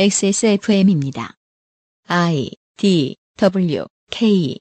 XSFM입니다. 0.00 1.34
I 2.06 2.52
D 2.76 3.16
W 3.36 3.84
K 4.12 4.56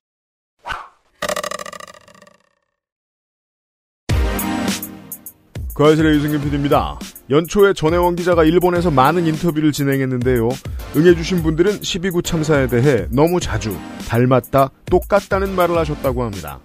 그 5.75 5.85
아실의 5.85 6.15
유승균 6.15 6.41
PD입니다. 6.41 6.97
연초에 7.29 7.73
전혜원 7.73 8.15
기자가 8.15 8.45
일본에서 8.45 8.89
많은 8.89 9.27
인터뷰를 9.27 9.71
진행했는데요. 9.71 10.49
응해주신 10.95 11.43
분들은 11.43 11.81
12구 11.81 12.25
참사에 12.25 12.65
대해 12.65 13.05
너무 13.11 13.39
자주 13.39 13.77
닮았다, 14.07 14.71
똑같다는 14.89 15.55
말을 15.55 15.77
하셨다고 15.77 16.23
합니다. 16.23 16.59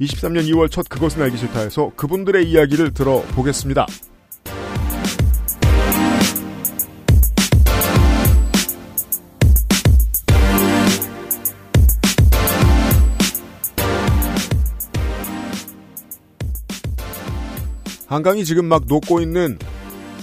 23년 0.00 0.52
2월 0.52 0.68
첫 0.68 0.88
그것은 0.88 1.22
알기 1.22 1.36
싫다에서 1.36 1.92
그분들의 1.94 2.50
이야기를 2.50 2.92
들어보겠습니다. 2.92 3.86
한강이 18.06 18.44
지금 18.44 18.66
막 18.66 18.82
녹고 18.86 19.20
있는 19.20 19.58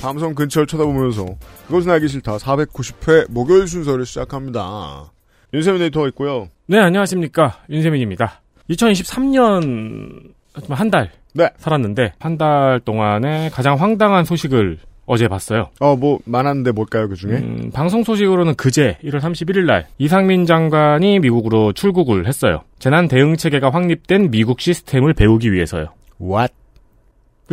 밤섬 0.01 0.35
근처를 0.35 0.67
쳐다보면서 0.67 1.25
그것은 1.67 1.91
알기 1.91 2.07
싫다 2.07 2.37
490회 2.37 3.31
목요일 3.31 3.67
순서를 3.67 4.05
시작합니다. 4.05 5.11
윤세민 5.53 5.81
에디터가 5.83 6.07
있고요. 6.09 6.49
네, 6.67 6.79
안녕하십니까. 6.79 7.57
윤세민입니다. 7.69 8.41
2023년 8.69 10.31
한 10.69 10.89
달 10.91 11.11
네. 11.33 11.49
살았는데 11.57 12.13
한 12.19 12.37
달 12.37 12.79
동안에 12.83 13.49
가장 13.49 13.75
황당한 13.79 14.23
소식을 14.25 14.77
어제 15.05 15.27
봤어요. 15.27 15.69
어, 15.81 15.95
뭐 15.97 16.19
많았는데 16.25 16.71
뭘까요, 16.71 17.09
그 17.09 17.15
중에? 17.15 17.33
음, 17.33 17.71
방송 17.73 18.03
소식으로는 18.03 18.55
그제 18.55 18.97
1월 19.03 19.19
31일 19.19 19.65
날 19.65 19.87
이상민 19.97 20.45
장관이 20.45 21.19
미국으로 21.19 21.73
출국을 21.73 22.27
했어요. 22.27 22.61
재난 22.79 23.07
대응 23.07 23.35
체계가 23.35 23.69
확립된 23.71 24.31
미국 24.31 24.61
시스템을 24.61 25.13
배우기 25.13 25.51
위해서요. 25.51 25.87
What? 26.21 26.53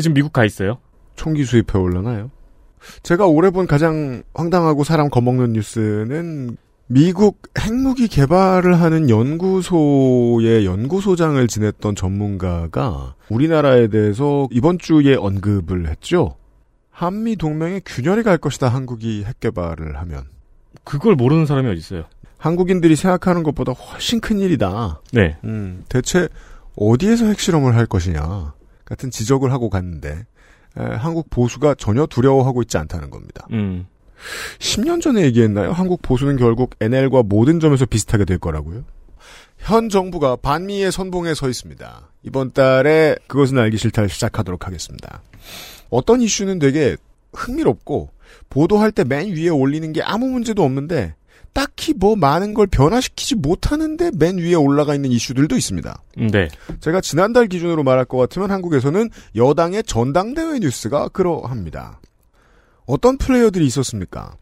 그 0.01 0.03
지금 0.03 0.15
미국 0.15 0.33
가 0.33 0.47
있어요. 0.47 0.79
총기 1.15 1.45
수입해 1.45 1.79
올라나요? 1.79 2.31
제가 3.03 3.27
올해 3.27 3.51
본 3.51 3.67
가장 3.67 4.23
황당하고 4.33 4.83
사람 4.83 5.11
겁먹는 5.11 5.53
뉴스는 5.53 6.57
미국 6.87 7.43
핵무기 7.59 8.09
개발을 8.09 8.81
하는 8.81 9.11
연구소의 9.11 10.65
연구소장을 10.65 11.47
지냈던 11.47 11.95
전문가가 11.95 13.15
우리나라에 13.29 13.89
대해서 13.89 14.49
이번 14.51 14.79
주에 14.79 15.15
언급을 15.15 15.89
했죠. 15.89 16.37
한미 16.91 17.37
동맹에 17.37 17.83
균열이 17.85 18.23
갈 18.23 18.39
것이다. 18.39 18.69
한국이 18.69 19.25
핵 19.25 19.39
개발을 19.39 19.99
하면. 19.99 20.25
그걸 20.83 21.15
모르는 21.15 21.45
사람이 21.45 21.69
어디 21.69 21.79
있어요? 21.79 22.05
한국인들이 22.39 22.97
생각하는 22.97 23.43
것보다 23.43 23.73
훨씬 23.73 24.21
큰 24.21 24.41
일이다. 24.41 25.03
네. 25.13 25.37
음, 25.45 25.85
대체 25.91 26.29
어디에서 26.77 27.27
핵실험을 27.27 27.77
할 27.77 27.85
것이냐 27.85 28.55
같은 28.91 29.11
지적을 29.11 29.51
하고 29.53 29.71
갔는데 29.71 30.27
에, 30.77 30.83
한국 30.83 31.31
보수가 31.31 31.77
전혀 31.77 32.05
두려워하고 32.07 32.61
있지 32.63 32.77
않다는 32.77 33.09
겁니다. 33.09 33.47
음. 33.53 33.87
10년 34.59 35.01
전에 35.01 35.23
얘기했나요? 35.23 35.73
한국 35.73 36.03
보수는 36.03 36.37
결국 36.37 36.75
NL과 36.81 37.23
모든 37.23 37.59
점에서 37.59 37.87
비슷하게 37.87 38.27
될 38.27 38.37
거라고요? 38.39 38.85
현 39.57 39.89
정부가 39.89 40.37
반미의 40.37 40.93
선봉에 40.93 41.33
서 41.35 41.49
있습니다. 41.49 42.11
이번 42.25 42.51
달에 42.53 43.17
그것은 43.29 43.59
알기 43.59 43.79
싫다를 43.79 44.11
시작하도록 44.11 44.67
하겠습니다. 44.67 45.23
어떤 45.91 46.21
이슈는 46.21 46.59
되게 46.59 46.97
흥미롭고 47.33 48.11
보도할 48.51 48.93
때 48.93 49.05
맨 49.05 49.29
위에 49.35 49.49
올리는 49.49 49.91
게 49.93 50.03
아무 50.03 50.27
문제도 50.29 50.63
없는데 50.63 51.15
딱히 51.53 51.93
뭐 51.95 52.17
많은 52.17 52.55
걸 52.55 52.67
변화시키지 52.67 53.35
못하는데 53.37 54.13
맨 54.17 54.39
위에 54.39 54.55
올라가 54.55 54.95
있는 54.95 55.11
이슈들도 55.11 55.57
있습니다. 55.57 56.03
네. 56.33 56.49
제가 56.81 57.01
지난달 57.01 57.49
기준으로 57.49 57.83
말할 57.83 58.05
것 58.05 58.17
같으면 58.19 58.51
한국에서는 58.51 59.11
여당의 59.37 59.83
전당대회 59.85 60.61
뉴스가 60.61 61.09
그러합니다. 61.09 62.01
어떤 62.87 63.19
플레이어들이 63.19 63.67
있었습니까? 63.67 64.37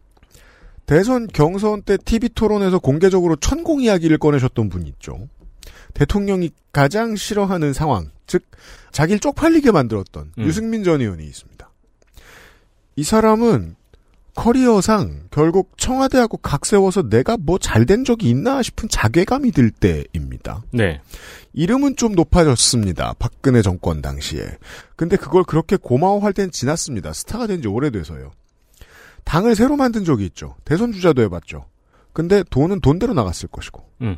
대선 0.85 1.27
경선 1.27 1.83
때 1.83 1.97
TV 1.97 2.29
토론에서 2.29 2.79
공개적으로 2.79 3.35
천공 3.35 3.81
이야기를 3.81 4.17
꺼내셨던 4.17 4.69
분이 4.69 4.89
있죠. 4.89 5.27
대통령이 5.93 6.49
가장 6.71 7.15
싫어하는 7.15 7.73
상황, 7.73 8.09
즉 8.25 8.43
자기를 8.91 9.19
쪽팔리게 9.19 9.71
만들었던 9.71 10.31
음. 10.37 10.43
유승민 10.43 10.83
전 10.83 11.01
의원이 11.01 11.23
있습니다. 11.25 11.69
이 12.95 13.03
사람은 13.03 13.75
커리어상 14.39 15.27
결국 15.31 15.77
청와대하고 15.77 16.37
각 16.37 16.65
세워서 16.65 17.09
내가 17.09 17.35
뭐 17.37 17.57
잘된 17.57 18.05
적이 18.05 18.29
있나 18.29 18.61
싶은 18.61 18.87
자괴감이 18.87 19.51
들 19.51 19.69
때입니다. 19.69 20.63
네. 20.71 21.01
이름은 21.51 21.97
좀 21.97 22.13
높아졌습니다. 22.13 23.15
박근혜 23.19 23.61
정권 23.61 24.01
당시에. 24.01 24.47
근데 24.95 25.17
그걸 25.17 25.43
그렇게 25.43 25.75
고마워할 25.75 26.31
땐 26.31 26.51
지났습니다. 26.51 27.11
스타가 27.11 27.47
된 27.47 27.61
지 27.61 27.67
오래돼서요. 27.67 28.31
당을 29.25 29.55
새로 29.55 29.75
만든 29.75 30.05
적이 30.05 30.27
있죠. 30.27 30.55
대선 30.63 30.93
주자도 30.93 31.21
해봤죠. 31.23 31.65
근데 32.13 32.41
돈은 32.49 32.79
돈대로 32.79 33.13
나갔을 33.13 33.49
것이고. 33.49 33.83
음. 34.03 34.15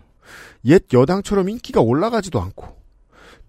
옛 0.66 0.84
여당처럼 0.94 1.50
인기가 1.50 1.82
올라가지도 1.82 2.40
않고. 2.40 2.81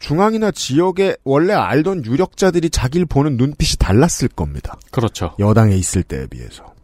중앙이나 0.02 0.50
지역에 0.50 1.16
원래 1.22 1.52
알던 1.52 2.04
유력자들이 2.04 2.70
자기를 2.70 3.06
보는 3.06 3.36
눈빛이 3.36 3.76
달랐을 3.78 4.28
겁니다. 4.34 4.76
그렇죠. 4.90 5.36
여당에 5.38 5.76
있을 5.76 6.02
때에 6.02 6.26
비해서. 6.26 6.74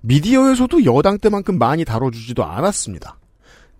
미디어에서도 0.00 0.86
여당 0.86 1.18
때만큼 1.18 1.58
많이 1.58 1.84
다뤄주지도 1.84 2.42
않았습니다. 2.42 3.18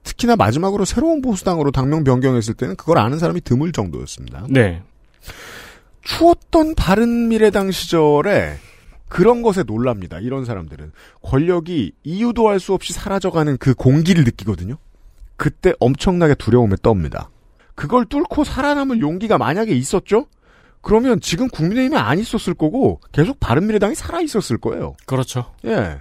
특히나 0.03 0.37
마지막으로 0.37 0.84
새로운 0.84 1.22
보수당으로 1.22 1.71
당명 1.71 2.05
변경했을 2.05 2.53
때는 2.53 2.77
그걸 2.77 2.99
아는 2.99 3.19
사람이 3.19 3.41
드물 3.41 3.72
정도였습니다. 3.72 4.47
네. 4.50 4.82
추웠던 6.03 6.75
바른미래당 6.75 7.71
시절에 7.71 8.59
그런 9.09 9.41
것에 9.41 9.62
놀랍니다. 9.62 10.19
이런 10.21 10.44
사람들은 10.44 10.93
권력이 11.22 11.93
이유도 12.03 12.50
알 12.50 12.61
수 12.61 12.75
없이 12.75 12.93
사라져가는 12.93 13.56
그 13.56 13.72
공기를 13.75 14.25
느끼거든요. 14.25 14.76
그때 15.37 15.72
엄청나게 15.81 16.34
두려움에 16.34 16.76
떱니다. 16.76 17.28
그걸 17.74 18.04
뚫고 18.06 18.44
살아남을 18.44 19.00
용기가 19.00 19.38
만약에 19.38 19.72
있었죠? 19.72 20.26
그러면 20.80 21.20
지금 21.20 21.48
국민의힘이 21.48 21.96
안 21.96 22.18
있었을 22.18 22.54
거고 22.54 23.00
계속 23.10 23.40
바른미래당이 23.40 23.94
살아 23.94 24.20
있었을 24.20 24.58
거예요. 24.58 24.94
그렇죠. 25.06 25.52
예. 25.64 26.00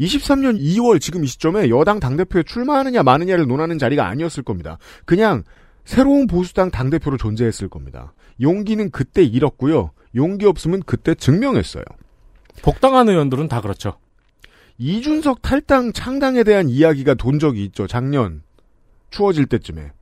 23년 0.00 0.58
2월 0.60 1.00
지금 1.00 1.24
이 1.24 1.26
시점에 1.26 1.68
여당 1.68 2.00
당대표에 2.00 2.44
출마하느냐 2.44 3.02
마느냐를 3.02 3.46
논하는 3.46 3.78
자리가 3.78 4.06
아니었을 4.06 4.42
겁니다. 4.42 4.78
그냥 5.04 5.42
새로운 5.84 6.26
보수당 6.26 6.70
당대표로 6.70 7.16
존재했을 7.16 7.68
겁니다. 7.68 8.14
용기는 8.40 8.90
그때 8.90 9.22
잃었고요. 9.22 9.90
용기 10.14 10.46
없으면 10.46 10.82
그때 10.86 11.14
증명했어요. 11.14 11.84
복당한 12.62 13.08
의원들은 13.08 13.48
다 13.48 13.60
그렇죠. 13.60 13.96
이준석 14.78 15.42
탈당 15.42 15.92
창당에 15.92 16.44
대한 16.44 16.68
이야기가 16.68 17.14
돈 17.14 17.38
적이 17.38 17.64
있죠. 17.66 17.86
작년 17.86 18.42
추워질 19.10 19.46
때쯤에. 19.46 19.92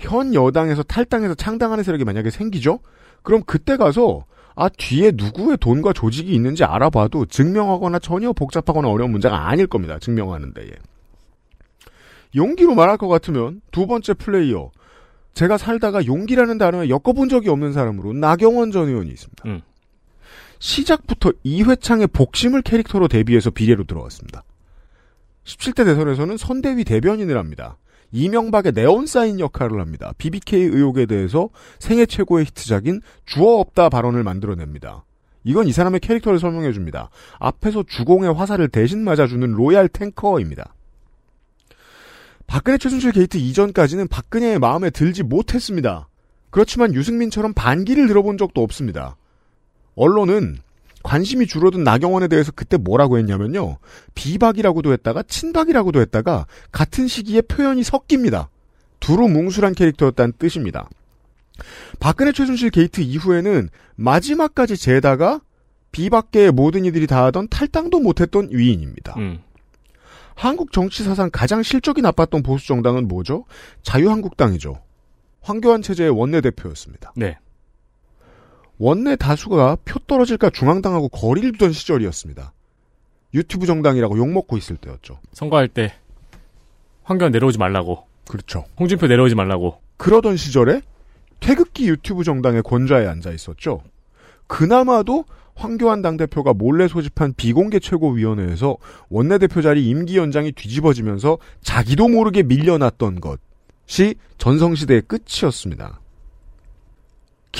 현 0.00 0.34
여당에서 0.34 0.82
탈당해서 0.82 1.34
창당하는 1.34 1.84
세력이 1.84 2.04
만약에 2.04 2.30
생기죠? 2.30 2.80
그럼 3.22 3.42
그때 3.46 3.76
가서 3.76 4.24
아 4.56 4.68
뒤에 4.68 5.12
누구의 5.14 5.58
돈과 5.58 5.92
조직이 5.92 6.32
있는지 6.34 6.64
알아봐도 6.64 7.26
증명하거나 7.26 7.98
전혀 7.98 8.32
복잡하거나 8.32 8.88
어려운 8.88 9.10
문제가 9.12 9.48
아닐 9.48 9.66
겁니다. 9.66 9.98
증명하는데. 9.98 10.62
예. 10.62 10.72
용기로 12.34 12.74
말할 12.74 12.96
것 12.96 13.08
같으면 13.08 13.60
두 13.70 13.86
번째 13.86 14.14
플레이어 14.14 14.70
제가 15.34 15.58
살다가 15.58 16.04
용기라는 16.06 16.58
단어에 16.58 16.88
엮어본 16.88 17.28
적이 17.28 17.50
없는 17.50 17.72
사람으로 17.72 18.12
나경원 18.12 18.72
전 18.72 18.88
의원이 18.88 19.10
있습니다. 19.10 19.44
음. 19.46 19.60
시작부터 20.58 21.32
이회창의 21.42 22.08
복심을 22.08 22.62
캐릭터로 22.62 23.08
데뷔해서 23.08 23.50
비례로 23.50 23.84
들어왔습니다. 23.84 24.44
17대 25.44 25.84
대선에서는 25.84 26.36
선대위 26.36 26.84
대변인을 26.84 27.38
합니다. 27.38 27.78
이명박의 28.12 28.72
네온사인 28.74 29.40
역할을 29.40 29.80
합니다. 29.80 30.12
BBK 30.18 30.62
의혹에 30.62 31.06
대해서 31.06 31.48
생애 31.78 32.06
최고의 32.06 32.46
히트작인 32.46 33.00
주어 33.24 33.58
없다 33.60 33.88
발언을 33.88 34.22
만들어냅니다. 34.22 35.04
이건 35.44 35.66
이 35.66 35.72
사람의 35.72 36.00
캐릭터를 36.00 36.38
설명해 36.38 36.72
줍니다. 36.72 37.10
앞에서 37.38 37.84
주공의 37.86 38.32
화살을 38.34 38.68
대신 38.68 39.04
맞아주는 39.04 39.50
royal 39.52 39.88
tanker입니다. 39.88 40.74
박근혜 42.46 42.78
최순실 42.78 43.12
게이트 43.12 43.36
이전까지는 43.36 44.08
박근혜의 44.08 44.58
마음에 44.58 44.90
들지 44.90 45.22
못했습니다. 45.22 46.08
그렇지만 46.50 46.94
유승민처럼 46.94 47.54
반기를 47.54 48.08
들어본 48.08 48.38
적도 48.38 48.62
없습니다. 48.62 49.16
언론은 49.94 50.58
관심이 51.02 51.46
줄어든 51.46 51.82
나경원에 51.82 52.28
대해서 52.28 52.52
그때 52.52 52.76
뭐라고 52.76 53.18
했냐면요. 53.18 53.78
비박이라고도 54.14 54.92
했다가 54.92 55.22
친박이라고도 55.22 56.00
했다가 56.00 56.46
같은 56.72 57.08
시기에 57.08 57.42
표현이 57.42 57.82
섞입니다. 57.82 58.50
두루 59.00 59.28
뭉술한 59.28 59.74
캐릭터였다는 59.74 60.34
뜻입니다. 60.38 60.88
박근혜 61.98 62.32
최순실 62.32 62.70
게이트 62.70 63.00
이후에는 63.00 63.68
마지막까지 63.96 64.76
재다가 64.76 65.40
비박계의 65.92 66.52
모든 66.52 66.84
이들이 66.84 67.06
다 67.06 67.24
하던 67.26 67.48
탈당도 67.48 68.00
못했던 68.00 68.48
위인입니다. 68.50 69.14
음. 69.18 69.40
한국 70.34 70.72
정치 70.72 71.02
사상 71.02 71.28
가장 71.30 71.62
실적이 71.62 72.02
나빴던 72.02 72.42
보수 72.42 72.66
정당은 72.66 73.08
뭐죠? 73.08 73.44
자유한국당이죠. 73.82 74.80
황교안 75.42 75.82
체제의 75.82 76.10
원내대표였습니다. 76.10 77.12
네. 77.16 77.38
원내 78.80 79.16
다수가 79.16 79.76
표 79.84 79.98
떨어질까 80.06 80.48
중앙당하고 80.48 81.10
거리를 81.10 81.52
두던 81.52 81.72
시절이었습니다. 81.72 82.54
유튜브 83.34 83.66
정당이라고 83.66 84.16
욕먹고 84.16 84.56
있을 84.56 84.76
때였죠. 84.76 85.20
선거할 85.34 85.68
때 85.68 85.92
황교안 87.04 87.30
내려오지 87.30 87.58
말라고. 87.58 88.06
그렇죠. 88.26 88.64
홍준표 88.78 89.06
내려오지 89.06 89.34
말라고. 89.34 89.80
그러던 89.98 90.38
시절에 90.38 90.80
태극기 91.40 91.88
유튜브 91.88 92.24
정당의 92.24 92.62
권좌에 92.62 93.06
앉아 93.06 93.32
있었죠. 93.32 93.82
그나마도 94.46 95.26
황교안 95.54 96.00
당대표가 96.00 96.54
몰래 96.54 96.88
소집한 96.88 97.34
비공개 97.34 97.80
최고위원회에서 97.80 98.78
원내대표 99.10 99.60
자리 99.60 99.90
임기 99.90 100.16
연장이 100.16 100.52
뒤집어지면서 100.52 101.36
자기도 101.62 102.08
모르게 102.08 102.42
밀려났던 102.42 103.20
것이 103.20 104.14
전성시대의 104.38 105.02
끝이었습니다. 105.02 106.00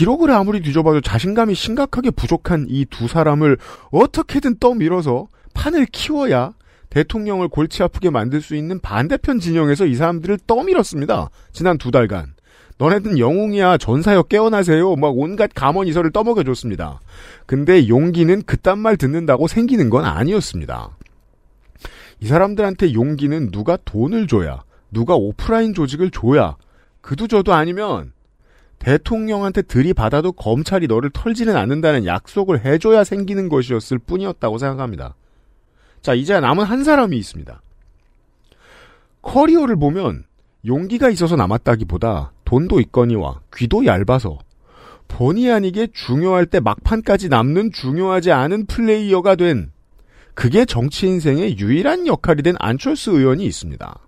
기록을 0.00 0.30
아무리 0.30 0.62
뒤져봐도 0.62 1.02
자신감이 1.02 1.54
심각하게 1.54 2.10
부족한 2.10 2.68
이 2.70 2.86
두 2.86 3.06
사람을 3.06 3.58
어떻게든 3.90 4.56
떠밀어서 4.58 5.28
판을 5.52 5.84
키워야 5.92 6.54
대통령을 6.88 7.48
골치 7.48 7.82
아프게 7.82 8.08
만들 8.08 8.40
수 8.40 8.56
있는 8.56 8.80
반대편 8.80 9.40
진영에서 9.40 9.84
이 9.84 9.94
사람들을 9.96 10.38
떠밀었습니다. 10.46 11.28
지난 11.52 11.76
두 11.76 11.90
달간. 11.90 12.32
너네는 12.78 13.18
영웅이야 13.18 13.76
전사여 13.76 14.22
깨어나세요 14.22 14.96
막 14.96 15.18
온갖 15.18 15.50
감언이설을 15.54 16.12
떠먹여줬습니다. 16.12 17.00
근데 17.44 17.86
용기는 17.86 18.40
그딴 18.44 18.78
말 18.78 18.96
듣는다고 18.96 19.48
생기는 19.48 19.90
건 19.90 20.06
아니었습니다. 20.06 20.96
이 22.20 22.26
사람들한테 22.26 22.94
용기는 22.94 23.50
누가 23.50 23.76
돈을 23.84 24.28
줘야 24.28 24.62
누가 24.90 25.14
오프라인 25.14 25.74
조직을 25.74 26.10
줘야 26.10 26.56
그도 27.02 27.26
저도 27.26 27.52
아니면 27.52 28.12
대통령한테 28.80 29.62
들이받아도 29.62 30.32
검찰이 30.32 30.86
너를 30.88 31.10
털지는 31.10 31.56
않는다는 31.56 32.06
약속을 32.06 32.64
해줘야 32.64 33.04
생기는 33.04 33.48
것이었을 33.48 33.98
뿐이었다고 33.98 34.58
생각합니다. 34.58 35.14
자 36.02 36.14
이제 36.14 36.40
남은 36.40 36.64
한 36.64 36.82
사람이 36.82 37.16
있습니다. 37.16 37.60
커리어를 39.22 39.76
보면 39.76 40.24
용기가 40.66 41.10
있어서 41.10 41.36
남았다기보다 41.36 42.32
돈도 42.44 42.80
있거니와 42.80 43.40
귀도 43.54 43.84
얇아서 43.84 44.38
본의 45.08 45.52
아니게 45.52 45.88
중요할 45.92 46.46
때 46.46 46.58
막판까지 46.60 47.28
남는 47.28 47.72
중요하지 47.72 48.32
않은 48.32 48.66
플레이어가 48.66 49.34
된 49.36 49.72
그게 50.34 50.64
정치 50.64 51.06
인생의 51.06 51.58
유일한 51.58 52.06
역할이 52.06 52.42
된 52.42 52.54
안철수 52.58 53.10
의원이 53.10 53.44
있습니다. 53.44 53.98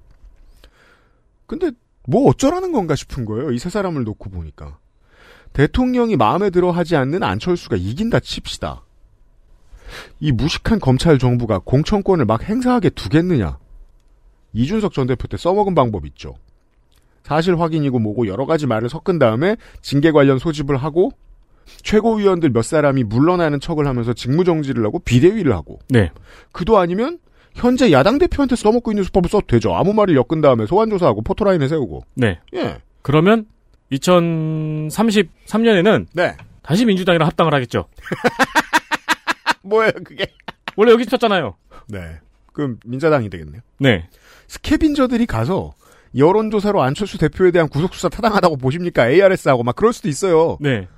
근데 1.47 1.73
뭐 2.06 2.28
어쩌라는 2.28 2.72
건가 2.72 2.94
싶은 2.96 3.25
거예요. 3.25 3.52
이 3.52 3.58
세 3.58 3.70
사람을 3.70 4.04
놓고 4.04 4.31
보니까. 4.31 4.78
대통령이 5.52 6.16
마음에 6.16 6.50
들어 6.50 6.70
하지 6.70 6.96
않는 6.96 7.22
안철수가 7.22 7.76
이긴다 7.76 8.20
칩시다. 8.20 8.82
이 10.20 10.32
무식한 10.32 10.81
검찰 10.81 11.19
정부가 11.19 11.58
공천권을 11.58 12.25
막 12.25 12.43
행사하게 12.43 12.90
두겠느냐. 12.90 13.58
이준석 14.54 14.93
전 14.94 15.06
대표 15.06 15.28
때 15.28 15.37
써먹은 15.37 15.75
방법 15.75 16.06
있죠. 16.06 16.34
사실 17.22 17.58
확인이고 17.60 17.99
뭐고 17.99 18.26
여러 18.26 18.46
가지 18.46 18.66
말을 18.66 18.88
섞은 18.88 19.19
다음에 19.19 19.56
징계 19.81 20.10
관련 20.10 20.38
소집을 20.38 20.76
하고 20.76 21.12
최고위원들 21.82 22.50
몇 22.50 22.62
사람이 22.62 23.04
물러나는 23.04 23.60
척을 23.60 23.87
하면서 23.87 24.12
직무정지를 24.12 24.84
하고 24.84 24.99
비대위를 24.99 25.52
하고 25.54 25.78
네. 25.88 26.10
그도 26.50 26.78
아니면 26.78 27.19
현재 27.54 27.93
야당 27.93 28.19
대표한테 28.19 28.56
써먹고 28.56 28.90
있는 28.93 29.04
수법을 29.04 29.28
써도 29.28 29.46
되죠. 29.46 29.75
아무 29.75 29.93
말을 29.93 30.16
엮은 30.16 30.40
다음에 30.40 30.64
소환조사하고 30.66 31.20
포토라인에 31.22 31.69
세우고. 31.69 32.02
네. 32.14 32.40
예. 32.54 32.78
그러면 33.02 33.44
2033년에는 33.93 36.06
네. 36.14 36.34
다시 36.62 36.87
민주당이랑 36.87 37.26
합당을 37.26 37.52
하겠죠. 37.54 37.87
뭐예요, 39.62 39.93
그게? 40.04 40.26
원래 40.76 40.93
여기 40.93 41.02
있었잖아요. 41.02 41.56
네. 41.88 42.19
그럼 42.52 42.78
민자당이 42.84 43.31
되겠네요. 43.31 43.62
네. 43.78 44.08
스캐빈저들이 44.49 45.26
가서 45.26 45.72
여론조사로 46.16 46.82
안철수 46.82 47.19
대표에 47.19 47.50
대한 47.50 47.69
구속수사 47.69 48.08
타당하다고 48.08 48.56
보십니까? 48.58 49.08
ARS하고 49.08 49.62
막 49.62 49.76
그럴 49.76 49.93
수도 49.93 50.08
있어요. 50.08 50.56
네. 50.60 50.88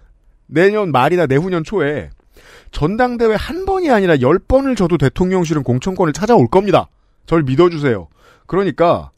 내년 0.46 0.92
말이나 0.92 1.26
내후년 1.26 1.64
초에 1.64 2.10
전당대회 2.74 3.36
한 3.36 3.64
번이 3.64 3.90
아니라 3.90 4.20
열 4.20 4.38
번을 4.38 4.74
줘도 4.74 4.98
대통령실은 4.98 5.62
공천권을 5.62 6.12
찾아올 6.12 6.48
겁니다. 6.48 6.88
절 7.24 7.44
믿어주세요. 7.44 8.08
그러니까 8.46 9.10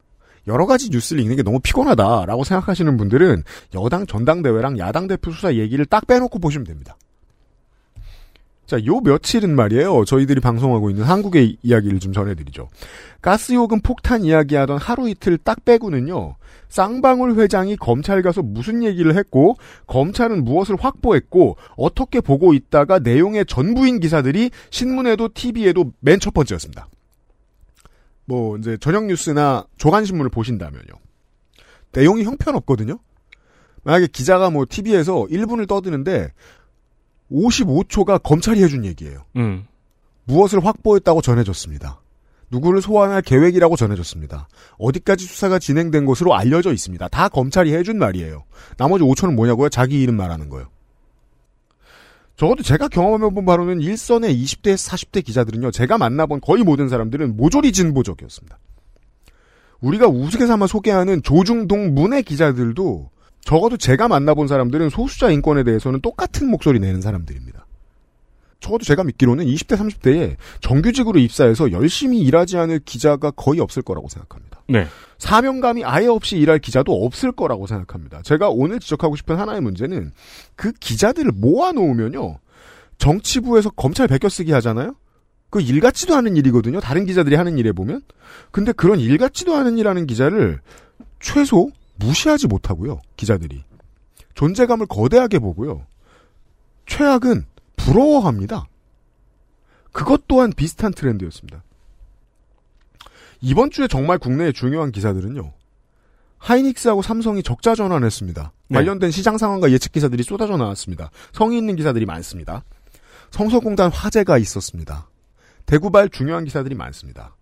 여러 0.46 0.66
가지 0.66 0.90
뉴스를 0.90 1.22
읽는 1.22 1.36
게 1.36 1.42
너무 1.42 1.58
피곤하다라고 1.58 2.44
생각하시는 2.44 2.96
분들은 2.96 3.42
여당 3.74 4.06
전당대회랑 4.06 4.78
야당 4.78 5.08
대표 5.08 5.32
수사 5.32 5.54
얘기를 5.54 5.84
딱 5.86 6.06
빼놓고 6.06 6.38
보시면 6.38 6.66
됩니다. 6.66 6.96
자, 8.66 8.84
요 8.84 9.00
며칠은 9.00 9.54
말이에요. 9.56 10.04
저희들이 10.04 10.40
방송하고 10.40 10.90
있는 10.90 11.04
한국의 11.04 11.56
이야기를 11.62 11.98
좀 11.98 12.12
전해드리죠. 12.12 12.68
가스요금 13.22 13.80
폭탄 13.80 14.22
이야기하던 14.22 14.78
하루 14.78 15.08
이틀 15.08 15.38
딱 15.38 15.64
빼고는요. 15.64 16.36
쌍방울 16.68 17.36
회장이 17.38 17.76
검찰 17.76 18.22
가서 18.22 18.42
무슨 18.42 18.82
얘기를 18.82 19.16
했고 19.16 19.56
검찰은 19.86 20.44
무엇을 20.44 20.76
확보했고 20.78 21.56
어떻게 21.76 22.20
보고 22.20 22.52
있다가 22.52 22.98
내용의 22.98 23.46
전부인 23.46 24.00
기사들이 24.00 24.50
신문에도 24.70 25.30
TV에도 25.32 25.92
맨 26.00 26.18
첫 26.18 26.34
번째였습니다. 26.34 26.88
뭐 28.24 28.56
이제 28.58 28.76
저녁 28.80 29.04
뉴스나 29.06 29.64
조간 29.76 30.04
신문을 30.04 30.30
보신다면요. 30.30 30.86
내용이 31.92 32.24
형편없거든요. 32.24 32.98
만약에 33.84 34.08
기자가 34.08 34.50
뭐 34.50 34.66
TV에서 34.68 35.26
1분을 35.30 35.68
떠드는데 35.68 36.32
55초가 37.30 38.20
검찰이 38.22 38.62
해준 38.62 38.84
얘기예요. 38.84 39.24
음. 39.36 39.66
무엇을 40.24 40.64
확보했다고 40.64 41.22
전해졌습니다. 41.22 42.00
누구를 42.50 42.80
소환할 42.80 43.22
계획이라고 43.22 43.76
전해졌습니다. 43.76 44.48
어디까지 44.78 45.24
수사가 45.24 45.58
진행된 45.58 46.06
것으로 46.06 46.34
알려져 46.34 46.72
있습니다. 46.72 47.08
다 47.08 47.28
검찰이 47.28 47.74
해준 47.74 47.98
말이에요. 47.98 48.44
나머지 48.76 49.04
5초는 49.04 49.34
뭐냐고요? 49.34 49.68
자기 49.68 50.00
이름 50.00 50.16
말하는 50.16 50.48
거예요. 50.48 50.68
적어도 52.36 52.62
제가 52.62 52.88
경험해본 52.88 53.46
바로는 53.46 53.80
일선의 53.80 54.36
20대, 54.42 54.74
40대 54.74 55.24
기자들은요, 55.24 55.70
제가 55.70 55.96
만나본 55.96 56.42
거의 56.42 56.62
모든 56.62 56.88
사람들은 56.88 57.36
모조리 57.36 57.72
진보적이었습니다. 57.72 58.58
우리가 59.80 60.06
우스개 60.06 60.46
삼아 60.46 60.66
소개하는 60.66 61.22
조중동 61.22 61.94
문의 61.94 62.22
기자들도 62.22 63.10
적어도 63.40 63.76
제가 63.76 64.08
만나본 64.08 64.48
사람들은 64.48 64.90
소수자 64.90 65.30
인권에 65.30 65.64
대해서는 65.64 66.00
똑같은 66.00 66.50
목소리 66.50 66.78
내는 66.80 67.00
사람들입니다. 67.00 67.65
적어도 68.60 68.84
제가 68.84 69.04
믿기로는 69.04 69.44
20대, 69.44 69.76
30대에 69.76 70.36
정규직으로 70.60 71.18
입사해서 71.20 71.72
열심히 71.72 72.20
일하지 72.20 72.56
않을 72.56 72.80
기자가 72.84 73.30
거의 73.30 73.60
없을 73.60 73.82
거라고 73.82 74.08
생각합니다. 74.08 74.62
네. 74.68 74.86
사명감이 75.18 75.84
아예 75.84 76.06
없이 76.06 76.36
일할 76.36 76.58
기자도 76.58 77.04
없을 77.04 77.32
거라고 77.32 77.66
생각합니다. 77.66 78.22
제가 78.22 78.48
오늘 78.48 78.80
지적하고 78.80 79.16
싶은 79.16 79.36
하나의 79.36 79.60
문제는 79.60 80.12
그 80.56 80.72
기자들을 80.72 81.32
모아놓으면요. 81.32 82.38
정치부에서 82.98 83.70
검찰 83.70 84.08
베껴쓰기 84.08 84.52
하잖아요? 84.52 84.96
그 85.50 85.60
일 85.60 85.80
같지도 85.80 86.14
않은 86.16 86.36
일이거든요. 86.36 86.80
다른 86.80 87.06
기자들이 87.06 87.36
하는 87.36 87.56
일에 87.56 87.72
보면. 87.72 88.02
근데 88.50 88.72
그런 88.72 88.98
일 89.00 89.16
같지도 89.16 89.54
않은 89.54 89.78
일 89.78 89.88
하는 89.88 90.06
기자를 90.06 90.60
최소 91.20 91.70
무시하지 91.96 92.46
못하고요. 92.46 93.00
기자들이. 93.16 93.64
존재감을 94.34 94.86
거대하게 94.86 95.38
보고요. 95.38 95.86
최악은 96.86 97.46
부러워합니다. 97.86 98.66
그것 99.92 100.26
또한 100.26 100.52
비슷한 100.52 100.92
트렌드였습니다. 100.92 101.62
이번 103.40 103.70
주에 103.70 103.86
정말 103.86 104.18
국내의 104.18 104.52
중요한 104.52 104.90
기사들은요. 104.90 105.52
하이닉스하고 106.38 107.02
삼성이 107.02 107.42
적자 107.42 107.74
전환했습니다. 107.74 108.52
네. 108.68 108.74
관련된 108.74 109.10
시장 109.10 109.38
상황과 109.38 109.70
예측 109.70 109.92
기사들이 109.92 110.22
쏟아져 110.22 110.56
나왔습니다. 110.56 111.10
성의 111.32 111.58
있는 111.58 111.76
기사들이 111.76 112.06
많습니다. 112.06 112.64
성서공단 113.30 113.90
화재가 113.90 114.38
있었습니다. 114.38 115.08
대구발 115.64 116.08
중요한 116.08 116.44
기사들이 116.44 116.74
많습니다. 116.74 117.36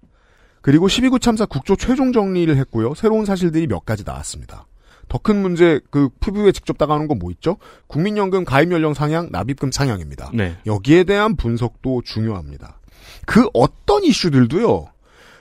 그리고 0.60 0.86
12구 0.86 1.20
참사 1.20 1.44
국조 1.46 1.76
최종 1.76 2.12
정리를 2.12 2.56
했고요. 2.56 2.94
새로운 2.94 3.24
사실들이 3.24 3.66
몇 3.66 3.84
가지 3.84 4.04
나왔습니다. 4.04 4.66
더 5.08 5.18
큰 5.18 5.40
문제, 5.40 5.80
그, 5.90 6.08
피부에 6.20 6.52
직접 6.52 6.76
다가오는 6.78 7.08
건 7.08 7.18
뭐 7.18 7.30
있죠? 7.32 7.56
국민연금 7.87 8.44
가입 8.44 8.73
연령 8.73 8.94
상향, 8.94 9.28
납입금 9.30 9.70
상향입니다. 9.73 10.30
네. 10.34 10.56
여기에 10.66 11.04
대한 11.04 11.37
분석도 11.37 12.02
중요합니다. 12.04 12.80
그 13.26 13.49
어떤 13.54 14.04
이슈들도요, 14.04 14.87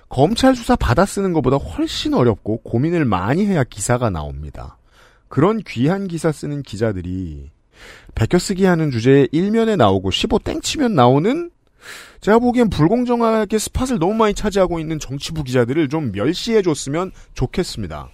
검찰 0.09 0.55
수사 0.55 0.75
받아 0.75 1.05
쓰는 1.05 1.33
것보다 1.33 1.57
훨씬 1.57 2.13
어렵고 2.13 2.61
고민을 2.61 3.05
많이 3.05 3.45
해야 3.45 3.63
기사가 3.63 4.09
나옵니다. 4.09 4.77
그런 5.27 5.61
귀한 5.67 6.07
기사 6.07 6.31
쓰는 6.31 6.61
기자들이 6.61 7.49
베껴쓰기 8.13 8.65
하는 8.65 8.91
주제에 8.91 9.27
일면에 9.31 9.75
나오고 9.75 10.11
15 10.11 10.39
땡치면 10.39 10.93
나오는 10.93 11.49
제가 12.21 12.37
보기엔 12.39 12.69
불공정하게 12.69 13.57
스팟을 13.57 13.99
너무 13.99 14.13
많이 14.13 14.33
차지하고 14.35 14.79
있는 14.79 14.99
정치부 14.99 15.43
기자들을 15.43 15.89
좀 15.89 16.11
멸시해 16.13 16.61
줬으면 16.61 17.11
좋겠습니다. 17.33 18.09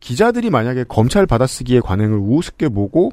기자들이 0.00 0.50
만약에 0.50 0.84
검찰 0.84 1.26
받아쓰기의 1.26 1.80
관행을 1.80 2.18
우습게 2.18 2.68
보고 2.68 3.10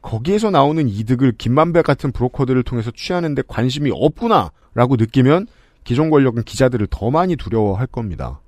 거기에서 0.00 0.50
나오는 0.50 0.88
이득을 0.88 1.32
김만배 1.38 1.82
같은 1.82 2.10
브로커들을 2.10 2.62
통해서 2.64 2.90
취하는데 2.90 3.42
관심이 3.46 3.90
없구나라고 3.94 4.96
느끼면 4.96 5.46
기존 5.84 6.10
권력은 6.10 6.42
기자들을 6.42 6.88
더 6.90 7.10
많이 7.10 7.36
두려워할 7.36 7.86
겁니다. 7.86 8.40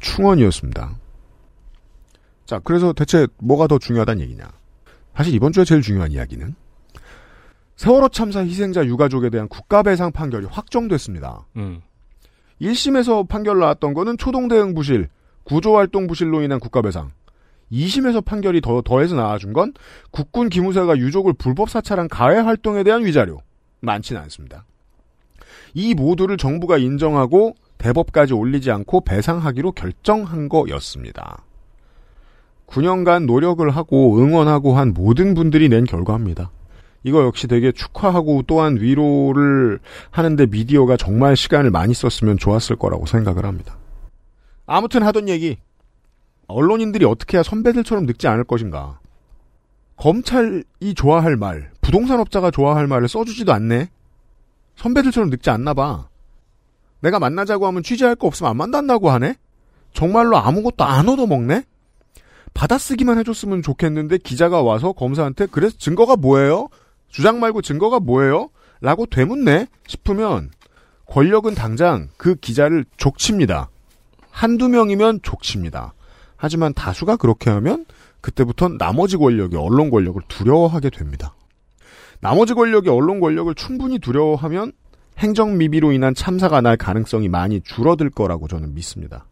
충언이었습니다. 0.00 0.96
자, 2.46 2.58
그래서 2.64 2.92
대체 2.92 3.26
뭐가 3.38 3.66
더 3.66 3.78
중요하다는 3.78 4.22
얘기냐? 4.22 4.50
사실 5.14 5.34
이번 5.34 5.52
주에 5.52 5.64
제일 5.64 5.82
중요한 5.82 6.10
이야기는 6.10 6.54
세월호 7.76 8.08
참사 8.08 8.40
희생자 8.40 8.84
유가족에 8.84 9.30
대한 9.30 9.48
국가배상 9.48 10.12
판결이 10.12 10.46
확정됐습니다. 10.46 11.46
음. 11.56 11.80
1심에서 12.60 13.28
판결 13.28 13.58
나왔던 13.58 13.92
거는 13.94 14.18
초동대응 14.18 14.74
부실, 14.74 15.08
구조활동 15.44 16.06
부실로 16.06 16.42
인한 16.42 16.60
국가배상. 16.60 17.10
2심에서 17.72 18.24
판결이 18.24 18.60
더, 18.60 18.82
더해서 18.82 19.14
나와준 19.14 19.52
건 19.52 19.72
국군 20.10 20.48
기무사가 20.48 20.96
유족을 20.96 21.32
불법 21.32 21.70
사찰한 21.70 22.08
가해 22.08 22.38
활동에 22.38 22.82
대한 22.82 23.04
위자료. 23.04 23.40
많지는 23.80 24.20
않습니다. 24.22 24.64
이 25.74 25.94
모두를 25.94 26.36
정부가 26.36 26.78
인정하고 26.78 27.54
대법까지 27.78 28.34
올리지 28.34 28.70
않고 28.70 29.00
배상하기로 29.02 29.72
결정한 29.72 30.48
거였습니다. 30.48 31.44
9년간 32.66 33.26
노력을 33.26 33.68
하고 33.68 34.18
응원하고 34.18 34.74
한 34.74 34.94
모든 34.94 35.34
분들이 35.34 35.68
낸 35.68 35.84
결과입니다. 35.84 36.50
이거 37.04 37.22
역시 37.24 37.48
되게 37.48 37.72
축하하고 37.72 38.42
또한 38.46 38.78
위로를 38.80 39.80
하는데 40.10 40.46
미디어가 40.46 40.96
정말 40.96 41.36
시간을 41.36 41.70
많이 41.70 41.94
썼으면 41.94 42.38
좋았을 42.38 42.76
거라고 42.76 43.06
생각을 43.06 43.44
합니다. 43.44 43.76
아무튼 44.66 45.02
하던 45.02 45.28
얘기. 45.28 45.58
언론인들이 46.52 47.04
어떻게 47.04 47.36
해야 47.36 47.42
선배들처럼 47.42 48.06
늙지 48.06 48.28
않을 48.28 48.44
것인가. 48.44 49.00
검찰이 49.96 50.94
좋아할 50.96 51.36
말, 51.36 51.70
부동산업자가 51.80 52.50
좋아할 52.50 52.86
말을 52.86 53.08
써주지도 53.08 53.52
않네. 53.52 53.88
선배들처럼 54.76 55.30
늙지 55.30 55.50
않나 55.50 55.74
봐. 55.74 56.08
내가 57.00 57.18
만나자고 57.18 57.66
하면 57.66 57.82
취재할 57.82 58.14
거 58.14 58.26
없으면 58.26 58.50
안 58.50 58.56
만난다고 58.56 59.10
하네? 59.10 59.34
정말로 59.92 60.36
아무것도 60.38 60.84
안 60.84 61.08
얻어먹네? 61.08 61.64
받아쓰기만 62.54 63.18
해줬으면 63.18 63.62
좋겠는데 63.62 64.18
기자가 64.18 64.62
와서 64.62 64.92
검사한테 64.92 65.46
그래서 65.50 65.76
증거가 65.78 66.16
뭐예요? 66.16 66.68
주장 67.08 67.40
말고 67.40 67.62
증거가 67.62 67.98
뭐예요? 68.00 68.50
라고 68.80 69.06
되묻네 69.06 69.68
싶으면 69.86 70.50
권력은 71.06 71.54
당장 71.54 72.08
그 72.16 72.34
기자를 72.34 72.84
족칩니다. 72.96 73.68
한두 74.30 74.68
명이면 74.68 75.20
족칩니다. 75.22 75.92
하지만 76.42 76.74
다수가 76.74 77.18
그렇게 77.18 77.50
하면 77.50 77.86
그때부터는 78.20 78.76
나머지 78.76 79.16
권력이 79.16 79.54
언론 79.54 79.90
권력을 79.90 80.20
두려워하게 80.26 80.90
됩니다. 80.90 81.36
나머지 82.20 82.52
권력이 82.54 82.88
언론 82.88 83.20
권력을 83.20 83.54
충분히 83.54 84.00
두려워하면 84.00 84.72
행정 85.18 85.56
미비로 85.56 85.92
인한 85.92 86.16
참사가 86.16 86.60
날 86.60 86.76
가능성이 86.76 87.28
많이 87.28 87.60
줄어들 87.60 88.10
거라고 88.10 88.48
저는 88.48 88.74
믿습니다. 88.74 89.26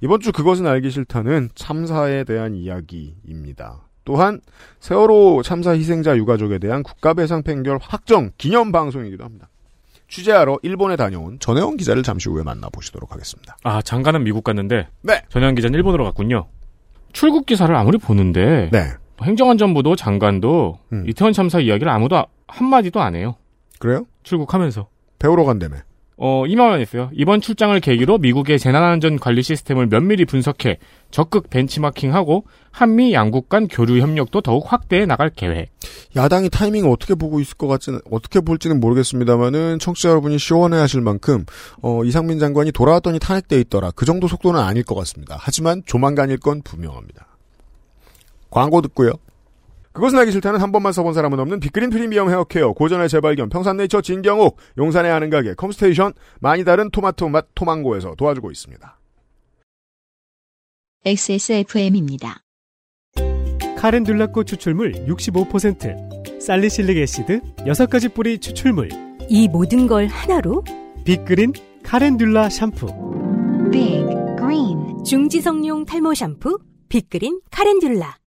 이번 0.00 0.20
주 0.20 0.32
그것은 0.32 0.66
알기 0.66 0.88
싫다는 0.88 1.50
참사에 1.54 2.24
대한 2.24 2.54
이야기입니다. 2.54 3.82
또한 4.06 4.40
세월호 4.80 5.42
참사 5.42 5.72
희생자 5.72 6.16
유가족에 6.16 6.58
대한 6.58 6.82
국가배상 6.82 7.42
판결 7.42 7.78
확정 7.82 8.30
기념 8.38 8.72
방송이기도 8.72 9.24
합니다. 9.24 9.50
취재하러 10.08 10.58
일본에 10.62 10.96
다녀온 10.96 11.38
전혜원 11.40 11.76
기자를 11.76 12.02
잠시 12.02 12.28
후에 12.28 12.42
만나보시도록 12.42 13.12
하겠습니다. 13.12 13.56
아, 13.64 13.82
장관은 13.82 14.24
미국 14.24 14.44
갔는데 14.44 14.88
네. 15.02 15.22
전현 15.28 15.54
기자는 15.54 15.76
일본으로 15.76 16.04
갔군요. 16.04 16.46
출국 17.12 17.46
기사를 17.46 17.74
아무리 17.74 17.98
보는데 17.98 18.68
네. 18.72 18.90
행정안전부도 19.22 19.96
장관도 19.96 20.78
음. 20.92 21.04
이태원 21.08 21.32
참사 21.32 21.58
이야기를 21.58 21.90
아무도 21.90 22.16
아- 22.16 22.26
한마디도 22.48 23.00
안 23.00 23.14
해요. 23.16 23.34
그래요? 23.78 24.04
출국하면서. 24.22 24.88
배우러 25.18 25.44
간다며. 25.44 25.76
어, 26.18 26.46
이 26.46 26.56
말만 26.56 26.80
했어요. 26.80 27.10
이번 27.12 27.42
출장을 27.42 27.78
계기로 27.78 28.16
미국의 28.18 28.58
재난안전 28.58 29.18
관리 29.18 29.42
시스템을 29.42 29.86
면밀히 29.88 30.24
분석해 30.24 30.78
적극 31.10 31.50
벤치마킹하고 31.50 32.46
한미 32.70 33.12
양국 33.12 33.50
간 33.50 33.68
교류 33.68 34.00
협력도 34.00 34.40
더욱 34.40 34.72
확대해 34.72 35.04
나갈 35.04 35.28
계획. 35.28 35.70
야당이 36.16 36.48
타이밍을 36.48 36.90
어떻게 36.90 37.14
보고 37.14 37.38
있을 37.40 37.56
것 37.58 37.66
같지는 37.66 38.00
어떻게 38.10 38.40
볼지는 38.40 38.80
모르겠습니다만은 38.80 39.78
청취자 39.78 40.08
여러분이 40.08 40.38
시원해하실 40.38 41.02
만큼 41.02 41.44
어, 41.82 42.02
이상민 42.02 42.38
장관이 42.38 42.72
돌아왔더니 42.72 43.18
탄핵돼 43.18 43.60
있더라. 43.60 43.90
그 43.90 44.06
정도 44.06 44.26
속도는 44.26 44.58
아닐 44.58 44.84
것 44.84 44.94
같습니다. 44.94 45.36
하지만 45.38 45.82
조만간일 45.84 46.38
건 46.38 46.62
분명합니다. 46.62 47.26
광고 48.48 48.80
듣고요. 48.80 49.12
그것은 49.96 50.18
알기 50.18 50.30
싫다는 50.30 50.60
한 50.60 50.72
번만 50.72 50.92
써본 50.92 51.14
사람은 51.14 51.40
없는 51.40 51.58
빅그린 51.58 51.88
프리미엄 51.88 52.28
헤어케어, 52.28 52.74
고전의 52.74 53.08
재발견, 53.08 53.48
평산네이처 53.48 54.02
진경옥, 54.02 54.58
용산에 54.76 55.08
아는 55.08 55.30
가게, 55.30 55.54
컴스테이션, 55.54 56.12
많이 56.38 56.64
다른 56.64 56.90
토마토 56.90 57.30
맛 57.30 57.46
토망고에서 57.54 58.14
도와주고 58.14 58.50
있습니다. 58.50 58.98
XSFM입니다. 61.06 62.42
calendula꽃 63.78 64.46
추출물 64.46 64.92
65%, 65.06 66.42
salicylic 66.42 66.98
acid 66.98 67.40
6가지 67.60 68.12
뿌리 68.12 68.38
추출물, 68.38 68.90
이 69.30 69.48
모든 69.48 69.86
걸 69.86 70.08
하나로 70.08 70.62
빅그린 71.06 71.54
calendula 71.82 72.50
샴푸. 72.50 72.88
Green 73.72 75.04
중지성용 75.04 75.86
탈모 75.86 76.12
샴푸 76.12 76.58
빅그린 76.90 77.40
카렌듈라 77.50 78.18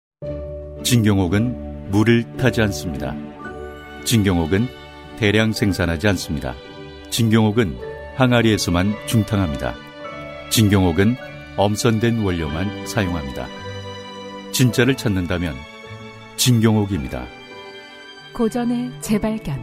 진경옥은 0.90 1.92
물을 1.92 2.26
타지 2.38 2.64
않습니다. 2.64 3.14
진경옥은 4.06 4.68
대량 5.20 5.54
생산하지 5.54 6.08
않습니다. 6.08 6.56
진경옥은 7.12 7.78
항아리에서만 8.16 8.96
중탕합니다. 9.06 9.76
진경옥은 10.50 11.16
엄선된 11.58 12.24
원료만 12.24 12.88
사용합니다. 12.88 13.46
진짜를 14.52 14.98
찾는다면 14.98 15.54
진경옥입니다. 16.38 17.24
고전의 18.34 18.92
재발견 19.02 19.60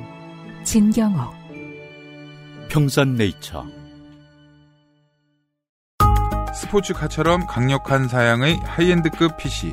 진경옥 0.62 1.35
평산네이처 2.68 3.66
스포츠카처럼 6.54 7.49
강력한 7.49 8.06
사양의 8.06 8.59
high-end급 8.59 9.37
PC. 9.38 9.73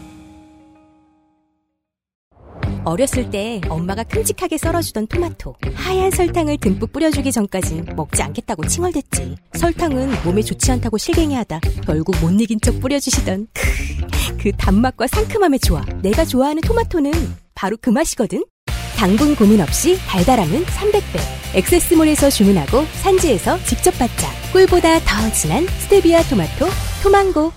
어렸을 2.83 3.29
때 3.29 3.61
엄마가 3.69 4.03
큼직하게 4.03 4.57
썰어주던 4.57 5.07
토마토. 5.07 5.55
하얀 5.73 6.11
설탕을 6.11 6.57
듬뿍 6.57 6.91
뿌려주기 6.91 7.31
전까진 7.31 7.85
먹지 7.95 8.21
않겠다고 8.23 8.65
칭얼댔지. 8.67 9.35
설탕은 9.53 10.23
몸에 10.23 10.41
좋지 10.41 10.71
않다고 10.71 10.97
실갱이하다 10.97 11.59
결국 11.85 12.15
못 12.21 12.31
이긴 12.39 12.59
척 12.61 12.79
뿌려주시던 12.79 13.47
크, 13.53 14.37
그 14.37 14.51
단맛과 14.53 15.07
상큼함의 15.07 15.59
조화. 15.59 15.83
내가 16.01 16.25
좋아하는 16.25 16.61
토마토는 16.61 17.11
바로 17.53 17.77
그 17.79 17.89
맛이거든. 17.89 18.43
당분 18.97 19.35
고민 19.35 19.61
없이 19.61 19.97
달달함은 20.07 20.63
300배. 20.65 21.55
엑세스몰에서 21.55 22.29
주문하고 22.29 22.83
산지에서 23.01 23.57
직접 23.63 23.91
받자. 23.97 24.27
꿀보다 24.53 24.99
더 24.99 25.31
진한 25.33 25.65
스테비아 25.67 26.23
토마토 26.23 26.67
토망고. 27.03 27.51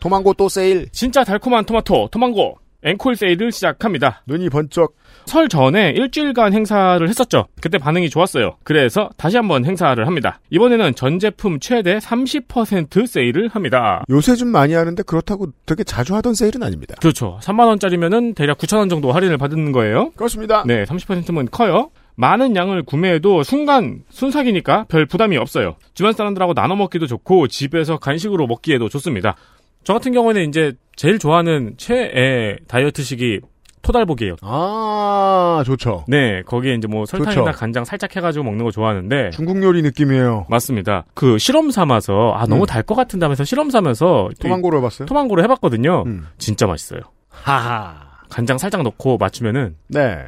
토망고 0.00 0.34
또 0.34 0.48
세일. 0.48 0.88
진짜 0.92 1.24
달콤한 1.24 1.64
토마토, 1.64 2.08
토망고. 2.12 2.58
앵콜 2.84 3.16
세일을 3.16 3.50
시작합니다. 3.50 4.22
눈이 4.26 4.50
번쩍. 4.50 4.94
설 5.26 5.48
전에 5.48 5.90
일주일간 5.90 6.52
행사를 6.52 7.06
했었죠. 7.08 7.46
그때 7.60 7.76
반응이 7.76 8.08
좋았어요. 8.08 8.56
그래서 8.62 9.10
다시 9.16 9.36
한번 9.36 9.64
행사를 9.64 10.06
합니다. 10.06 10.40
이번에는 10.50 10.94
전 10.94 11.18
제품 11.18 11.58
최대 11.58 11.98
30% 11.98 13.06
세일을 13.06 13.48
합니다. 13.48 14.04
요새 14.10 14.36
좀 14.36 14.48
많이 14.48 14.74
하는데 14.74 15.02
그렇다고 15.02 15.48
되게 15.66 15.82
자주 15.82 16.14
하던 16.14 16.34
세일은 16.34 16.62
아닙니다. 16.62 16.94
그렇죠. 17.00 17.38
3만원짜리면은 17.42 18.36
대략 18.36 18.58
9천원 18.58 18.88
정도 18.88 19.10
할인을 19.10 19.38
받는 19.38 19.72
거예요. 19.72 20.12
그렇습니다. 20.12 20.62
네, 20.64 20.84
30%면 20.84 21.48
커요. 21.50 21.90
많은 22.14 22.56
양을 22.56 22.82
구매해도 22.82 23.44
순간 23.44 24.02
순삭이니까 24.10 24.86
별 24.88 25.06
부담이 25.06 25.36
없어요. 25.36 25.76
주변 25.94 26.12
사람들하고 26.12 26.52
나눠 26.52 26.74
먹기도 26.74 27.06
좋고 27.06 27.46
집에서 27.46 27.98
간식으로 27.98 28.48
먹기에도 28.48 28.88
좋습니다. 28.88 29.36
저 29.84 29.92
같은 29.94 30.12
경우에는 30.12 30.48
이제 30.48 30.72
제일 30.96 31.18
좋아하는 31.18 31.74
최애 31.76 32.58
다이어트식이 32.66 33.40
토달복이에요. 33.80 34.36
아, 34.42 35.62
좋죠. 35.64 36.04
네, 36.08 36.42
거기에 36.42 36.74
이제 36.74 36.86
뭐 36.88 37.06
설탕이나 37.06 37.44
좋죠. 37.52 37.58
간장 37.58 37.84
살짝 37.84 38.14
해가지고 38.14 38.44
먹는 38.44 38.64
거 38.64 38.70
좋아하는데 38.70 39.30
중국 39.30 39.62
요리 39.62 39.82
느낌이에요. 39.82 40.46
맞습니다. 40.50 41.04
그 41.14 41.38
실험 41.38 41.70
삼아서 41.70 42.32
아 42.34 42.44
너무 42.46 42.64
음. 42.64 42.66
달것 42.66 42.96
같은데 42.96 43.24
하면서 43.24 43.44
실험 43.44 43.70
삼아서 43.70 44.28
토망고로 44.40 44.78
해봤어요? 44.78 45.06
토망고를 45.06 45.44
해봤거든요. 45.44 46.02
음. 46.06 46.26
진짜 46.38 46.66
맛있어요. 46.66 47.00
하하. 47.30 48.08
간장 48.28 48.58
살짝 48.58 48.82
넣고 48.82 49.16
맞추면은 49.16 49.76
네. 49.88 50.18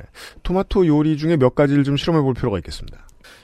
토마토 0.42 0.86
요리 0.86 1.18
중에 1.18 1.36
몇 1.36 1.54
가지를 1.54 1.84
좀 1.84 1.98
실험해 1.98 2.22
볼 2.22 2.32
필요가 2.32 2.56
있겠습니다. 2.58 2.98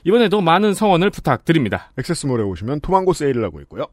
이번에도 0.05 0.41
많은 0.41 0.73
성원을 0.73 1.11
부탁드립니다. 1.11 1.91
액세스몰에 1.99 2.43
오시면 2.43 2.81
토망고 2.81 3.13
세일을 3.13 3.45
하고 3.45 3.61
있고요. 3.61 3.87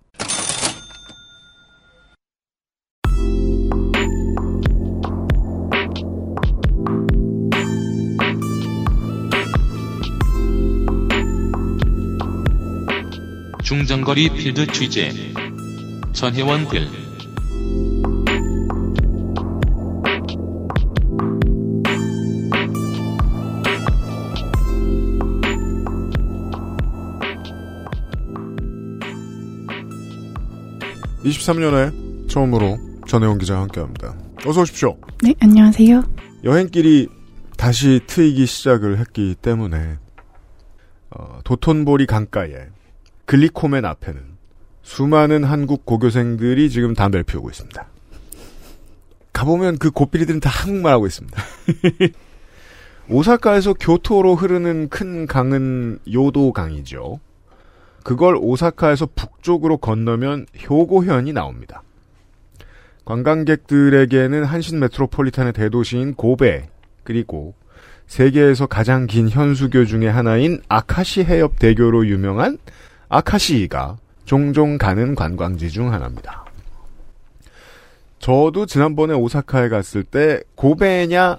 중장거리 13.64 14.30
필드 14.30 14.68
취재 14.68 15.12
전혜원 16.12 16.68
글 16.68 16.88
이십삼 31.24 31.62
년에 31.62 31.92
처음으로 32.28 32.78
전혜원 33.08 33.38
기자와 33.38 33.62
함께합니다. 33.62 34.14
어서 34.46 34.62
오십시오. 34.62 34.98
네, 35.22 35.34
안녕하세요. 35.40 36.04
여행길이 36.44 37.08
다시 37.56 38.02
트이기 38.08 38.46
시작을 38.46 39.00
했기 39.00 39.36
때문에 39.42 40.00
어, 41.12 41.40
도톤보리 41.46 42.08
강가에 42.08 42.68
글리코맨 43.26 43.86
앞에는 43.86 44.22
수많은 44.82 45.44
한국 45.44 45.86
고교생들이 45.86 46.70
지금 46.70 46.94
담배를 46.94 47.24
피우고 47.24 47.50
있습니다. 47.50 47.88
가보면 49.32 49.78
그 49.78 49.92
고삐리들은 49.92 50.40
다 50.40 50.50
한국말 50.50 50.94
하고 50.94 51.08
있습니다. 51.08 51.42
오사카에서 53.10 53.74
교토로 53.74 54.36
흐르는 54.36 54.90
큰 54.90 55.26
강은 55.26 56.00
요도강이죠. 56.12 57.20
그걸 58.04 58.38
오사카에서 58.40 59.10
북쪽으로 59.16 59.78
건너면 59.78 60.46
효고현이 60.70 61.34
나옵니다. 61.34 61.84
관광객들에게는 63.06 64.44
한신 64.46 64.80
메트로폴리탄의 64.80 65.54
대도시인 65.54 66.16
고베 66.16 66.70
그리고 67.04 67.54
세계에서 68.08 68.68
가장 68.68 69.08
긴 69.08 69.30
현수교 69.30 69.86
중의 69.86 70.12
하나인 70.12 70.62
아카시 70.70 71.24
해협 71.24 71.60
대교로 71.60 72.08
유명한 72.08 72.58
아카시가 73.14 73.98
종종 74.26 74.80
가는 74.80 75.14
관광지 75.14 75.70
중 75.70 75.94
하나입니다. 75.94 76.46
저도 78.18 78.66
지난번에 78.66 79.14
오사카에 79.14 79.70
갔을 79.70 80.04
때 80.04 80.42
고베냐 80.56 81.38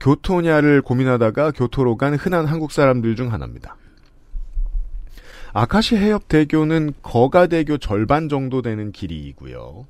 교토냐를 0.00 0.82
고민하다가 0.82 1.52
교토로 1.52 1.96
간 1.96 2.16
흔한 2.16 2.46
한국 2.46 2.72
사람들 2.72 3.14
중 3.14 3.32
하나입니다. 3.32 3.76
아카시 5.52 5.94
해협 5.94 6.26
대교는 6.26 6.94
거가대교 7.02 7.78
절반 7.78 8.28
정도 8.28 8.60
되는 8.60 8.90
길이고요. 8.90 9.86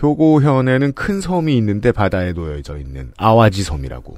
효고현에는 0.00 0.92
큰 0.92 1.20
섬이 1.20 1.56
있는데 1.56 1.90
바다에 1.90 2.34
놓여져 2.34 2.78
있는 2.78 3.12
아와지 3.16 3.64
섬이라고. 3.64 4.16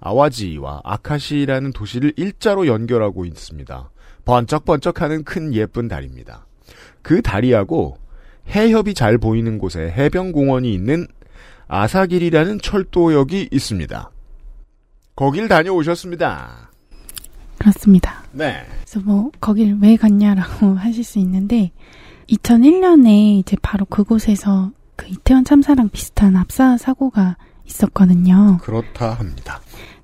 아와지와 0.00 0.82
아카시라는 0.84 1.72
도시를 1.72 2.12
일자로 2.16 2.66
연결하고 2.66 3.24
있습니다. 3.24 3.90
번쩍번쩍하는 4.28 5.24
큰 5.24 5.54
예쁜 5.54 5.88
다리입니다. 5.88 6.44
그 7.00 7.22
다리하고 7.22 7.96
해협이 8.50 8.92
잘 8.92 9.16
보이는 9.16 9.58
곳에 9.58 9.90
해변공원이 9.90 10.72
있는 10.72 11.06
아사길이라는 11.66 12.60
철도역이 12.60 13.48
있습니다. 13.50 14.10
거길 15.16 15.48
다녀오셨습니다. 15.48 16.70
그렇습니다. 17.58 18.22
네. 18.32 18.66
그래서 18.84 19.00
뭐 19.00 19.30
거길 19.40 19.78
왜 19.80 19.96
갔냐라고 19.96 20.74
하실 20.76 21.04
수 21.04 21.18
있는데 21.18 21.72
2001년에 22.28 23.38
이제 23.38 23.56
바로 23.62 23.86
그곳에서 23.86 24.70
그 24.96 25.06
이태원 25.08 25.44
참사랑 25.44 25.88
비슷한 25.88 26.36
압사 26.36 26.76
사고가 26.76 27.38
있었거든요. 27.64 28.58
그렇다 28.62 29.14
합니다. 29.14 29.60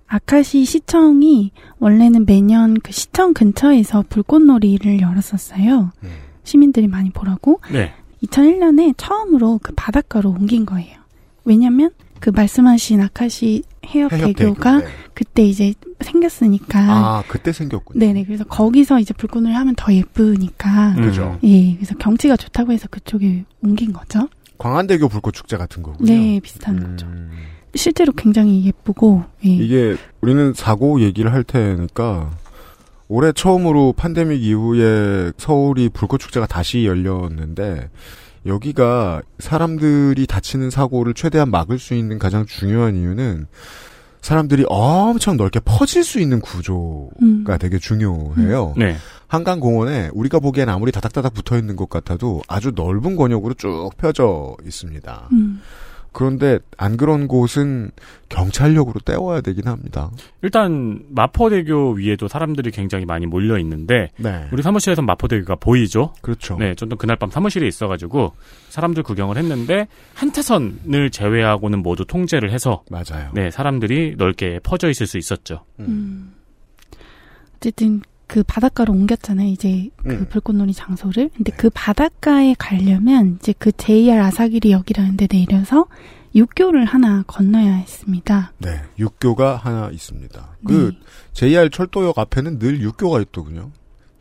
아카시 0.07 0.65
시청이 0.65 1.53
원래는 1.79 2.27
매년 2.27 2.75
그 2.81 2.93
시청 2.93 3.35
근처에서 3.35 4.05
불꽃놀이를 4.09 5.01
열었었어요. 5.01 5.93
음. 6.03 6.11
시민들이 6.45 6.87
많이 6.87 7.11
보라고. 7.11 7.61
네. 7.73 7.93
2001년에 8.25 8.95
처음으로 8.97 9.61
그 9.63 9.73
바닷가로 9.75 10.31
옮긴 10.31 10.67
거예요. 10.67 10.99
왜냐면 11.45 11.91
그 12.21 12.31
말씀하신 12.31 13.01
아카시 13.03 13.65
해협, 13.87 14.13
해협 14.13 14.35
대교가 14.35 14.79
대교, 14.79 14.89
네. 14.89 14.95
그때 15.13 15.43
이제 15.45 15.75
생겼으니까. 16.01 16.79
아, 16.81 17.25
그때 17.29 17.53
생겼군요. 17.53 17.99
네네. 17.99 18.25
그래서 18.25 18.45
거기서 18.45 18.99
이제 19.01 19.13
불꽃놀이 19.13 19.53
하면 19.53 19.75
더 19.77 19.93
예쁘니까. 19.93 20.95
음. 20.97 21.03
그죠. 21.03 21.39
예. 21.45 21.75
그래서 21.75 21.95
경치가 21.97 22.37
좋다고 22.37 22.73
해서 22.73 22.89
그쪽에 22.91 23.45
옮긴 23.63 23.93
거죠. 23.93 24.29
광안대교 24.57 25.09
불꽃축제 25.09 25.57
같은 25.57 25.83
거군요. 25.83 26.13
네, 26.13 26.41
비슷한 26.41 26.79
음. 26.79 26.91
거죠. 26.91 27.07
실제로 27.75 28.13
굉장히 28.13 28.65
예쁘고. 28.67 29.25
예. 29.45 29.49
이게 29.49 29.97
우리는 30.21 30.53
사고 30.55 31.01
얘기를 31.01 31.33
할 31.33 31.45
테니까 31.45 32.31
올해 33.09 33.33
처음으로 33.33 33.95
팬데믹 33.97 34.43
이후에 34.43 35.33
서울이 35.37 35.91
불꽃 35.91 36.19
축제가 36.19 36.47
다시 36.47 36.87
열렸는데 36.87 37.91
여기가 38.47 39.23
사람들이 39.39 40.27
다치는 40.27 40.71
사고를 40.71 41.15
최대한 41.15 41.51
막을 41.51 41.79
수 41.79 41.95
있는 41.95 42.19
가장 42.19 42.45
중요한 42.47 42.97
이유는 42.97 43.47
사람들이 44.21 44.65
엄청 44.69 45.37
넓게 45.37 45.61
퍼질 45.65 46.03
수 46.03 46.19
있는 46.19 46.41
구조가 46.41 47.13
음. 47.23 47.45
되게 47.61 47.79
중요해요. 47.79 48.73
네. 48.77 48.97
한강공원에 49.29 50.11
우리가 50.15 50.41
보기엔 50.41 50.69
아무리 50.71 50.93
다닥다닥 50.93 51.35
붙어 51.35 51.59
있는 51.59 51.77
것 51.77 51.91
같아도 51.91 52.43
아주 52.49 52.73
넓은 52.75 53.17
권역으로 53.17 53.55
쭉 53.55 53.91
펴져 53.99 54.57
있습니다. 54.65 55.29
음. 55.33 55.61
그런데 56.15 56.59
안 56.79 56.97
그런 56.97 57.29
곳은 57.29 57.91
경찰력으로 58.31 59.01
떼워야 59.01 59.43
되긴 59.43 59.67
합니다. 59.67 60.11
일단 60.43 61.01
마포대교 61.11 61.95
위에도 61.95 62.29
사람들이 62.29 62.71
굉장히 62.71 63.05
많이 63.05 63.27
몰려 63.27 63.59
있는데 63.59 64.11
네. 64.17 64.47
우리 64.53 64.63
사무실에서 64.63 65.03
마포대교가 65.03 65.57
보이죠. 65.57 66.15
그렇죠. 66.23 66.57
네, 66.57 66.75
저도 66.75 66.97
그날 66.97 67.17
밤 67.17 67.31
사무실에 67.31 67.67
있어가지고 67.67 68.33
사람들 68.71 69.03
구경을 69.03 69.37
했는데 69.37 69.89
한태선을 70.15 71.11
제외하고는 71.11 71.81
모두 71.81 72.05
통제를 72.07 72.51
해서 72.53 72.83
맞아요. 72.91 73.31
네 73.35 73.51
사람들이 73.51 74.15
넓게 74.17 74.61
퍼져 74.63 74.89
있을 74.89 75.07
수 75.07 75.19
있었죠. 75.19 75.65
음. 75.81 76.33
어쨌든 77.57 78.03
그 78.27 78.43
바닷가로 78.43 78.93
옮겼잖아요. 78.93 79.49
이제 79.49 79.91
그 79.97 80.11
음. 80.11 80.27
불꽃놀이 80.29 80.73
장소를. 80.73 81.31
근데 81.37 81.53
그 81.53 81.71
바닷가에 81.73 82.55
가려면 82.59 83.39
이제 83.41 83.55
그 83.59 83.73
JR 83.73 84.21
아사기리 84.21 84.73
역이라는 84.73 85.17
데 85.17 85.27
내려서 85.27 85.87
육교를 86.35 86.85
하나 86.85 87.23
건너야 87.27 87.75
했습니다. 87.75 88.53
네, 88.59 88.81
육교가 88.99 89.57
하나 89.57 89.91
있습니다. 89.91 90.57
그 90.67 90.93
네. 90.93 90.99
JR 91.33 91.71
철도역 91.71 92.19
앞에는 92.19 92.59
늘 92.59 92.81
육교가 92.81 93.21
있더군요. 93.21 93.71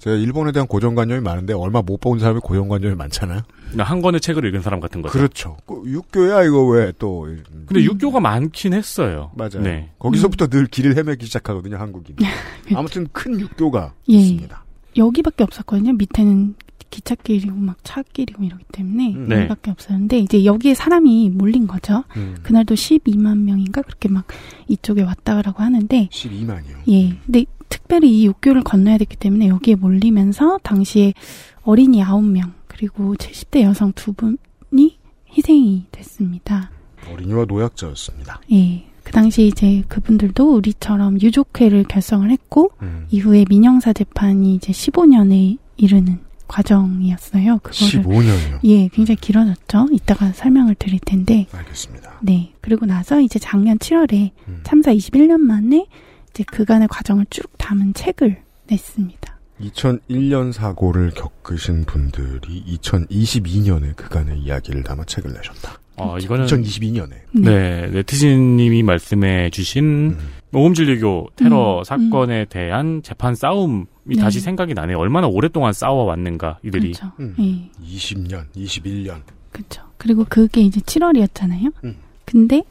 제가 0.03 0.17
일본에 0.17 0.51
대한 0.51 0.67
고정관념이 0.67 1.21
많은데 1.21 1.53
얼마 1.53 1.81
못 1.81 2.01
본 2.03 2.19
사람이 2.19 2.41
고정관념이 2.41 2.95
많잖아요. 2.95 3.41
그냥 3.71 3.87
한 3.87 4.01
권의 4.01 4.19
책을 4.19 4.43
읽은 4.43 4.61
사람 4.61 4.81
같은 4.81 5.01
거죠. 5.01 5.13
그렇죠. 5.13 5.55
그 5.65 5.81
육교야 5.85 6.43
이거 6.43 6.65
왜 6.65 6.91
또? 6.99 7.25
근데 7.65 7.81
육교가 7.85 8.19
많긴 8.19 8.73
했어요. 8.73 9.31
맞아요. 9.35 9.61
네. 9.61 9.91
거기서부터 9.99 10.47
늘 10.47 10.67
길을 10.67 10.97
헤매기 10.97 11.25
시작하거든요, 11.25 11.77
한국인. 11.77 12.17
아무튼 12.75 13.07
큰 13.13 13.39
육교가 13.39 13.93
예. 14.09 14.13
있습니다. 14.15 14.65
여기밖에 14.97 15.43
없었거든요. 15.45 15.93
밑에는 15.93 16.55
기찻길이고 16.89 17.55
막 17.55 17.77
차길이고 17.83 18.43
이러기 18.43 18.65
때문에 18.73 19.15
네. 19.17 19.35
우리밖에 19.37 19.71
없었는데 19.71 20.19
이제 20.19 20.43
여기에 20.43 20.73
사람이 20.73 21.29
몰린 21.29 21.65
거죠. 21.65 22.03
음. 22.17 22.35
그날도 22.43 22.75
12만 22.75 23.37
명인가 23.37 23.81
그렇게 23.81 24.09
막 24.09 24.27
이쪽에 24.67 25.01
왔다라고 25.01 25.63
하는데 25.63 26.09
12만이요. 26.11 26.89
예. 26.89 27.17
근데 27.25 27.45
특별히 27.73 28.19
이 28.19 28.27
육교를 28.27 28.63
건너야 28.63 28.99
됐기 28.99 29.17
때문에 29.17 29.47
여기에 29.47 29.75
몰리면서 29.75 30.59
당시에 30.61 31.15
어린이 31.63 32.03
9명 32.03 32.51
그리고 32.67 33.15
70대 33.15 33.63
여성 33.63 33.91
두 33.93 34.13
분이 34.13 34.99
희생이 35.35 35.87
됐습니다. 35.91 36.69
어린이와 37.11 37.45
노약자였습니다. 37.45 38.41
예. 38.51 38.85
그 39.03 39.11
당시 39.11 39.47
이제 39.47 39.83
그분들도 39.87 40.55
우리처럼 40.55 41.19
유족회를 41.19 41.85
결성을 41.85 42.29
했고 42.29 42.71
음. 42.83 43.07
이후에 43.09 43.45
민영사 43.49 43.91
재판이 43.91 44.53
이제 44.53 44.71
15년에 44.71 45.57
이르는 45.77 46.19
과정이었어요. 46.47 47.57
그거를 47.57 48.03
15년이요. 48.03 48.59
예, 48.65 48.87
굉장히 48.89 49.15
길어졌죠. 49.19 49.87
이따가 49.91 50.31
설명을 50.31 50.75
드릴 50.75 50.99
텐데. 50.99 51.47
알겠습니다. 51.51 52.19
네. 52.21 52.53
그리고 52.61 52.85
나서 52.85 53.19
이제 53.19 53.39
작년 53.39 53.79
7월에 53.79 54.29
음. 54.47 54.59
참사 54.63 54.93
21년 54.93 55.39
만에 55.39 55.87
이제 56.33 56.43
그간의 56.43 56.87
과정을 56.87 57.27
쭉 57.29 57.47
담은 57.57 57.93
책을 57.93 58.41
냈습니다. 58.67 59.33
2001년 59.61 60.51
사고를 60.51 61.11
겪으신 61.11 61.85
분들이 61.85 62.63
2022년에 62.65 63.95
그간의 63.95 64.39
이야기를 64.39 64.83
담아 64.83 65.05
책을 65.05 65.31
내셨다. 65.31 65.79
어, 65.95 66.17
이거는 66.17 66.47
2022년에. 66.47 67.11
네, 67.33 67.87
네티즌님이 67.87 68.81
말씀해 68.81 69.51
주신 69.51 70.17
오음진리교 70.51 71.29
테러 71.35 71.79
음, 71.79 71.83
사건에 71.83 72.45
대한 72.45 73.03
재판 73.03 73.35
싸움이 73.35 73.85
네. 74.05 74.15
다시 74.15 74.39
생각이 74.39 74.73
나네요. 74.73 74.97
얼마나 74.97 75.27
오랫동안 75.27 75.71
싸워왔는가 75.71 76.59
이들이. 76.63 76.93
그렇죠. 76.93 77.11
음. 77.19 77.35
예. 77.39 77.85
20년, 77.85 78.45
21년. 78.55 79.21
그렇죠. 79.51 79.83
그리고 79.97 80.25
그게 80.27 80.61
이제 80.61 80.81
7월이었잖아요. 80.81 81.71
음. 81.83 81.95
근데 82.25 82.63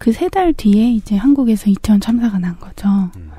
그 0.00 0.10
세 0.10 0.28
달 0.30 0.52
뒤에 0.54 0.92
이제 0.92 1.16
한국에서 1.16 1.68
이태원 1.70 2.00
참사가 2.00 2.38
난 2.38 2.58
거죠. 2.58 2.88
음. 3.16 3.30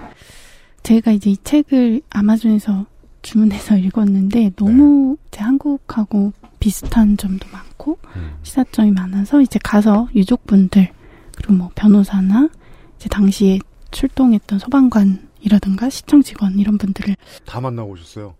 제가 0.84 1.12
이제 1.12 1.32
이 1.32 1.38
책을 1.44 2.02
아마존에서 2.10 2.86
주문해서 3.24 3.78
읽었는데 3.82 4.52
너무 4.56 5.18
이제 5.28 5.42
한국하고 5.42 6.34
비슷한 6.60 7.18
점도 7.18 7.48
많고 7.52 7.98
음. 8.16 8.34
시사점이 8.44 8.92
많아서 8.92 9.42
이제 9.42 9.60
가서 9.64 10.08
유족분들 10.16 10.90
그리고 11.36 11.54
뭐 11.54 11.70
변호사나 11.76 12.50
이제 12.98 13.10
당시에 13.10 13.60
출동했던 13.90 14.60
소방관이라든가 14.60 15.90
시청 15.90 16.22
직원 16.22 16.60
이런 16.60 16.78
분들을 16.78 17.16
다 17.46 17.60
만나고 17.60 17.92
오셨어요. 17.92 18.36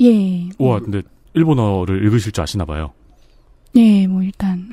예, 0.00 0.48
우와, 0.58 0.80
근데 0.80 1.02
일본어를 1.34 2.04
읽으실 2.04 2.32
줄 2.32 2.42
아시나 2.42 2.64
봐요. 2.64 2.92
예, 3.76 4.06
뭐 4.06 4.22
일단 4.22 4.70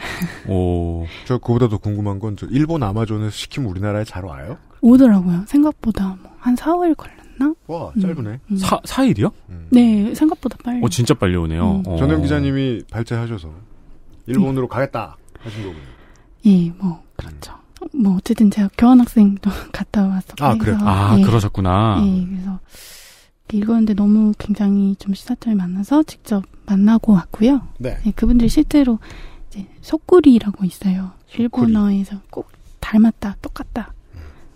오, 0.48 1.06
저 1.26 1.38
그보다 1.40 1.68
더 1.70 1.78
궁금한 1.78 2.20
건 2.20 2.36
저 2.38 2.46
일본 2.48 2.84
아마존에서 2.84 3.32
시키면 3.32 3.70
우리나라에 3.70 4.04
잘 4.04 4.24
와요? 4.26 4.58
오더라고요. 4.82 5.44
생각보다 5.48 6.18
뭐 6.22 6.32
한 6.40 6.56
4, 6.56 6.72
5일 6.74 6.96
걸렸나? 6.98 7.54
와, 7.68 7.92
음. 7.96 8.02
짧으네. 8.02 8.40
음. 8.50 8.58
사, 8.58 8.80
4일이요? 8.80 9.32
음. 9.50 9.68
네, 9.72 10.14
생각보다 10.16 10.58
빨리. 10.64 10.84
어, 10.84 10.90
진짜 10.90 11.14
빨리 11.14 11.36
오네요. 11.36 11.82
음. 11.82 11.84
어. 11.86 11.98
전현 11.98 12.22
기자님이 12.24 12.84
발제하셔서 12.90 13.50
일본으로 14.26 14.68
가겠다 14.68 15.18
하신 15.40 15.62
거군요. 15.64 15.84
예, 16.48 16.70
뭐 16.80 17.04
그렇죠. 17.16 17.54
뭐 17.94 18.16
어쨌든 18.18 18.50
제가 18.50 18.70
교환학생도 18.78 19.50
갔다 19.72 20.08
왔었고 20.08 20.44
아, 20.44 20.56
그래요? 20.56 20.78
아, 20.82 21.16
예, 21.20 21.24
그러셨구나. 21.24 22.02
예, 22.06 22.26
그래서 22.28 22.60
읽었는데 23.58 23.94
너무 23.94 24.34
굉장히 24.38 24.96
좀 24.98 25.14
시사점이 25.14 25.56
많아서 25.56 26.04
직접 26.04 26.44
만나고 26.66 27.14
왔고요. 27.14 27.62
네. 27.78 27.98
예, 28.06 28.12
그분들이 28.12 28.50
실제로 28.50 29.00
이제 29.50 29.68
속구리라고 29.82 30.66
있어요. 30.66 31.12
일본어에서 31.38 32.22
꼭 32.30 32.50
닮았다, 32.80 33.38
똑같다. 33.42 33.94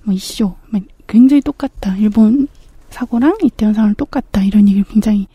뭐 0.04 0.14
이쇼, 0.14 0.56
막 0.68 0.82
굉장히 1.08 1.42
똑같다. 1.42 1.96
일본 1.98 2.48
사고랑 2.90 3.38
이태원 3.44 3.74
사고랑 3.74 3.96
똑같다. 3.96 4.44
이런 4.44 4.68
얘기를 4.68 4.86
굉장히 4.86 5.28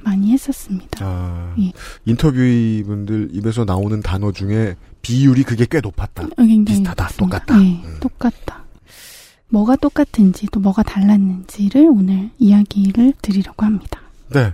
많이 0.00 0.32
했었습니다. 0.32 1.04
아, 1.04 1.54
예. 1.58 1.72
인터뷰이분들 2.04 3.30
입에서 3.32 3.64
나오는 3.64 4.00
단어 4.02 4.32
중에 4.32 4.76
비율이 5.02 5.42
그게 5.44 5.66
꽤 5.68 5.80
높았다. 5.80 6.24
어, 6.24 6.28
굉장히 6.36 6.64
비슷하다, 6.64 7.04
높습니다. 7.04 7.38
똑같다. 7.38 7.64
예, 7.64 7.82
음. 7.84 7.96
똑같다. 8.00 8.64
뭐가 9.48 9.76
똑같은지 9.76 10.46
또 10.52 10.60
뭐가 10.60 10.82
달랐는지를 10.82 11.88
오늘 11.88 12.30
이야기를 12.38 13.14
드리려고 13.22 13.64
합니다. 13.64 14.00
네. 14.32 14.52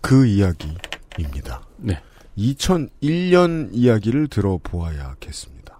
그 0.00 0.26
이야기입니다. 0.26 1.62
네. 1.78 2.00
2001년 2.38 3.68
이야기를 3.72 4.28
들어보아야겠습니다. 4.28 5.78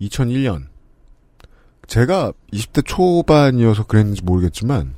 2001년. 0.00 0.64
제가 1.86 2.32
20대 2.52 2.82
초반이어서 2.86 3.84
그랬는지 3.84 4.22
모르겠지만, 4.24 4.94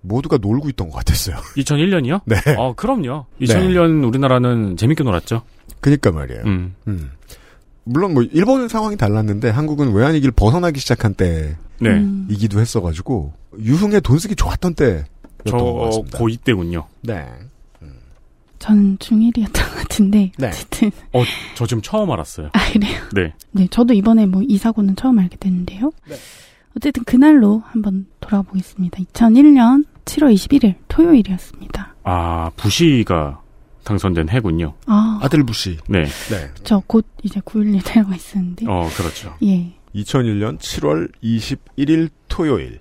모두가 0.00 0.38
놀고 0.38 0.70
있던 0.70 0.88
것 0.88 0.96
같았어요. 0.96 1.36
2001년이요? 1.56 2.22
네. 2.24 2.36
어, 2.56 2.74
그럼요. 2.74 3.26
2001년 3.40 4.06
우리나라는 4.06 4.76
재밌게 4.76 5.04
놀았죠. 5.04 5.42
그니까 5.80 6.10
말이에요. 6.12 6.42
음. 6.46 6.74
음. 6.88 7.10
물론 7.84 8.14
뭐, 8.14 8.22
일본은 8.22 8.68
상황이 8.68 8.96
달랐는데, 8.96 9.50
한국은 9.50 9.92
외환위기를 9.92 10.32
벗어나기 10.32 10.80
시작한 10.80 11.14
때 11.14 11.56
이기도 11.80 12.56
네. 12.56 12.56
음, 12.56 12.60
했어가지고, 12.60 13.32
유흥에 13.58 14.00
돈 14.00 14.18
쓰기 14.18 14.34
좋았던 14.36 14.74
때였던 14.74 15.06
저것 15.46 15.74
같습니다. 15.74 16.18
고2 16.18 16.44
때군요. 16.44 16.86
네. 17.02 17.26
저는 18.58 18.96
중1이었던 18.98 19.52
것 19.52 19.74
같은데 19.76 20.32
네. 20.38 20.48
어쨌든 20.48 20.90
어, 21.12 21.22
저 21.54 21.66
지금 21.66 21.82
처음 21.82 22.10
알았어요. 22.10 22.48
아 22.54 22.72
그래요. 22.72 22.98
네. 23.14 23.34
네, 23.52 23.68
저도 23.70 23.92
이번에 23.92 24.24
뭐 24.26 24.42
이 24.48 24.56
사고는 24.56 24.96
처음 24.96 25.18
알게 25.18 25.36
됐는데요. 25.36 25.92
네. 26.08 26.16
어쨌든 26.74 27.04
그날로 27.04 27.62
한번 27.66 28.06
돌아보겠습니다. 28.20 28.98
2001년 29.12 29.84
7월 30.06 30.34
21일 30.34 30.74
토요일이었습니다. 30.88 31.94
아, 32.04 32.50
부시가 32.56 33.42
당선된 33.84 34.30
해군요. 34.30 34.74
아, 34.86 35.20
아들 35.22 35.44
부씨. 35.44 35.76
네. 35.88 36.04
네. 36.04 36.50
저곧 36.64 37.06
이제 37.22 37.40
9일에 37.40 37.84
내려가 37.84 38.14
있었는데. 38.16 38.64
어, 38.68 38.88
그렇죠. 38.96 39.34
예. 39.44 39.74
2001년 39.96 40.58
7월 40.58 41.10
21일 41.22 42.10
토요일. 42.28 42.80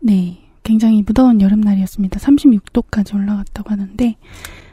네. 0.00 0.44
굉장히 0.62 1.02
무더운 1.02 1.40
여름날이었습니다. 1.40 2.20
36도까지 2.20 3.14
올라갔다고 3.14 3.70
하는데, 3.70 4.16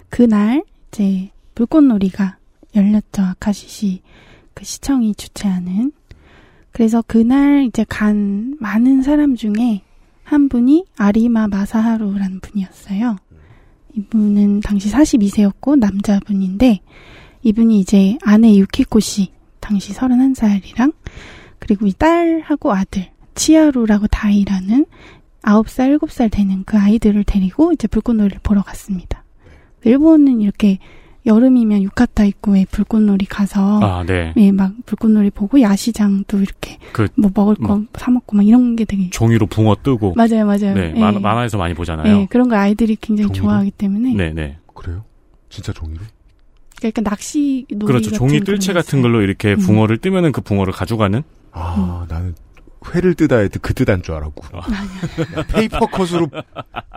그날, 0.09 0.63
이제, 0.89 1.29
불꽃놀이가 1.53 2.37
열렸죠. 2.75 3.21
아카시시, 3.21 4.01
그 4.53 4.65
시청이 4.65 5.15
주최하는. 5.15 5.93
그래서 6.71 7.01
그날 7.07 7.63
이제 7.63 7.85
간 7.87 8.57
많은 8.59 9.03
사람 9.03 9.35
중에 9.35 9.83
한 10.23 10.49
분이 10.49 10.85
아리마 10.97 11.47
마사하루라는 11.47 12.41
분이었어요. 12.41 13.15
이분은 13.95 14.59
당시 14.61 14.91
42세였고, 14.91 15.79
남자분인데, 15.79 16.81
이분이 17.43 17.79
이제 17.79 18.17
아내 18.21 18.53
유키코 18.57 18.99
씨, 18.99 19.31
당시 19.61 19.93
31살이랑, 19.93 20.93
그리고 21.59 21.85
이 21.87 21.93
딸하고 21.93 22.73
아들, 22.73 23.07
치아루라고 23.35 24.07
다이라는 24.07 24.85
9살, 25.43 25.99
7살 25.99 26.31
되는 26.31 26.63
그 26.65 26.77
아이들을 26.77 27.23
데리고 27.25 27.71
이제 27.71 27.87
불꽃놀이를 27.87 28.39
보러 28.43 28.61
갔습니다. 28.63 29.23
일본은 29.83 30.41
이렇게 30.41 30.79
여름이면 31.27 31.81
유카타 31.83 32.23
입구에 32.25 32.65
불꽃놀이 32.69 33.25
가서 33.25 33.79
아, 33.81 34.03
네. 34.05 34.31
예, 34.37 34.51
막 34.51 34.73
불꽃놀이 34.85 35.31
보고 35.31 35.59
야시장도 35.59 36.39
이렇게 36.39 36.77
그 36.93 37.07
뭐 37.17 37.31
먹을 37.33 37.55
거 37.55 37.83
사 37.95 38.11
먹고 38.11 38.35
막 38.37 38.45
이런 38.45 38.75
게 38.75 38.85
되게 38.85 39.09
종이로 39.09 39.47
붕어 39.47 39.75
뜨고. 39.81 40.13
맞아요, 40.15 40.45
맞아요. 40.45 40.73
네. 40.75 40.93
예. 40.95 40.99
만, 40.99 41.19
만화에서 41.21 41.57
많이 41.57 41.73
보잖아요. 41.73 42.21
예, 42.21 42.25
그런 42.29 42.47
거 42.47 42.55
아이들이 42.55 42.95
굉장히 43.01 43.27
종이로? 43.29 43.43
좋아하기 43.43 43.71
때문에 43.71 44.13
네, 44.13 44.33
네. 44.33 44.57
그래요? 44.75 45.03
진짜 45.49 45.71
종이로? 45.73 46.01
그러니까 46.77 47.01
낚시 47.01 47.65
놀이 47.71 47.85
그렇죠. 47.87 48.11
같은 48.11 48.27
종이 48.27 48.39
뜰채 48.41 48.73
거 48.73 48.79
같은. 48.79 49.01
걸로 49.01 49.21
이렇게 49.21 49.53
음. 49.53 49.57
붕어를 49.57 49.97
뜨면은 49.97 50.31
그 50.31 50.41
붕어를 50.41 50.73
가져가는? 50.73 51.23
아, 51.57 52.05
나는 52.09 52.35
회를 52.93 53.15
뜨다 53.15 53.37
해도 53.37 53.59
그 53.63 53.73
뜨단 53.73 54.03
줄 54.03 54.13
알았고. 54.13 54.43
paper 55.51 55.87
cut으로 55.87 56.27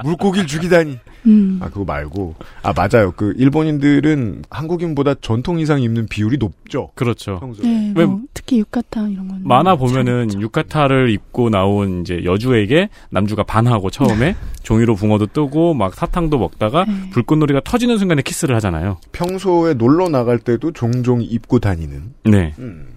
물고기를 0.04 0.46
죽이다니. 0.46 0.98
음. 1.26 1.58
아, 1.62 1.68
그거 1.70 1.84
말고. 1.84 2.34
아, 2.62 2.74
맞아요. 2.74 3.12
그, 3.16 3.32
일본인들은 3.38 4.44
한국인보다 4.50 5.14
전통 5.22 5.58
의상 5.60 5.80
입는 5.80 6.06
비율이 6.08 6.36
높죠. 6.36 6.90
그렇죠. 6.94 7.38
평소에. 7.40 7.66
네, 7.66 7.92
왜- 7.96 8.04
뭐 8.04 8.20
특히 8.34 8.58
유카타 8.58 9.08
이런 9.08 9.28
건 9.28 9.40
만화 9.44 9.70
잘 9.72 9.78
보면은 9.78 10.24
입죠. 10.24 10.40
유카타를 10.40 11.08
입고 11.10 11.48
나온 11.48 12.02
이제 12.02 12.22
여주에게 12.24 12.90
남주가 13.10 13.44
반하고 13.44 13.88
처음에 13.88 14.36
종이로 14.62 14.94
붕어도 14.94 15.26
뜨고 15.28 15.72
막 15.72 15.94
사탕도 15.94 16.38
먹다가 16.38 16.84
네. 16.84 17.10
불꽃놀이가 17.12 17.62
터지는 17.64 17.96
순간에 17.96 18.20
키스를 18.20 18.54
하잖아요. 18.56 18.98
평소에 19.12 19.72
놀러 19.74 20.10
나갈 20.10 20.38
때도 20.38 20.72
종종 20.72 21.22
입고 21.22 21.60
다니는. 21.60 22.12
네. 22.24 22.52
음. 22.58 22.88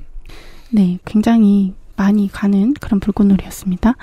네, 0.72 1.00
굉장히 1.06 1.74
많이 1.96 2.28
가는 2.32 2.74
그런 2.74 3.00
불꽃놀이였습니다. 3.00 3.96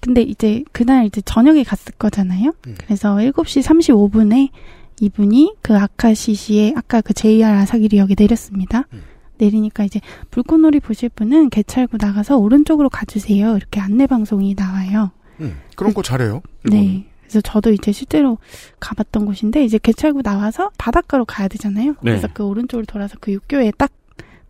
근데 0.00 0.22
이제 0.22 0.64
그날 0.72 1.06
이제 1.06 1.20
저녁에 1.22 1.62
갔을 1.62 1.92
거잖아요. 1.94 2.52
음. 2.66 2.74
그래서 2.78 3.16
7시 3.16 3.62
35분에 3.62 4.50
이분이 5.00 5.56
그 5.62 5.76
아카시시의 5.76 6.74
아까 6.76 7.00
그 7.00 7.14
JR 7.14 7.44
아사기리역에 7.44 8.14
내렸습니다. 8.18 8.84
음. 8.92 9.02
내리니까 9.38 9.84
이제 9.84 10.00
불꽃놀이 10.30 10.80
보실 10.80 11.08
분은 11.08 11.50
개찰구 11.50 11.96
나가서 12.00 12.36
오른쪽으로 12.36 12.88
가주세요. 12.88 13.56
이렇게 13.56 13.80
안내 13.80 14.06
방송이 14.06 14.54
나와요. 14.54 15.10
음, 15.40 15.56
그런 15.74 15.92
거 15.92 16.02
잘해요. 16.02 16.42
일본은. 16.64 16.86
네. 16.86 17.06
그래서 17.22 17.40
저도 17.40 17.72
이제 17.72 17.90
실제로 17.90 18.38
가봤던 18.78 19.26
곳인데 19.26 19.64
이제 19.64 19.78
개찰구 19.78 20.22
나와서 20.22 20.70
바닷가로 20.78 21.24
가야 21.24 21.48
되잖아요. 21.48 21.92
네. 21.92 21.96
그래서 22.12 22.28
그 22.32 22.44
오른쪽으로 22.44 22.86
돌아서 22.86 23.16
그 23.20 23.32
육교에 23.32 23.72
딱 23.76 23.90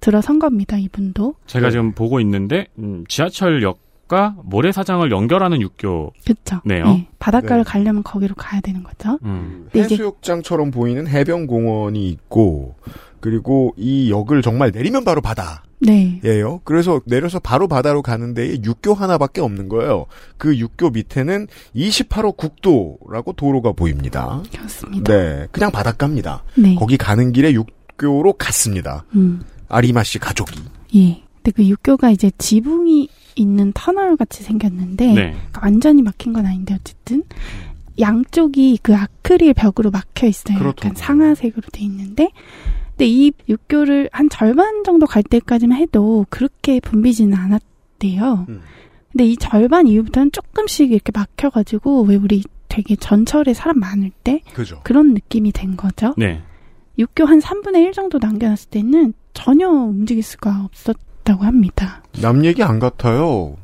들어선 0.04 0.38
겁니다. 0.38 0.76
이분도. 0.76 1.34
제가 1.46 1.68
네. 1.68 1.70
지금 1.70 1.92
보고 1.92 2.20
있는데 2.20 2.66
음, 2.78 3.04
지하철역과 3.08 4.36
모래사장을 4.44 5.10
연결하는 5.10 5.62
육교. 5.62 6.12
그쵸. 6.26 6.60
네요. 6.66 6.84
네. 6.84 7.08
바닷가를 7.18 7.64
네. 7.64 7.70
가려면 7.70 8.02
거기로 8.02 8.34
가야 8.34 8.60
되는 8.60 8.82
거죠. 8.82 9.18
음. 9.24 9.66
이제 9.70 9.80
해수욕장처럼 9.84 10.72
보이는 10.72 11.08
해변공원이 11.08 12.06
있고 12.10 12.74
그리고 13.20 13.72
이 13.78 14.10
역을 14.10 14.42
정말 14.42 14.72
내리면 14.74 15.04
바로 15.04 15.22
바다. 15.22 15.62
네. 15.80 16.20
예요. 16.22 16.60
그래서 16.64 17.00
내려서 17.06 17.38
바로 17.38 17.66
바다로 17.66 18.02
가는 18.02 18.34
데에 18.34 18.58
육교 18.62 18.92
하나밖에 18.92 19.40
없는 19.40 19.70
거예요. 19.70 20.04
그 20.36 20.58
육교 20.58 20.90
밑에는 20.90 21.46
28호 21.74 22.36
국도라고 22.36 23.32
도로가 23.32 23.72
보입니다. 23.72 24.42
그렇습니다. 24.52 25.10
네. 25.10 25.46
그냥 25.50 25.70
바닷가입니다. 25.70 26.42
네. 26.56 26.74
거기 26.74 26.98
가는 26.98 27.32
길에 27.32 27.54
육교로 27.54 28.34
갔습니다. 28.34 29.06
음. 29.14 29.40
아리마 29.74 30.02
씨 30.02 30.18
가족이. 30.18 30.60
예. 30.96 31.22
근데 31.36 31.50
그 31.50 31.66
육교가 31.66 32.10
이제 32.10 32.30
지붕이 32.38 33.08
있는 33.36 33.72
터널 33.74 34.16
같이 34.16 34.42
생겼는데 34.42 35.06
네. 35.06 35.14
그러니까 35.14 35.60
완전히 35.62 36.02
막힌 36.02 36.32
건 36.32 36.46
아닌데 36.46 36.74
어쨌든 36.78 37.22
양쪽이 37.98 38.78
그 38.82 38.94
아크릴 38.94 39.54
벽으로 39.54 39.90
막혀 39.90 40.26
있어요. 40.26 40.56
약간 40.56 40.72
그렇더군요. 40.72 40.94
상아색으로 40.96 41.62
돼 41.72 41.82
있는데 41.84 42.30
근데 42.90 43.06
이 43.06 43.32
육교를 43.48 44.08
한 44.12 44.28
절반 44.28 44.84
정도 44.84 45.06
갈 45.06 45.22
때까지만 45.22 45.78
해도 45.78 46.24
그렇게 46.30 46.80
붐비지는 46.80 47.36
않았대요. 47.36 48.46
음. 48.48 48.60
근데 49.10 49.26
이 49.26 49.36
절반 49.36 49.86
이후부터는 49.86 50.32
조금씩 50.32 50.92
이렇게 50.92 51.12
막혀가지고 51.14 52.02
왜 52.02 52.16
우리 52.16 52.42
되게 52.68 52.96
전철에 52.96 53.54
사람 53.54 53.78
많을 53.78 54.10
때 54.22 54.40
그죠. 54.54 54.80
그런 54.82 55.14
느낌이 55.14 55.52
된 55.52 55.76
거죠. 55.76 56.14
네. 56.16 56.42
육교 56.98 57.24
한 57.24 57.40
3분의 57.40 57.82
1 57.86 57.92
정도 57.92 58.18
남겨놨을 58.20 58.70
때는 58.70 59.14
전혀 59.34 59.68
움직일 59.68 60.22
수가 60.22 60.64
없었다고 60.64 61.44
합니다. 61.44 62.02
남 62.22 62.44
얘기 62.44 62.62
안 62.62 62.78
같아요. 62.78 63.56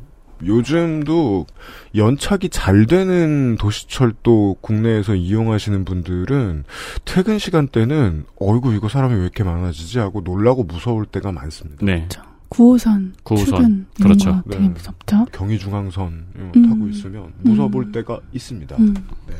요즘도 0.45 1.47
연착이 1.95 2.49
잘 2.49 2.87
되는 2.87 3.57
도시철도 3.57 4.57
국내에서 4.61 5.15
이용하시는 5.15 5.85
분들은 5.85 6.65
퇴근 7.05 7.39
시간 7.39 7.69
때는 7.69 8.25
어이구 8.41 8.75
이거 8.75 8.89
사람이 8.89 9.15
왜 9.15 9.21
이렇게 9.21 9.45
많아지지 9.45 9.99
하고 9.99 10.23
놀라고 10.23 10.65
무서울 10.65 11.07
때가 11.07 11.33
많습니다. 11.33 11.85
네. 11.85 12.09
9호선, 12.49 13.13
9호선. 13.23 13.45
출근 13.45 13.87
그렇죠. 14.03 14.43
거 14.43 14.43
되게 14.51 14.63
네. 14.63 14.69
무섭죠. 14.71 15.27
경의중앙선 15.33 16.25
어, 16.37 16.53
음. 16.57 16.69
타고 16.69 16.89
있으면 16.89 17.33
무서울 17.43 17.71
음. 17.77 17.93
때가 17.93 18.19
있습니다. 18.33 18.77
음. 18.77 18.95
네. 19.29 19.35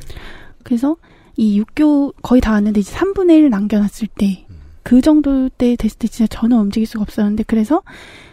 그래서 0.63 0.97
이 1.37 1.59
육교 1.59 2.13
거의 2.23 2.41
다 2.41 2.53
왔는데 2.53 2.81
이제 2.81 2.95
3분의 2.95 3.31
1 3.39 3.51
남겨놨을 3.51 4.09
때 4.17 4.47
음. 4.50 4.50
그 4.91 5.01
정도 5.01 5.49
때 5.51 5.77
됐을 5.77 5.99
때 6.01 6.09
진짜 6.09 6.27
전혀 6.27 6.57
움직일 6.57 6.85
수가 6.85 7.03
없었는데 7.03 7.45
그래서 7.47 7.81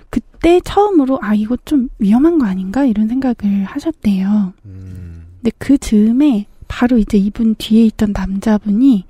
그때 0.09 0.59
처음으로 0.59 1.19
아 1.21 1.35
이거 1.35 1.55
좀 1.65 1.89
위험한 1.99 2.39
거 2.39 2.47
아닌가 2.47 2.83
이런 2.83 3.07
생각을 3.07 3.63
하셨대요. 3.65 4.53
음. 4.65 5.27
근데 5.35 5.51
그 5.59 5.77
즈음에 5.77 6.47
바로 6.67 6.97
이제 6.97 7.19
이분 7.19 7.53
뒤에 7.59 7.85
있던 7.85 8.11
남자분이 8.11 9.05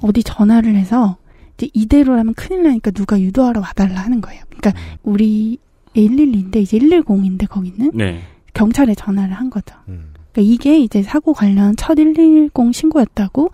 어디 0.00 0.22
전화를 0.22 0.74
해서 0.74 1.18
이제 1.58 1.68
이대로라면 1.74 2.32
큰일 2.32 2.62
나니까 2.62 2.92
누가 2.92 3.20
유도하러 3.20 3.60
와달라 3.60 4.00
하는 4.00 4.22
거예요. 4.22 4.42
그러니까 4.48 4.72
우리 5.02 5.58
112인데 5.92 6.62
이제 6.62 6.78
110인데 6.78 7.46
거기는 7.46 7.90
네. 7.92 8.22
경찰에 8.54 8.94
전화를 8.94 9.34
한 9.34 9.50
거죠. 9.50 9.76
음. 9.88 10.14
그러니까 10.32 10.50
이게 10.50 10.78
이제 10.78 11.02
사고 11.02 11.34
관련 11.34 11.76
첫 11.76 11.96
110 11.96 12.52
신고였다고 12.72 13.50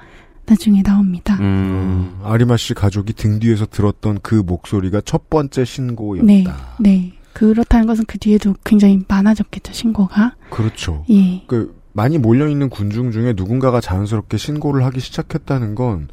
나중에 0.46 0.82
나옵니다. 0.82 1.36
음. 1.40 2.18
아리마 2.22 2.56
씨 2.56 2.74
가족이 2.74 3.12
등 3.12 3.38
뒤에서 3.38 3.66
들었던 3.66 4.20
그 4.22 4.34
목소리가 4.34 5.00
첫 5.04 5.30
번째 5.30 5.64
신고였다. 5.64 6.26
네, 6.26 6.44
네. 6.80 7.12
그렇다는 7.32 7.86
것은 7.86 8.04
그 8.06 8.18
뒤에도 8.18 8.54
굉장히 8.64 9.00
많아졌겠죠 9.08 9.72
신고가. 9.72 10.36
그렇죠. 10.50 11.04
예, 11.10 11.42
그 11.46 11.80
많이 11.92 12.18
몰려 12.18 12.48
있는 12.48 12.68
군중 12.68 13.10
중에 13.10 13.34
누군가가 13.36 13.80
자연스럽게 13.80 14.36
신고를 14.36 14.84
하기 14.86 15.00
시작했다는 15.00 15.74
건 15.74 16.08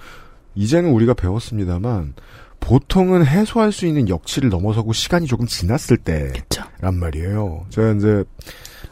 이제는 0.55 0.91
우리가 0.91 1.13
배웠습니다만 1.13 2.13
보통은 2.59 3.25
해소할 3.25 3.71
수 3.71 3.85
있는 3.85 4.09
역치를 4.09 4.49
넘어서고 4.49 4.93
시간이 4.93 5.27
조금 5.27 5.45
지났을 5.45 5.97
때란 5.97 6.33
그렇죠. 6.33 6.63
말이에요. 6.81 7.65
제가 7.69 7.93
이제 7.93 8.23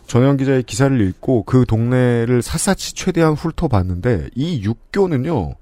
전현 0.08 0.38
기자의 0.38 0.63
기사를 0.63 1.00
읽고 1.02 1.43
그 1.43 1.65
동네를 1.65 2.41
샅샅이 2.41 2.93
최대한 2.96 3.34
훑어봤는데 3.34 4.30
이 4.36 4.63
육교는요 4.63 5.56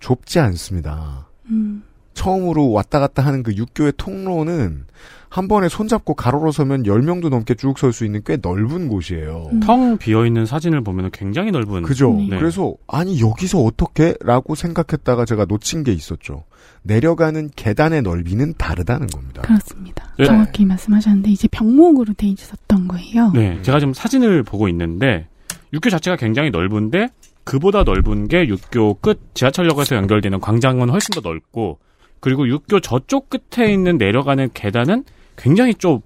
좁지 0.00 0.38
않습니다. 0.40 1.28
음, 1.50 1.82
처음으로 2.14 2.70
왔다 2.72 2.98
갔다 3.00 3.24
하는 3.24 3.42
그 3.42 3.54
육교의 3.54 3.92
통로는 3.96 4.86
한 5.28 5.46
번에 5.46 5.68
손잡고 5.68 6.14
가로로 6.14 6.50
서면 6.50 6.82
10명도 6.82 7.28
넘게 7.28 7.54
쭉 7.54 7.78
설 7.78 7.92
수 7.92 8.04
있는 8.04 8.22
꽤 8.26 8.36
넓은 8.36 8.88
곳이에요. 8.88 9.50
음. 9.52 9.60
텅 9.60 9.96
비어 9.98 10.26
있는 10.26 10.44
사진을 10.46 10.80
보면 10.82 11.10
굉장히 11.12 11.50
넓은. 11.52 11.82
그죠? 11.82 12.12
네. 12.14 12.38
그래서 12.38 12.74
아니 12.88 13.20
여기서 13.20 13.60
어떻게? 13.62 14.14
라고 14.22 14.54
생각했다가 14.54 15.24
제가 15.26 15.44
놓친 15.44 15.84
게 15.84 15.92
있었죠. 15.92 16.44
내려가는 16.82 17.50
계단의 17.54 18.02
넓이는 18.02 18.54
다르다는 18.56 19.06
겁니다. 19.06 19.42
그렇습니다. 19.42 20.14
네. 20.18 20.24
정확히 20.24 20.64
말씀하셨는데 20.64 21.30
이제 21.30 21.48
병목으로 21.48 22.14
돼 22.14 22.26
있었던 22.26 22.88
거예요. 22.88 23.32
네. 23.32 23.60
제가 23.62 23.78
지금 23.78 23.92
사진을 23.92 24.42
보고 24.42 24.68
있는데 24.68 25.28
육교 25.72 25.90
자체가 25.90 26.16
굉장히 26.16 26.50
넓은데 26.50 27.08
그보다 27.44 27.84
넓은 27.84 28.28
게 28.28 28.46
육교 28.46 28.94
끝 29.00 29.20
지하철역에서 29.34 29.96
연결되는 29.96 30.40
광장은 30.40 30.90
훨씬 30.90 31.14
더 31.14 31.20
넓고 31.20 31.78
그리고 32.20 32.48
육교 32.48 32.80
저쪽 32.80 33.28
끝에 33.30 33.72
있는 33.72 33.98
내려가는 33.98 34.50
계단은 34.52 35.04
굉장히 35.36 35.74
좁고 35.74 36.02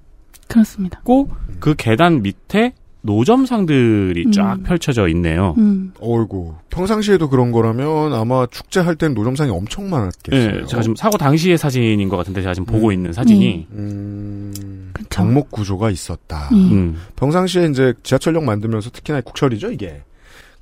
그렇습니다. 0.49 1.03
그 1.61 1.75
계단 1.77 2.23
밑에 2.23 2.75
노점상들이 3.05 4.31
쫙 4.33 4.55
음. 4.55 4.63
펼쳐져 4.63 5.09
있네요. 5.09 5.55
음, 5.59 5.93
어이구. 6.01 6.55
평상시에도 6.71 7.29
그런 7.29 7.53
거라면 7.53 8.15
아마 8.15 8.47
축제할 8.47 8.97
땐 8.97 9.13
노점상이 9.13 9.51
엄청 9.51 9.91
많았겠어요. 9.91 10.61
네, 10.61 10.67
제가 10.67 10.83
지금 10.83 10.97
사고 10.97 11.19
당시의 11.19 11.59
사진인 11.59 12.09
것 12.09 12.17
같은데 12.17 12.41
제가 12.41 12.55
지금 12.55 12.65
보고 12.65 12.93
있는 12.93 13.13
사진이 13.13 13.67
음, 13.73 14.91
그쵸. 14.95 15.09
정목 15.11 15.51
구조가 15.51 15.91
있었다. 15.91 16.49
예. 16.53 16.57
음, 16.57 16.97
평상시에 17.17 17.67
이제 17.67 17.93
지하철역 18.03 18.43
만들면서 18.43 18.89
특히나 18.91 19.21
국철이죠, 19.21 19.71
이게. 19.71 20.03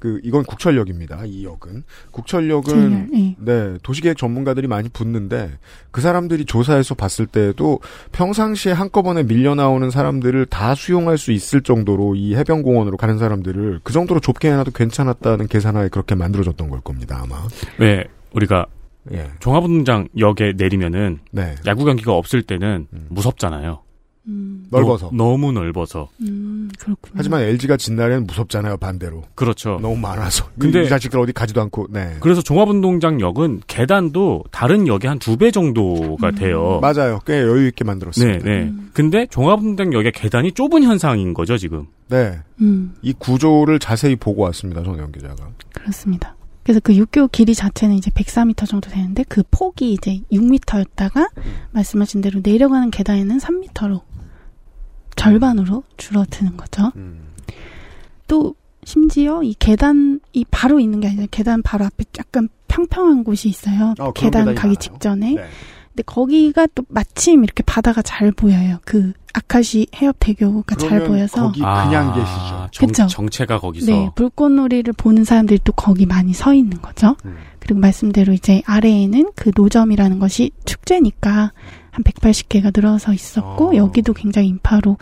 그, 0.02 0.18
이건 0.24 0.42
국철역입니다, 0.42 1.26
이 1.26 1.44
역은. 1.44 1.84
국철역은, 2.10 3.10
예. 3.14 3.36
네, 3.38 3.78
도시계획 3.84 4.16
전문가들이 4.16 4.66
많이 4.66 4.88
붙는데, 4.88 5.52
그 5.92 6.00
사람들이 6.00 6.44
조사해서 6.44 6.96
봤을 6.96 7.24
때에도 7.24 7.78
평상시에 8.10 8.72
한꺼번에 8.72 9.22
밀려 9.22 9.54
나오는 9.54 9.88
사람들을 9.90 10.46
다 10.46 10.74
수용할 10.74 11.18
수 11.18 11.30
있을 11.30 11.60
정도로 11.60 12.16
이 12.16 12.34
해변공원으로 12.34 12.96
가는 12.96 13.16
사람들을 13.16 13.82
그 13.84 13.92
정도로 13.92 14.18
좁게 14.18 14.50
해놔도 14.50 14.72
괜찮았다는 14.72 15.46
계산하에 15.46 15.88
그렇게 15.88 16.16
만들어졌던 16.16 16.68
걸 16.68 16.80
겁니다, 16.80 17.20
아마. 17.22 17.36
왜 17.78 18.02
우리가 18.32 18.66
예. 19.12 19.30
종합운동장 19.38 20.08
역에 20.18 20.54
내리면은 20.56 21.20
네. 21.30 21.54
야구 21.64 21.84
경기가 21.84 22.12
없을 22.12 22.42
때는 22.42 22.88
음. 22.92 23.06
무섭잖아요. 23.08 23.81
음, 24.28 24.66
넓어서. 24.70 25.10
너, 25.12 25.24
너무 25.24 25.50
넓어서. 25.52 26.08
음, 26.20 26.70
그렇군요. 26.78 27.12
하지만 27.16 27.42
LG가 27.42 27.76
진 27.76 27.96
날에는 27.96 28.26
무섭잖아요, 28.26 28.76
반대로. 28.76 29.24
그렇죠. 29.34 29.78
너무 29.82 29.96
많아서. 29.96 30.48
근데- 30.58 30.84
이 30.84 30.88
자식들 30.88 31.18
어디 31.18 31.32
가지도 31.32 31.60
않고, 31.62 31.88
네. 31.90 32.16
그래서 32.20 32.40
종합운동장역은 32.42 33.62
계단도 33.66 34.44
다른 34.52 34.86
역의 34.86 35.08
한 35.08 35.18
두 35.18 35.36
배 35.36 35.50
정도가 35.50 36.28
음. 36.28 36.34
돼요. 36.36 36.78
맞아요. 36.80 37.18
꽤 37.26 37.40
여유 37.40 37.66
있게 37.68 37.84
네, 37.84 37.86
만들었습니다. 37.88 38.44
네. 38.44 38.62
음. 38.62 38.90
근데 38.92 39.26
종합운동장역의 39.26 40.12
계단이 40.12 40.52
좁은 40.52 40.82
현상인 40.84 41.34
거죠, 41.34 41.56
지금. 41.58 41.86
네. 42.08 42.38
음, 42.60 42.94
이 43.02 43.12
구조를 43.12 43.78
자세히 43.80 44.14
보고 44.16 44.42
왔습니다, 44.42 44.82
전현 44.84 45.10
기자가. 45.10 45.48
그렇습니다. 45.72 46.36
그래서 46.62 46.78
그 46.80 46.94
육교 46.94 47.26
길이 47.28 47.56
자체는 47.56 47.96
이제 47.96 48.08
104m 48.12 48.68
정도 48.68 48.88
되는데 48.88 49.24
그 49.28 49.42
폭이 49.50 49.92
이제 49.94 50.20
6m였다가 50.30 51.28
말씀하신 51.72 52.20
대로 52.20 52.40
내려가는 52.40 52.90
계단에는 52.92 53.38
3m로 53.38 54.00
절반으로 55.16 55.82
줄어드는 55.96 56.56
거죠. 56.56 56.92
음. 56.96 57.28
또 58.26 58.54
심지어 58.84 59.42
이 59.42 59.54
계단이 59.58 60.20
바로 60.50 60.80
있는 60.80 61.00
게 61.00 61.08
아니라 61.08 61.26
계단 61.30 61.62
바로 61.62 61.84
앞에 61.84 62.04
약간 62.18 62.48
평평한 62.68 63.22
곳이 63.24 63.48
있어요. 63.48 63.94
어, 63.98 64.12
계단 64.12 64.46
가기 64.46 64.58
많아요. 64.58 64.74
직전에 64.76 65.34
네. 65.34 65.44
근데 65.92 66.02
거기가 66.06 66.66
또 66.74 66.84
마침 66.88 67.44
이렇게 67.44 67.62
바다가 67.62 68.00
잘 68.00 68.32
보여요. 68.32 68.78
그 68.84 69.12
아카시 69.34 69.86
해협 69.94 70.16
대교가 70.18 70.74
잘 70.76 71.04
보여서. 71.04 71.42
거기 71.42 71.60
그냥 71.60 72.14
계시죠. 72.14 72.30
아, 72.32 72.68
정, 72.72 72.86
그쵸. 72.86 73.06
정체가 73.06 73.58
거기서. 73.58 73.92
네, 73.92 74.10
불꽃놀이를 74.14 74.94
보는 74.94 75.24
사람들이 75.24 75.60
또 75.64 75.72
거기 75.72 76.06
많이 76.06 76.32
서 76.32 76.54
있는 76.54 76.80
거죠. 76.80 77.16
음. 77.26 77.36
그리고 77.62 77.78
말씀대로 77.78 78.32
이제 78.32 78.60
아래에는 78.66 79.30
그 79.36 79.52
노점이라는 79.54 80.18
것이 80.18 80.50
축제니까 80.64 81.52
한 81.92 82.04
180개가 82.04 82.72
늘어서 82.74 83.12
있었고 83.12 83.70
어. 83.70 83.76
여기도 83.76 84.12
굉장히 84.14 84.48
인파로 84.48 84.98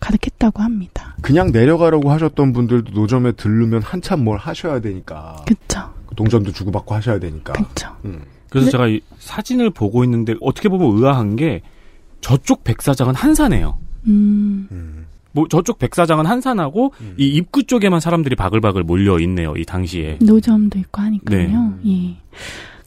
가득했다고 0.00 0.62
합니다. 0.62 1.16
그냥 1.22 1.50
내려가라고 1.50 2.10
하셨던 2.10 2.52
분들도 2.52 2.92
노점에 2.92 3.32
들르면 3.32 3.80
한참 3.80 4.22
뭘 4.22 4.36
하셔야 4.36 4.80
되니까. 4.80 5.36
그쵸. 5.46 5.94
동전도 6.14 6.52
주고받고 6.52 6.94
하셔야 6.94 7.18
되니까. 7.18 7.54
그쵸. 7.54 7.88
음. 8.04 8.20
그래서 8.50 8.70
제가 8.70 8.86
이 8.88 9.00
사진을 9.18 9.70
보고 9.70 10.04
있는데 10.04 10.34
어떻게 10.42 10.68
보면 10.68 10.98
의아한 10.98 11.36
게 11.36 11.62
저쪽 12.20 12.64
백사장은 12.64 13.14
한산해요. 13.14 13.78
음, 14.06 15.03
뭐 15.34 15.46
저쪽 15.48 15.78
백사장은 15.78 16.26
한산하고 16.26 16.92
이 17.18 17.26
입구 17.26 17.64
쪽에만 17.64 18.00
사람들이 18.00 18.36
바글바글 18.36 18.84
몰려 18.84 19.18
있네요. 19.20 19.54
이 19.56 19.64
당시에. 19.64 20.18
노점도 20.22 20.78
있고 20.78 21.02
하니까요. 21.02 21.74
네. 21.82 21.90
예. 21.90 22.16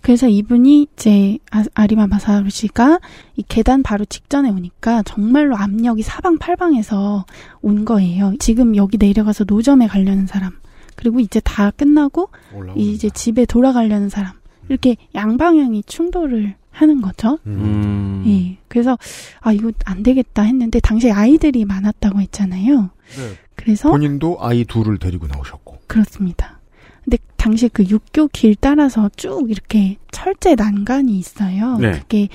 그래서 0.02 0.30
이분이 0.30 0.88
이제 0.94 1.38
아, 1.52 1.66
아리마 1.74 2.08
마사루 2.08 2.50
씨가 2.50 3.00
이 3.36 3.44
계단 3.50 3.84
바로 3.84 4.06
직전에 4.06 4.50
오니까 4.50 5.04
정말로 5.04 5.58
압력이 5.58 6.02
사방팔방에서 6.02 7.26
온 7.62 7.84
거예요. 7.84 8.34
지금 8.40 8.78
여기 8.78 8.98
내려가서 8.98 9.44
노점에 9.46 9.88
가려는 9.88 10.26
사람, 10.26 10.54
그리고 10.96 11.20
이제 11.20 11.42
다 11.42 11.72
끝나고 11.72 12.30
이제 12.78 13.10
집에 13.10 13.46
돌아가려는 13.46 14.08
사람, 14.08 14.32
이렇게 14.70 14.96
양방향이 15.14 15.84
충돌을 15.84 16.56
하는 16.78 17.02
거죠. 17.02 17.40
음. 17.48 18.24
예. 18.28 18.58
그래서 18.68 18.98
아 19.42 19.52
이거 19.52 19.72
안 19.86 20.04
되겠다 20.04 20.44
했는데 20.44 20.80
당시에 20.80 21.12
아이들이 21.12 21.66
많았다고 21.66 22.22
했잖아요. 22.22 22.82
네. 22.82 23.38
그래서 23.56 23.90
본인도 23.90 24.38
아이 24.40 24.64
둘을 24.64 25.00
데리고 25.00 25.26
나오셨고. 25.28 25.80
그렇습니다. 25.88 26.60
근데 27.04 27.18
당시 27.36 27.68
그 27.70 27.84
육교 27.84 28.28
길 28.28 28.56
따라서 28.56 29.10
쭉 29.16 29.50
이렇게 29.50 29.98
철제 30.12 30.54
난간이 30.54 31.18
있어요. 31.18 31.78
네. 31.78 31.92
그게 31.94 32.28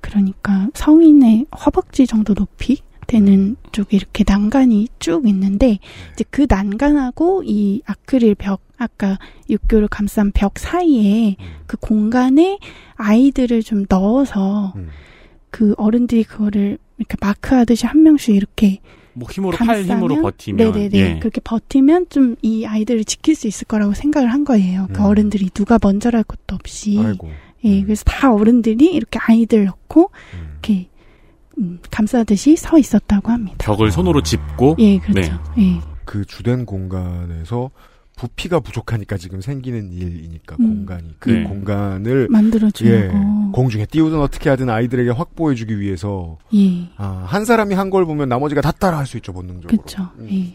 그러니까 0.00 0.68
성인의 0.74 1.46
허벅지 1.64 2.06
정도 2.06 2.34
높이 2.34 2.82
되는 3.06 3.56
쪽에 3.72 3.96
이렇게 3.96 4.24
난간이 4.26 4.88
쭉 4.98 5.26
있는데 5.26 5.78
이제 6.12 6.24
그 6.30 6.46
난간하고 6.48 7.44
이 7.44 7.80
아크릴 7.86 8.34
벽 8.34 8.60
아까 8.78 9.18
육교를 9.48 9.88
감싼 9.88 10.32
벽 10.32 10.58
사이에 10.58 11.36
그 11.66 11.76
공간에 11.76 12.58
아이들을 12.96 13.62
좀 13.62 13.86
넣어서 13.88 14.74
그 15.50 15.74
어른들이 15.76 16.24
그거를 16.24 16.78
이렇게 16.98 17.16
마크하듯이 17.20 17.86
한 17.86 18.02
명씩 18.02 18.34
이렇게 18.34 18.80
뭐 19.14 19.28
힘으로 19.30 19.56
팔 19.56 19.82
힘으로 19.82 20.08
감싸면 20.16 20.22
버티면. 20.22 20.72
네네네. 20.72 20.98
예. 20.98 21.18
그렇게 21.18 21.40
버티면 21.42 22.06
좀 22.10 22.36
이 22.42 22.66
아이들을 22.66 23.04
지킬 23.04 23.34
수 23.34 23.46
있을 23.46 23.66
거라고 23.66 23.94
생각을 23.94 24.30
한 24.30 24.44
거예요. 24.44 24.88
그 24.92 25.02
어른들이 25.02 25.48
누가 25.50 25.78
먼저랄 25.82 26.22
것도 26.24 26.54
없이. 26.54 26.98
예 27.64 27.82
그래서 27.82 28.04
다 28.04 28.32
어른들이 28.32 28.92
이렇게 28.92 29.18
아이들 29.22 29.64
넣고 29.64 30.10
이렇게 30.52 30.88
음, 31.58 31.78
감싸듯이 31.90 32.56
서 32.56 32.78
있었다고 32.78 33.32
합니다. 33.32 33.56
벽을 33.58 33.90
손으로 33.90 34.22
짚고? 34.22 34.76
예 34.78 34.98
그렇죠. 34.98 35.32
예. 35.58 35.80
그 36.04 36.24
주된 36.26 36.66
공간에서 36.66 37.70
부피가 38.16 38.60
부족하니까 38.60 39.18
지금 39.18 39.40
생기는 39.42 39.92
일이니까 39.92 40.56
음. 40.58 40.84
공간이 40.86 41.14
그 41.18 41.30
네. 41.30 41.42
공간을 41.44 42.28
만들어주려고. 42.30 42.96
예, 42.96 43.10
공중에 43.52 43.84
띄우든 43.86 44.18
어떻게 44.18 44.48
하든 44.50 44.70
아이들에게 44.70 45.10
확보해주기 45.10 45.78
위해서 45.78 46.38
예. 46.54 46.88
아, 46.96 47.24
한 47.26 47.44
사람이 47.44 47.74
한 47.74 47.90
걸 47.90 48.04
보면 48.06 48.28
나머지가 48.28 48.62
다 48.62 48.72
따라할 48.72 49.06
수 49.06 49.16
있죠 49.18 49.32
본능적으로. 49.32 49.68
그렇죠. 49.68 50.08
예. 50.30 50.54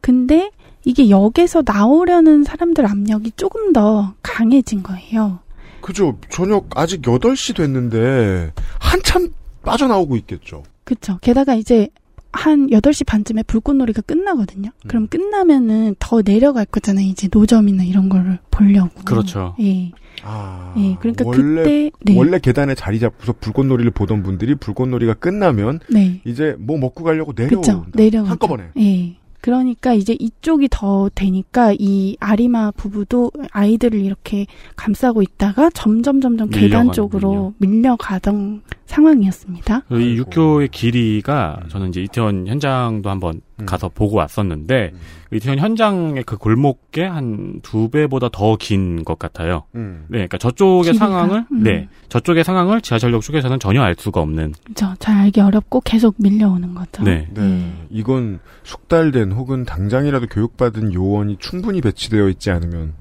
근데 0.00 0.50
이게 0.84 1.10
역에서 1.10 1.62
나오려는 1.64 2.42
사람들 2.44 2.86
압력이 2.86 3.32
조금 3.36 3.72
더 3.74 4.14
강해진 4.22 4.82
거예요. 4.82 5.38
그죠. 5.82 6.18
저녁 6.30 6.66
아직 6.74 7.02
8시 7.02 7.54
됐는데 7.56 8.52
한참 8.80 9.28
빠져나오고 9.62 10.16
있겠죠. 10.16 10.62
그쵸. 10.84 11.18
게다가 11.20 11.54
이제 11.54 11.88
한 12.32 12.68
8시 12.70 13.06
반쯤에 13.06 13.42
불꽃놀이가 13.44 14.02
끝나거든요. 14.02 14.70
음. 14.84 14.88
그럼 14.88 15.06
끝나면은 15.08 15.96
더 15.98 16.22
내려갈 16.22 16.64
거잖아요. 16.64 17.06
이제 17.06 17.28
노점이나 17.30 17.82
이런 17.84 18.08
거를 18.08 18.38
보려고. 18.50 18.90
그렇죠. 19.04 19.54
예. 19.60 19.90
아, 20.22 20.74
예. 20.76 20.96
그러니까 21.00 21.24
원래 21.26 21.62
그때 21.62 21.90
네. 22.02 22.16
원래 22.16 22.38
계단에 22.38 22.74
자리 22.74 23.00
잡고서 23.00 23.34
불꽃놀이를 23.40 23.90
보던 23.90 24.22
분들이 24.22 24.54
불꽃놀이가 24.54 25.14
끝나면 25.14 25.80
네. 25.88 26.20
이제 26.24 26.54
뭐 26.58 26.78
먹고 26.78 27.04
가려고 27.04 27.32
그쵸. 27.32 27.44
내려온다. 27.44 27.90
내려가죠. 27.94 28.30
한꺼번에. 28.30 28.64
예. 28.78 29.16
그러니까 29.40 29.94
이제 29.94 30.14
이쪽이 30.18 30.68
더 30.70 31.08
되니까 31.14 31.72
이 31.78 32.16
아리마 32.20 32.70
부부도 32.72 33.32
아이들을 33.52 33.98
이렇게 33.98 34.46
감싸고 34.76 35.22
있다가 35.22 35.70
점점 35.70 36.20
점점 36.20 36.50
계단. 36.50 36.92
쪽으로 36.92 37.54
밀려가던 37.56 38.60
상황이었습니다. 38.90 39.82
이 39.92 40.16
육교의 40.16 40.68
길이가 40.68 41.60
저는 41.68 41.88
이제 41.90 42.02
이태원 42.02 42.46
현장도 42.46 43.08
한번 43.08 43.40
음. 43.60 43.66
가서 43.66 43.88
보고 43.88 44.16
왔었는데 44.16 44.92
이태원 45.32 45.58
현장의 45.58 46.24
그 46.24 46.36
골목에 46.36 47.04
한 47.04 47.60
두 47.62 47.88
배보다 47.90 48.28
더 48.30 48.56
긴 48.56 49.04
것 49.04 49.18
같아요. 49.18 49.64
음. 49.74 50.04
네, 50.08 50.18
그러니까 50.18 50.38
저쪽의 50.38 50.92
길이가? 50.92 51.06
상황을 51.06 51.44
음. 51.52 51.62
네 51.62 51.88
저쪽의 52.08 52.42
상황을 52.44 52.80
지하철역 52.80 53.22
쪽에서는 53.22 53.58
전혀 53.60 53.82
알 53.82 53.94
수가 53.96 54.20
없는. 54.20 54.54
그죠. 54.66 54.92
잘 54.98 55.16
알기 55.16 55.40
어렵고 55.40 55.80
계속 55.82 56.14
밀려오는 56.18 56.74
거죠. 56.74 57.02
네. 57.04 57.28
네. 57.32 57.72
이건 57.90 58.40
숙달된 58.64 59.32
혹은 59.32 59.64
당장이라도 59.64 60.26
교육받은 60.26 60.92
요원이 60.92 61.36
충분히 61.38 61.80
배치되어 61.80 62.28
있지 62.30 62.50
않으면 62.50 62.94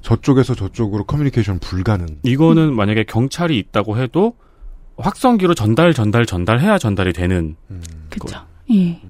저쪽에서 0.00 0.54
저쪽으로 0.54 1.04
커뮤니케이션 1.04 1.58
불가능. 1.58 2.06
이거는 2.22 2.74
만약에 2.74 3.04
경찰이 3.04 3.58
있다고 3.58 3.98
해도 3.98 4.34
확성기로 4.98 5.54
전달 5.54 5.94
전달 5.94 6.26
전달해야 6.26 6.78
전달이 6.78 7.12
되는. 7.12 7.56
그죠. 8.10 8.38
예. 8.72 9.00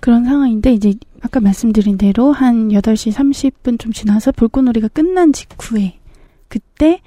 그런 0.00 0.24
상황인데 0.24 0.72
이제 0.72 0.94
아까 1.22 1.40
말씀드린 1.40 1.96
대로 1.98 2.32
한 2.32 2.68
8시 2.68 3.12
30분 3.12 3.78
좀 3.78 3.92
지나서 3.92 4.32
불꽃놀이가 4.32 4.88
끝난 4.88 5.32
직후에 5.32 5.98
그때 6.48 7.00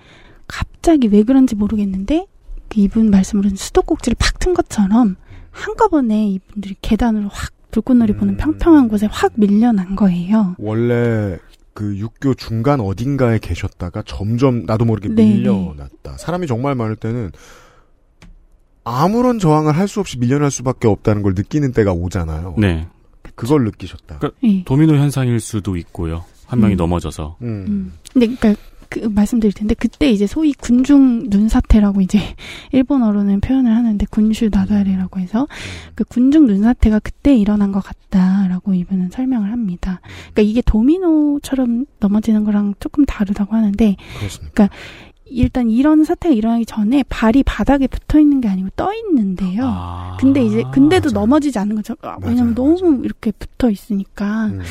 갑자기 0.48 1.08
왜 1.08 1.24
그런지 1.24 1.56
모르겠는데 1.56 2.26
그 2.68 2.80
이분 2.82 3.10
말씀으로는 3.10 3.56
수도꼭지를 3.56 4.16
팍 4.20 4.40
튼 4.40 4.54
것처럼 4.54 5.18
한꺼번에 5.52 6.28
이분들이 6.30 6.76
계단으로 6.82 7.28
확 7.30 7.52
불꽃놀이 7.72 8.14
보는 8.14 8.38
평평한 8.38 8.88
곳에 8.88 9.08
확 9.12 9.34
밀려난 9.36 9.96
거예요. 9.96 10.56
원래 10.58 11.38
그 11.74 11.98
육교 11.98 12.34
중간 12.36 12.80
어딘가에 12.80 13.40
계셨다가 13.40 14.02
점점 14.06 14.66
나도 14.66 14.86
모르게 14.86 15.10
네, 15.10 15.26
밀려났다. 15.26 16.18
사람이 16.18 16.48
정말 16.48 16.76
많을 16.76 16.96
때는 16.96 17.32
아무런 18.90 19.40
저항을 19.40 19.76
할 19.78 19.88
수 19.88 20.00
없이 20.00 20.18
밀려날 20.20 20.52
수밖에 20.52 20.88
없다는 20.88 21.24
걸 21.24 21.34
느끼는 21.36 21.72
때가 21.74 21.94
오잖아요. 21.94 22.56
네. 22.60 22.88
그걸 23.36 23.64
느끼셨다. 23.64 24.20
그러니까 24.20 24.40
예. 24.44 24.64
도미노 24.66 24.94
현상일 24.96 25.40
수도 25.40 25.78
있고요. 25.78 26.24
한 26.46 26.60
명이 26.60 26.76
음. 26.76 26.78
넘어져서. 26.78 27.38
음. 27.42 27.94
근데 28.14 28.28
그러니까 28.28 28.62
그 28.90 29.00
말씀드릴 29.00 29.54
텐데 29.54 29.76
그때 29.76 30.10
이제 30.12 30.26
소위 30.28 30.52
군중 30.54 31.26
눈사태라고 31.30 32.02
이제 32.02 32.20
일본어로는 32.74 33.40
표현을 33.40 33.76
하는데 33.76 34.04
군슈 34.10 34.50
나다레라고 34.52 35.20
해서 35.20 35.48
그 35.96 36.04
군중 36.04 36.48
눈사태가 36.48 37.00
그때 37.00 37.36
일어난 37.36 37.72
것 37.72 37.84
같다라고 37.84 38.74
이분은 38.74 39.10
설명을 39.12 39.52
합니다. 39.52 40.02
그러니까 40.34 40.42
이게 40.42 40.62
도미노처럼 40.64 41.86
넘어지는 42.00 42.44
거랑 42.44 42.74
조금 42.80 43.06
다르다고 43.06 43.56
하는데 43.56 43.96
그러니까 44.40 44.70
일단 45.30 45.70
이런 45.70 46.04
사태가 46.04 46.34
일어나기 46.34 46.66
전에 46.66 47.04
발이 47.10 47.44
바닥에 47.44 47.88
붙어 47.88 48.20
있는 48.20 48.42
게 48.42 48.48
아니고 48.48 48.70
떠 48.76 48.94
있는데요. 48.94 49.64
근데 50.20 50.44
이제 50.44 50.64
근데도 50.74 51.12
넘어지지 51.12 51.58
않는 51.60 51.76
거죠. 51.76 51.96
아, 52.02 52.18
왜냐면 52.22 52.56
너무 52.56 53.02
이렇게 53.04 53.32
붙어 53.32 53.70
있으니까 53.70 54.48
음. 54.48 54.62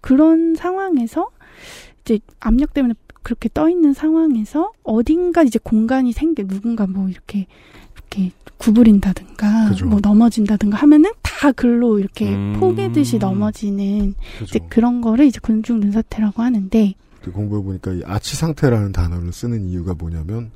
그런 0.00 0.54
상황에서 0.54 1.28
이제 2.02 2.18
압력 2.40 2.74
때문에 2.74 2.94
그렇게 3.22 3.48
떠 3.54 3.68
있는 3.68 3.92
상황에서 3.92 4.72
어딘가 4.82 5.42
이제 5.42 5.58
공간이 5.62 6.12
생겨 6.12 6.44
누군가 6.44 6.86
뭐 6.86 7.08
이렇게 7.08 7.46
이렇게 7.96 8.32
구부린다든가 8.58 9.68
그죠. 9.70 9.86
뭐 9.86 10.00
넘어진다든가 10.02 10.76
하면은 10.78 11.10
다 11.22 11.52
글로 11.52 11.98
이렇게 11.98 12.28
음. 12.28 12.56
포개듯이 12.58 13.18
넘어지는 13.18 14.14
그죠. 14.38 14.44
이제 14.44 14.60
그런 14.68 15.00
거를 15.00 15.26
이제 15.26 15.40
군중 15.40 15.80
눈사태라고 15.80 16.42
하는데 16.42 16.94
그 16.94 17.11
공부해 17.30 17.62
보니까 17.62 17.92
이 17.92 18.02
아치 18.04 18.36
상태라는 18.36 18.92
단어를 18.92 19.32
쓰는 19.32 19.68
이유가 19.68 19.94
뭐냐면 19.94 20.50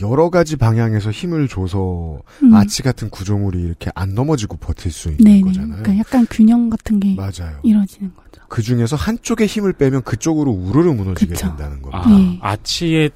여러 0.00 0.30
가지 0.30 0.56
방향에서 0.56 1.10
힘을 1.10 1.48
줘서 1.48 2.20
음. 2.42 2.54
아치 2.54 2.82
같은 2.82 3.10
구조물이 3.10 3.60
이렇게 3.60 3.90
안 3.94 4.14
넘어지고 4.14 4.56
버틸 4.58 4.92
수 4.92 5.08
있는 5.08 5.24
네네 5.24 5.40
거잖아요. 5.42 5.82
그러니까 5.82 5.98
약간 5.98 6.26
균형 6.30 6.70
같은 6.70 7.00
게 7.00 7.14
맞아요. 7.14 7.58
이루어지는 7.62 8.12
거죠. 8.14 8.46
그 8.48 8.62
중에서 8.62 8.96
한쪽에 8.96 9.46
힘을 9.46 9.72
빼면 9.72 10.02
그쪽으로 10.02 10.52
우르르 10.52 10.92
무너지게 10.92 11.34
된다는 11.34 11.82
겁니다. 11.82 12.04
아, 12.40 12.52
아치의 12.52 13.10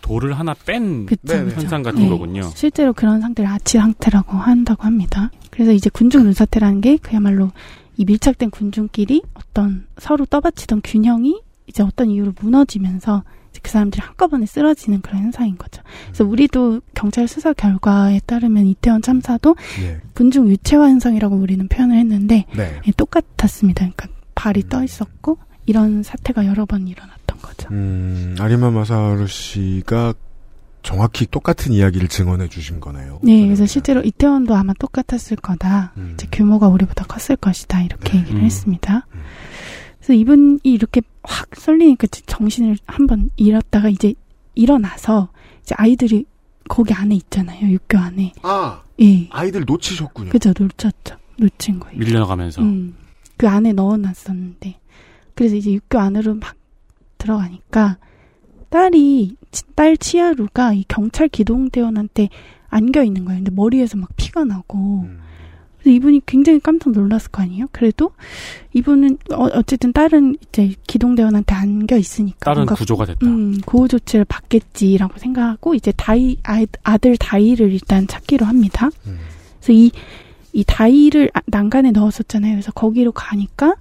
돌을 0.00 0.38
하나 0.38 0.54
뺀 0.54 1.06
그쵸. 1.06 1.34
현상 1.34 1.82
같은 1.82 2.02
네. 2.02 2.08
거군요. 2.08 2.50
실제로 2.54 2.92
그런 2.92 3.20
상태를 3.20 3.50
아치 3.50 3.76
상태라고 3.78 4.36
한다고 4.36 4.84
합니다. 4.84 5.30
그래서 5.50 5.72
이제 5.72 5.90
군중 5.90 6.22
눈사태라는 6.22 6.80
게 6.80 6.96
그야말로 6.98 7.50
이 7.96 8.04
밀착된 8.04 8.50
군중끼리 8.50 9.22
어떤 9.34 9.86
서로 9.98 10.24
떠받치던 10.24 10.82
균형이 10.84 11.42
이제 11.68 11.82
어떤 11.82 12.10
이유로 12.10 12.32
무너지면서 12.40 13.22
이제 13.50 13.60
그 13.62 13.70
사람들이 13.70 14.02
한꺼번에 14.02 14.46
쓰러지는 14.46 15.00
그런 15.00 15.22
현상인 15.22 15.56
거죠. 15.56 15.82
그래서 16.06 16.24
우리도 16.24 16.80
경찰 16.94 17.28
수사 17.28 17.52
결과에 17.52 18.20
따르면 18.26 18.66
이태원 18.66 19.02
참사도 19.02 19.56
예. 19.82 20.00
군중 20.14 20.48
유체화 20.48 20.88
현상이라고 20.88 21.36
우리는 21.36 21.66
표현을 21.68 21.96
했는데 21.96 22.44
네. 22.56 22.80
예, 22.86 22.92
똑같았습니다. 22.92 23.80
그러니까 23.80 24.08
발이 24.34 24.68
떠 24.68 24.82
있었고 24.82 25.38
이런 25.66 26.02
사태가 26.02 26.46
여러 26.46 26.64
번 26.64 26.88
일어났던 26.88 27.38
거죠. 27.40 27.68
음, 27.72 28.36
아리마 28.38 28.70
마사루 28.70 29.26
씨가 29.26 30.14
정확히 30.82 31.26
똑같은 31.26 31.72
이야기를 31.72 32.08
증언해 32.08 32.48
주신 32.48 32.80
거네요. 32.80 33.20
네, 33.22 33.44
그래서 33.44 33.66
실제로 33.66 34.00
이태원도 34.02 34.54
아마 34.54 34.72
똑같았을 34.78 35.36
거다. 35.36 35.92
음. 35.98 36.12
이제 36.14 36.26
규모가 36.32 36.68
우리보다 36.68 37.04
컸을 37.04 37.36
것이다. 37.36 37.82
이렇게 37.82 38.12
네. 38.12 38.18
얘기를 38.20 38.40
음. 38.40 38.44
했습니다. 38.44 39.06
그래서 40.08 40.20
이분이 40.22 40.60
이렇게 40.62 41.02
확 41.22 41.54
쏠리니까 41.54 42.06
정신을 42.06 42.78
한번 42.86 43.28
잃었다가 43.36 43.90
이제 43.90 44.14
일어나서 44.54 45.28
이제 45.60 45.74
아이들이 45.76 46.24
거기 46.66 46.94
안에 46.94 47.14
있잖아요. 47.16 47.70
육교 47.70 47.98
안에. 47.98 48.32
아, 48.42 48.82
예. 49.02 49.28
아이들 49.30 49.66
놓치셨군요. 49.66 50.30
그죠. 50.30 50.54
놓쳤죠. 50.58 51.16
놓친 51.38 51.78
거예요. 51.78 51.98
밀려가면서 51.98 52.62
음. 52.62 52.94
그 53.36 53.46
안에 53.46 53.74
넣어놨었는데. 53.74 54.80
그래서 55.34 55.56
이제 55.56 55.72
육교 55.74 55.98
안으로 55.98 56.34
막 56.36 56.54
들어가니까 57.18 57.98
딸이, 58.70 59.36
치- 59.50 59.62
딸 59.74 59.98
치아루가 59.98 60.72
이 60.72 60.84
경찰 60.88 61.28
기동대원한테 61.28 62.30
안겨 62.68 63.02
있는 63.04 63.26
거예요. 63.26 63.40
근데 63.40 63.50
머리에서 63.54 63.98
막 63.98 64.08
피가 64.16 64.44
나고. 64.44 65.02
음. 65.04 65.20
그래서 65.78 65.94
이분이 65.94 66.22
굉장히 66.26 66.58
깜짝 66.60 66.92
놀랐을 66.92 67.30
거 67.30 67.42
아니에요? 67.42 67.66
그래도 67.72 68.10
이분은 68.74 69.18
어, 69.32 69.44
어쨌든 69.54 69.92
딸은 69.92 70.36
이제 70.48 70.74
기동대원한테 70.86 71.54
안겨 71.54 71.96
있으니까 71.96 72.38
다른 72.40 72.60
뭔가 72.60 72.74
구조가 72.74 73.06
됐다. 73.06 73.26
음, 73.26 73.60
구호 73.64 73.88
조치를 73.88 74.24
받겠지라고 74.24 75.18
생각하고 75.18 75.74
이제 75.74 75.92
다이 75.96 76.36
아, 76.44 76.64
아들 76.82 77.16
다이를 77.16 77.72
일단 77.72 78.06
찾기로 78.06 78.44
합니다. 78.44 78.90
음. 79.06 79.18
그래서 79.60 79.72
이, 79.72 79.90
이 80.52 80.64
다이를 80.64 81.30
아- 81.34 81.40
난간에 81.46 81.92
넣었었잖아요. 81.92 82.52
그래서 82.54 82.72
거기로 82.72 83.12
가니까 83.12 83.74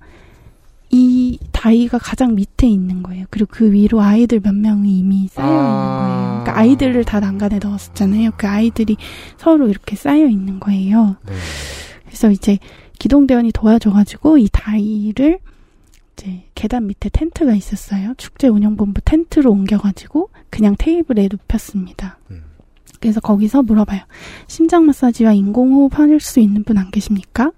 이 0.89 1.38
다이가 1.52 1.98
가장 1.98 2.36
밑에 2.36 2.66
있는 2.68 3.04
거예요. 3.04 3.26
그리고 3.30 3.50
그 3.52 3.74
위로 3.74 4.02
아이들 4.02 4.39
몇 4.39 4.56
명이 4.56 4.98
이미 4.98 5.28
쌓여 5.28 5.45
있는 5.45 5.58
거예요. 5.66 6.39
그러니까 6.43 6.58
아이들을 6.60 7.04
다 7.04 7.20
난간에 7.20 7.60
넣었었잖아요. 7.62 8.32
그 8.38 8.48
아이들이 8.48 8.95
서로 9.38 9.68
이렇게 9.68 9.98
쌓여 9.98 10.28
있는 10.28 10.60
거예요. 10.62 11.18
네. 11.28 11.34
그래서 12.18 12.32
이제 12.32 12.57
기동대원이 12.97 13.51
도와줘가지고 13.51 14.39
이 14.39 14.49
다이를 14.51 15.38
이제 16.13 16.45
계단 16.55 16.88
밑에 16.88 17.09
텐트가 17.09 17.53
있었어요. 17.53 18.15
축제 18.18 18.47
운영본부 18.47 19.01
텐트로 19.05 19.51
옮겨가지고 19.51 20.32
그냥 20.49 20.76
테이블에 20.80 21.30
눕혔습니다. 21.32 22.18
음. 22.32 22.41
그래서 22.99 23.20
거기서 23.20 23.61
물어봐요. 23.61 24.01
심장 24.47 24.88
마사지와 24.88 25.34
인공호흡 25.34 25.99
할 25.99 26.20
수 26.20 26.39
있는 26.39 26.63
분 26.63 26.80
안 26.80 26.89
계십니까? 26.89 27.51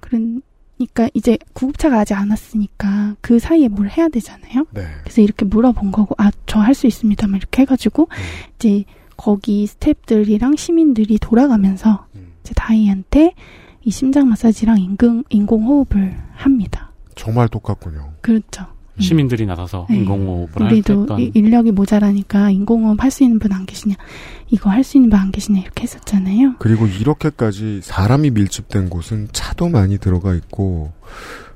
그러니까 0.00 1.08
이제 1.14 1.38
구급차가 1.52 2.00
아직 2.00 2.14
안 2.14 2.30
왔으니까 2.30 3.14
그 3.20 3.38
사이에 3.38 3.68
뭘 3.68 3.88
해야 3.88 4.08
되잖아요. 4.08 4.66
네. 4.72 4.82
그래서 5.04 5.22
이렇게 5.22 5.44
물어본 5.44 5.92
거고, 5.92 6.16
아, 6.18 6.32
저 6.46 6.58
할 6.58 6.74
수 6.74 6.88
있습니다. 6.88 7.28
막 7.28 7.36
이렇게 7.36 7.62
해가지고, 7.62 8.08
이제 8.56 8.82
거기 9.16 9.64
스탭들이랑 9.68 10.56
시민들이 10.56 11.18
돌아가면서, 11.20 12.06
이제 12.44 12.52
다이한테 12.54 13.34
이 13.82 13.90
심장 13.90 14.28
마사지랑 14.28 14.78
인공, 14.78 15.24
인공호흡을 15.30 16.16
합니다. 16.34 16.90
정말 17.14 17.48
똑같군요. 17.48 18.12
그렇죠. 18.20 18.66
시민들이 19.00 19.44
나서서 19.44 19.86
네. 19.90 19.96
인공호흡을 19.96 20.62
할 20.62 20.72
우리도 20.72 21.00
했던 21.02 21.18
이- 21.20 21.32
인력이 21.34 21.72
모자라니까 21.72 22.50
인공호흡 22.50 23.02
할 23.02 23.10
수 23.10 23.24
있는 23.24 23.38
분 23.40 23.52
안 23.52 23.66
계시냐, 23.66 23.96
이거 24.50 24.70
할 24.70 24.84
수 24.84 24.96
있는 24.98 25.10
분 25.10 25.18
안 25.18 25.32
계시냐, 25.32 25.60
이렇게 25.60 25.82
했었잖아요. 25.82 26.56
그리고 26.60 26.86
이렇게까지 26.86 27.80
사람이 27.82 28.30
밀집된 28.30 28.90
곳은 28.90 29.28
차도 29.32 29.68
많이 29.68 29.98
들어가 29.98 30.34
있고 30.34 30.92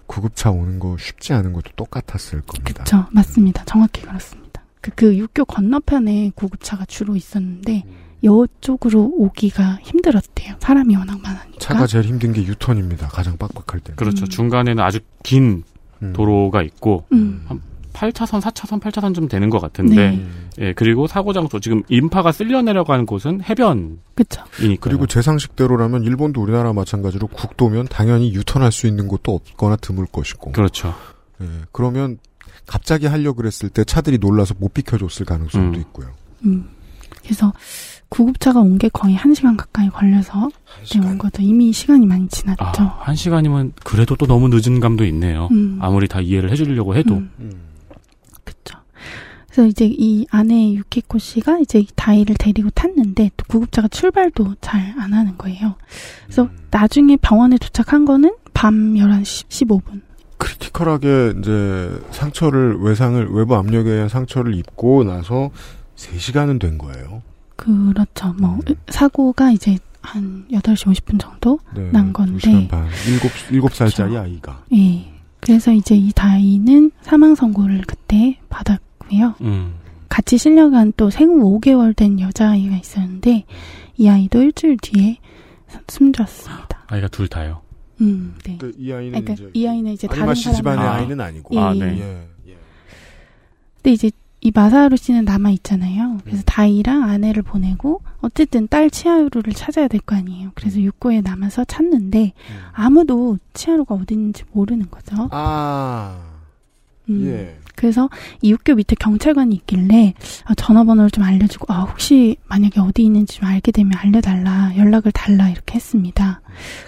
구급차 0.07 0.51
오는 0.51 0.79
거 0.81 0.97
쉽지 0.99 1.33
않은 1.35 1.53
것도 1.53 1.71
똑같았을 1.77 2.41
겁니다. 2.43 2.85
그렇죠. 2.85 3.07
맞습니다. 3.13 3.65
정확히 3.67 4.03
그렇습니다. 4.03 4.63
그, 4.81 4.91
그 4.97 5.17
육교 5.17 5.45
건너편에 5.45 6.33
구급차가 6.35 6.87
주로 6.87 7.15
있었는데, 7.15 7.85
이쪽으로 8.23 9.13
오기가 9.17 9.79
힘들었대요. 9.83 10.57
사람이 10.59 10.97
워낙 10.97 11.21
많으니까. 11.21 11.59
차가 11.59 11.87
제일 11.87 12.05
힘든 12.05 12.33
게 12.33 12.43
유턴입니다. 12.43 13.09
가장 13.09 13.37
빡빡할 13.37 13.81
때. 13.81 13.93
그렇죠. 13.95 14.25
음. 14.25 14.29
중간에는 14.29 14.83
아주 14.83 15.01
긴 15.23 15.63
음. 16.03 16.13
도로가 16.13 16.63
있고 16.63 17.05
음. 17.13 17.45
한 17.47 17.61
8차선, 17.93 18.41
4차선, 18.41 18.81
8차선 18.81 19.13
좀 19.13 19.27
되는 19.27 19.51
것 19.51 19.59
같은데 19.59 20.11
네. 20.13 20.27
예, 20.59 20.73
그리고 20.73 21.09
사고 21.09 21.33
장소 21.33 21.59
지금 21.59 21.83
인파가 21.89 22.31
쓸려 22.31 22.63
내려가는 22.63 23.07
곳은 23.07 23.43
해변이니까 23.43 24.03
그쵸. 24.15 24.45
그리고 24.81 25.07
제 25.07 25.21
상식대로라면 25.21 26.05
일본도 26.05 26.41
우리나라 26.41 26.73
마찬가지로 26.73 27.27
국도면 27.27 27.89
당연히 27.89 28.33
유턴할 28.33 28.71
수 28.71 28.87
있는 28.87 29.09
곳도 29.09 29.35
없거나 29.35 29.77
드물 29.77 30.07
것이고. 30.07 30.53
그렇죠. 30.53 30.95
예, 31.41 31.47
그러면 31.73 32.19
갑자기 32.67 33.07
하려고 33.07 33.39
그랬을 33.39 33.69
때 33.69 33.83
차들이 33.83 34.19
놀라서 34.19 34.55
못 34.59 34.75
비켜줬을 34.75 35.27
가능성도 35.27 35.79
음. 35.79 35.81
있고요. 35.81 36.09
음. 36.45 36.69
그래서 37.23 37.53
구급차가 38.09 38.61
온 38.61 38.79
게 38.79 38.89
거의 38.89 39.15
한 39.15 39.35
시간 39.35 39.57
가까이 39.57 39.89
걸려서 39.91 40.49
네, 40.93 40.99
온 41.07 41.19
거죠. 41.19 41.43
이미 41.43 41.73
시간이 41.73 42.07
많이 42.07 42.27
지났죠. 42.29 42.83
아, 42.83 42.99
한 43.01 43.15
시간이면 43.15 43.73
그래도 43.85 44.17
또 44.17 44.27
너무 44.27 44.49
늦은 44.49 44.81
감도 44.81 45.05
있네요. 45.07 45.49
음. 45.51 45.79
아무리 45.81 46.09
다 46.09 46.21
이해를 46.21 46.51
해주려고 46.51 46.95
해도. 46.97 47.17
음. 47.17 47.53
그쵸. 48.45 48.79
그래서 49.51 49.67
이제 49.67 49.87
이 49.91 50.27
아내 50.31 50.73
유키코 50.75 51.19
씨가 51.19 51.59
이제 51.59 51.81
이 51.81 51.87
다이를 51.97 52.37
데리고 52.39 52.71
탔는데 52.71 53.31
또 53.37 53.45
구급차가 53.49 53.89
출발도 53.89 54.55
잘 54.61 54.95
안 54.99 55.13
하는 55.13 55.37
거예요. 55.37 55.75
그래서 56.25 56.45
음. 56.45 56.51
나중에 56.71 57.17
병원에 57.17 57.57
도착한 57.59 58.05
거는 58.05 58.35
밤 58.55 58.95
11시 58.95 59.49
15분. 59.49 60.03
크리티컬하게 60.39 61.35
이제 61.41 62.01
상처를 62.13 62.77
외상을 62.81 63.27
외부 63.33 63.57
압력에 63.57 63.91
의한 63.91 64.09
상처를 64.09 64.55
입고 64.55 65.05
나서 65.05 65.51
3시간은 65.97 66.61
된 66.61 66.79
거예요. 66.79 67.23
그렇죠. 67.59 68.33
뭐 68.39 68.61
사고가 68.89 69.51
이제 69.51 69.77
한 70.01 70.47
8시 70.51 70.87
50분 70.87 71.21
정도 71.21 71.59
네, 71.75 71.91
난 71.93 72.13
2시간 72.13 72.13
건데 72.13 72.69
반. 72.69 72.89
7, 73.51 73.61
7살짜리 73.61 74.17
아이가. 74.17 74.65
예. 74.73 75.13
그래서 75.41 75.73
이제 75.73 75.95
이 75.97 76.13
다이는 76.13 76.91
사망 77.03 77.35
선고를 77.35 77.83
그때 77.87 78.39
받았고요. 78.49 79.35
음. 79.43 79.75
같이 80.09 80.39
실려간 80.39 80.93
또 80.97 81.11
생후 81.11 81.61
5개월 81.61 81.95
된 81.95 82.19
여자아이가 82.21 82.77
있었는데 82.77 83.45
이 83.97 84.09
아이도 84.09 84.43
일주일 84.43 84.79
뒤에 84.79 85.19
숨졌습니다. 85.89 86.85
아이가 86.87 87.09
둘 87.09 87.29
다요. 87.29 87.63
음, 88.01 88.37
네. 88.45 88.57
그이 88.59 88.93
아이는 88.93 89.21
그러니까 89.21 89.33
이제 89.35 89.51
이 89.53 89.67
아이는 89.67 89.97
이 94.41 94.53
마사하루 94.55 94.97
씨는 94.97 95.25
남아 95.25 95.51
있잖아요. 95.51 96.19
그래서 96.25 96.43
다이랑 96.47 97.03
아내를 97.05 97.43
보내고 97.43 98.03
어쨌든 98.21 98.69
딸 98.69 98.89
치아루를 98.91 99.53
찾아야 99.53 99.89
될 99.89 100.01
거 100.01 100.15
아니에요. 100.17 100.53
그래서 100.55 100.81
육고에 100.81 101.21
남아서 101.23 101.65
찾는데 101.65 102.33
아무도 102.73 103.39
치아루가 103.53 103.95
어디 103.97 104.15
있는지 104.15 104.45
모르는 104.53 104.87
거죠. 104.91 105.29
아. 105.33 106.21
음. 107.11 107.25
예. 107.27 107.59
그래서 107.75 108.11
이 108.43 108.51
육교 108.51 108.75
밑에 108.75 108.97
경찰관이 108.99 109.55
있길래 109.55 110.15
아, 110.45 110.55
전화번호를 110.55 111.11
좀 111.11 111.23
알려주고 111.25 111.73
아 111.73 111.83
혹시 111.83 112.37
만약에 112.49 112.81
어디 112.81 113.05
있는지 113.05 113.37
좀 113.37 113.47
알게 113.49 113.71
되면 113.71 113.93
알려달라 113.97 114.73
연락을 114.77 115.13
달라 115.13 115.49
이렇게 115.49 115.75
했습니다. 115.77 116.41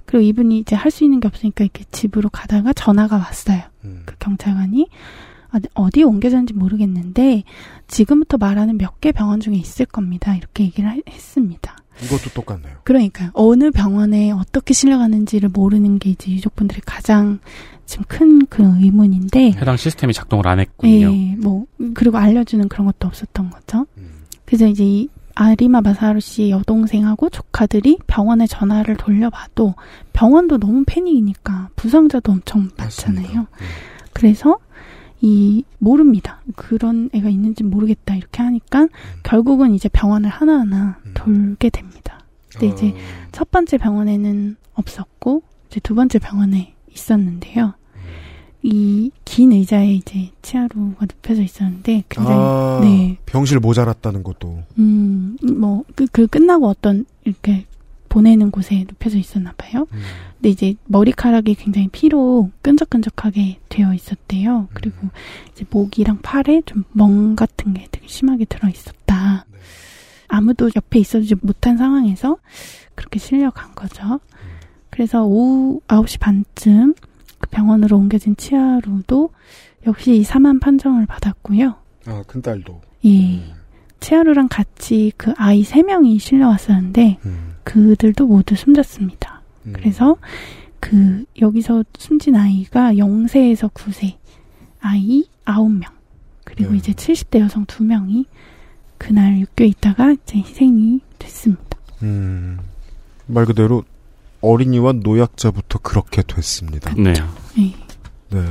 그리고 0.05 0.25
이분이 0.25 0.59
이제 0.59 0.75
할 0.77 0.91
수 0.91 1.05
있는 1.05 1.21
게 1.21 1.29
없으니까 1.29 1.63
이렇게 1.65 1.85
집으로 1.93 2.29
가다가 2.29 2.73
전화가 2.73 3.17
왔어요. 3.17 3.61
음. 3.85 4.03
그 4.05 4.15
경찰관이 4.19 4.89
아, 4.91 4.95
어디 5.75 6.03
옮겨졌는지 6.03 6.55
모르겠는데 6.55 7.45
지금부터 7.89 8.37
말하는 8.39 8.77
몇 8.79 9.01
개 9.01 9.13
병원 9.13 9.41
중에 9.41 9.55
있을 9.57 9.87
겁니다. 9.87 10.35
이렇게 10.37 10.65
얘기를 10.65 10.89
하- 10.91 10.97
했습니다. 11.09 11.77
이것도 12.05 12.31
똑같네요. 12.35 12.77
그러니까요. 12.85 13.31
어느 13.35 13.71
병원에 13.71 14.31
어떻게 14.31 14.73
실려가는지를 14.75 15.49
모르는 15.51 15.99
게 15.99 16.11
이제 16.11 16.31
유족분들의 16.31 16.83
가장 16.87 17.39
지금 17.87 18.05
큰 18.09 18.47
그 18.47 18.63
의문인데 18.63 19.53
해당 19.53 19.77
시스템이 19.77 20.13
작동을 20.13 20.47
안 20.49 20.61
했군요. 20.61 21.13
예, 21.13 21.37
뭐 21.37 21.67
그리고 21.95 22.19
알려주는 22.19 22.69
그런 22.69 22.87
것도 22.87 23.07
없었던 23.09 23.51
거죠. 23.51 23.87
음. 23.99 24.25
그래서 24.45 24.67
이제 24.67 24.85
이 24.85 25.09
아리마 25.35 25.81
마사루 25.81 26.21
씨의 26.21 26.51
여동생하고 26.51 27.31
조카들이 27.31 27.99
병원에 28.07 28.47
전화를 28.47 28.97
돌려봐도 28.97 29.75
병원도 30.13 30.59
너무 30.59 30.85
패닉이니까 30.87 31.71
부상자도 31.77 32.33
엄청 32.33 32.69
많잖아요. 32.77 33.47
그래서 34.13 34.59
이 35.21 35.65
모릅니다. 35.79 36.41
그런 36.57 37.11
애가 37.13 37.29
있는지 37.29 37.63
모르겠다 37.65 38.15
이렇게 38.17 38.43
하니까 38.43 38.89
결국은 39.23 39.75
이제 39.75 39.89
병원을 39.89 40.31
하나하나 40.31 40.99
돌게 41.15 41.71
됩니다. 41.71 42.21
근데 42.49 42.67
이제 42.69 42.95
첫 43.33 43.51
번째 43.51 43.79
병원에는 43.79 44.57
없었고 44.75 45.43
이제 45.69 45.81
두 45.81 45.95
번째 45.95 46.19
병원에 46.19 46.75
있었는데요. 46.91 47.75
이 48.63 49.11
긴 49.31 49.53
의자에 49.53 49.95
이제 49.95 50.33
치아루가 50.43 51.07
눕혀져 51.07 51.43
있었는데 51.43 52.03
굉장히 52.09 52.37
아, 52.37 52.81
네. 52.83 53.17
병실 53.27 53.61
모자랐다는 53.61 54.25
것도. 54.25 54.65
음, 54.77 55.37
뭐, 55.57 55.85
그, 55.95 56.07
그 56.11 56.27
끝나고 56.27 56.69
어떤, 56.69 57.07
이렇게, 57.25 57.65
보내는 58.11 58.51
곳에 58.51 58.85
눕혀져 58.87 59.17
있었나 59.17 59.55
봐요. 59.57 59.87
근데 60.35 60.51
이제 60.51 60.75
머리카락이 60.85 61.55
굉장히 61.55 61.89
피로 61.89 62.51
끈적끈적하게 62.61 63.61
되어 63.71 63.95
있었대요. 63.95 64.69
그리고 64.75 65.09
이제 65.53 65.65
목이랑 65.71 66.19
팔에 66.21 66.61
좀 66.67 66.85
멍 66.93 67.37
같은 67.37 67.73
게 67.73 67.87
되게 67.91 68.07
심하게 68.07 68.45
들어 68.45 68.69
있었다. 68.69 69.47
아무도 70.29 70.71
옆에 70.77 70.99
있어주지 70.99 71.37
못한 71.41 71.77
상황에서 71.79 72.37
그렇게 72.95 73.19
실려간 73.19 73.75
거죠. 73.75 74.21
그래서 74.91 75.25
오후 75.25 75.81
9시 75.89 76.21
반쯤 76.21 76.95
그 77.39 77.49
병원으로 77.51 77.97
옮겨진 77.97 78.37
치아루도 78.37 79.31
역시 79.87 80.17
이 80.17 80.25
사망 80.25 80.59
판정을 80.61 81.07
받았고요. 81.07 81.75
아, 82.07 82.23
큰딸도. 82.27 82.81
예. 83.07 83.41
치아루랑 84.01 84.49
같이 84.49 85.13
그 85.17 85.33
아이 85.37 85.63
세명이 85.63 86.19
실려왔었는데, 86.19 87.19
그들도 87.71 88.27
모두 88.27 88.57
숨졌습니다. 88.57 89.43
그래서 89.73 90.17
그, 90.81 91.25
여기서 91.41 91.85
숨진 91.97 92.35
아이가 92.35 92.95
0세에서 92.95 93.73
9세, 93.73 94.17
아이 94.81 95.25
9명, 95.45 95.85
그리고 96.43 96.75
이제 96.75 96.93
70대 96.93 97.39
여성 97.39 97.67
2명이 97.67 98.25
그날 98.99 99.39
육교에 99.39 99.69
있다가 99.69 100.13
이제 100.13 100.39
희생이 100.39 101.01
됐습니다. 101.21 101.79
음, 102.03 102.59
말 103.27 103.47
그대로 103.47 103.85
어린이와 104.41 104.95
노약자부터 104.95 105.79
그렇게 105.79 106.23
됐습니다. 106.23 106.93
네. 106.95 107.15
예. 107.59 107.75
네. 108.35 108.43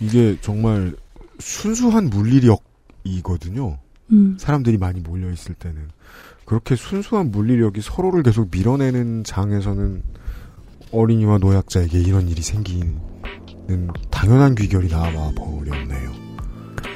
이게 0.00 0.36
정말 0.42 0.94
순수한 1.38 2.10
물리력이거든요. 2.10 3.78
음. 4.10 4.36
사람들이 4.38 4.76
많이 4.76 5.00
몰려 5.00 5.30
있을 5.30 5.54
때는 5.54 5.88
그렇게 6.48 6.76
순수한 6.76 7.30
물리력이 7.30 7.82
서로를 7.82 8.22
계속 8.22 8.48
밀어내는 8.50 9.22
장에서는 9.24 10.02
어린이와 10.92 11.36
노약자에게 11.36 12.00
이런 12.00 12.26
일이 12.26 12.40
생기는 12.40 12.96
당연한 14.10 14.54
귀결이 14.54 14.88
나와 14.88 15.30
버렸네요. 15.36 16.10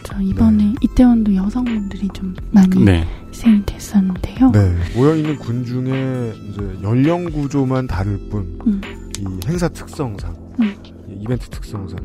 저 0.05 0.19
이번에 0.23 0.73
이태원도 0.81 1.35
여성분들이 1.35 2.09
좀 2.15 2.35
많이 2.51 2.83
네. 2.83 3.07
희생이 3.29 3.63
됐었는데요. 3.67 4.53
네, 4.53 4.75
모여 4.97 5.15
있는 5.17 5.37
군 5.37 5.67
중에 5.67 6.33
이제 6.49 6.79
연령 6.83 7.27
구조만 7.27 7.87
다를 7.87 8.19
뿐, 8.31 8.59
음. 8.67 8.81
이 9.19 9.47
행사 9.47 9.69
특성상, 9.69 10.35
음. 10.61 10.75
이 11.11 11.13
이벤트 11.21 11.51
특성상 11.51 11.99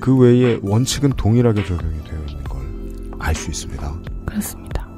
그 0.00 0.16
외에 0.16 0.58
원칙은 0.62 1.10
동일하게 1.18 1.66
적용이 1.66 2.02
되어 2.04 2.18
있는 2.26 2.44
걸 2.44 2.58
알 3.20 3.34
수 3.34 3.50
있습니다. 3.50 3.94
그렇습니다. 4.24 4.88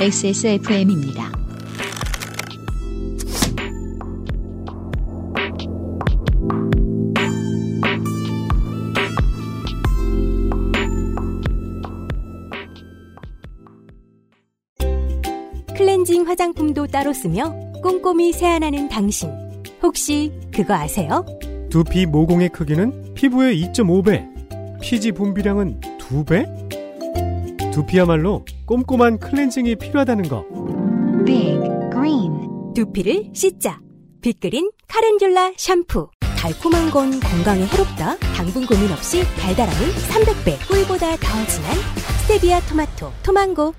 XSFM입니다. 0.00 1.30
클렌징 15.76 16.26
화장품도 16.26 16.88
따로 16.88 17.12
쓰며 17.12 17.54
꼼꼼히 17.82 18.32
세안하는 18.32 18.88
당신. 18.88 19.30
혹시 19.82 20.32
그거 20.52 20.74
아세요? 20.74 21.24
두피 21.70 22.06
모공의 22.06 22.50
크기는 22.50 23.14
피부의 23.14 23.62
2.5배, 23.62 24.80
피지 24.80 25.12
분비량은 25.12 25.80
2배? 25.98 27.72
두피야말로 27.72 28.44
꼼꼼한 28.66 29.18
클렌징이 29.18 29.76
필요하다는 29.76 30.28
거. 30.28 30.44
Big 31.24 31.60
Green 31.92 32.72
두피를 32.74 33.30
씻자. 33.34 33.80
빅그린 34.22 34.70
카렌듈라 34.88 35.52
샴푸. 35.56 36.08
달콤한 36.38 36.90
건 36.90 37.20
건강에 37.20 37.64
해롭다. 37.66 38.16
당분 38.36 38.66
고민 38.66 38.90
없이 38.92 39.22
달달함은 39.40 39.88
300배. 39.88 40.68
꿀보다 40.68 41.16
더 41.16 41.46
진한 41.46 41.74
스테비아 42.22 42.60
토마토, 42.60 43.12
토망고. 43.22 43.74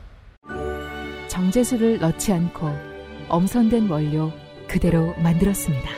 정제수를 1.28 2.00
넣지 2.00 2.32
않고 2.32 2.70
엄선된 3.30 3.90
원료 3.90 4.32
그대로 4.68 5.14
만들었습니다. 5.18 5.90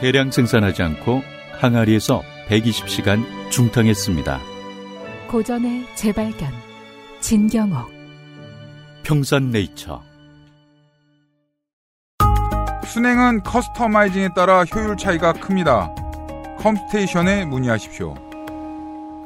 대량 0.00 0.30
생산하지 0.30 0.82
않고 0.82 1.22
항아리에서 1.58 2.22
120시간 2.48 3.24
중탕했습니다. 3.50 4.40
고전의 5.28 5.84
재발견 5.94 6.50
진경옥 7.20 7.91
평산네이처 9.02 10.02
순행은 12.86 13.42
커스터마이징에 13.42 14.28
따라 14.34 14.64
효율 14.64 14.96
차이가 14.96 15.32
큽니다. 15.32 15.94
컴스테이션에 16.58 17.46
문의하십시오. 17.46 18.14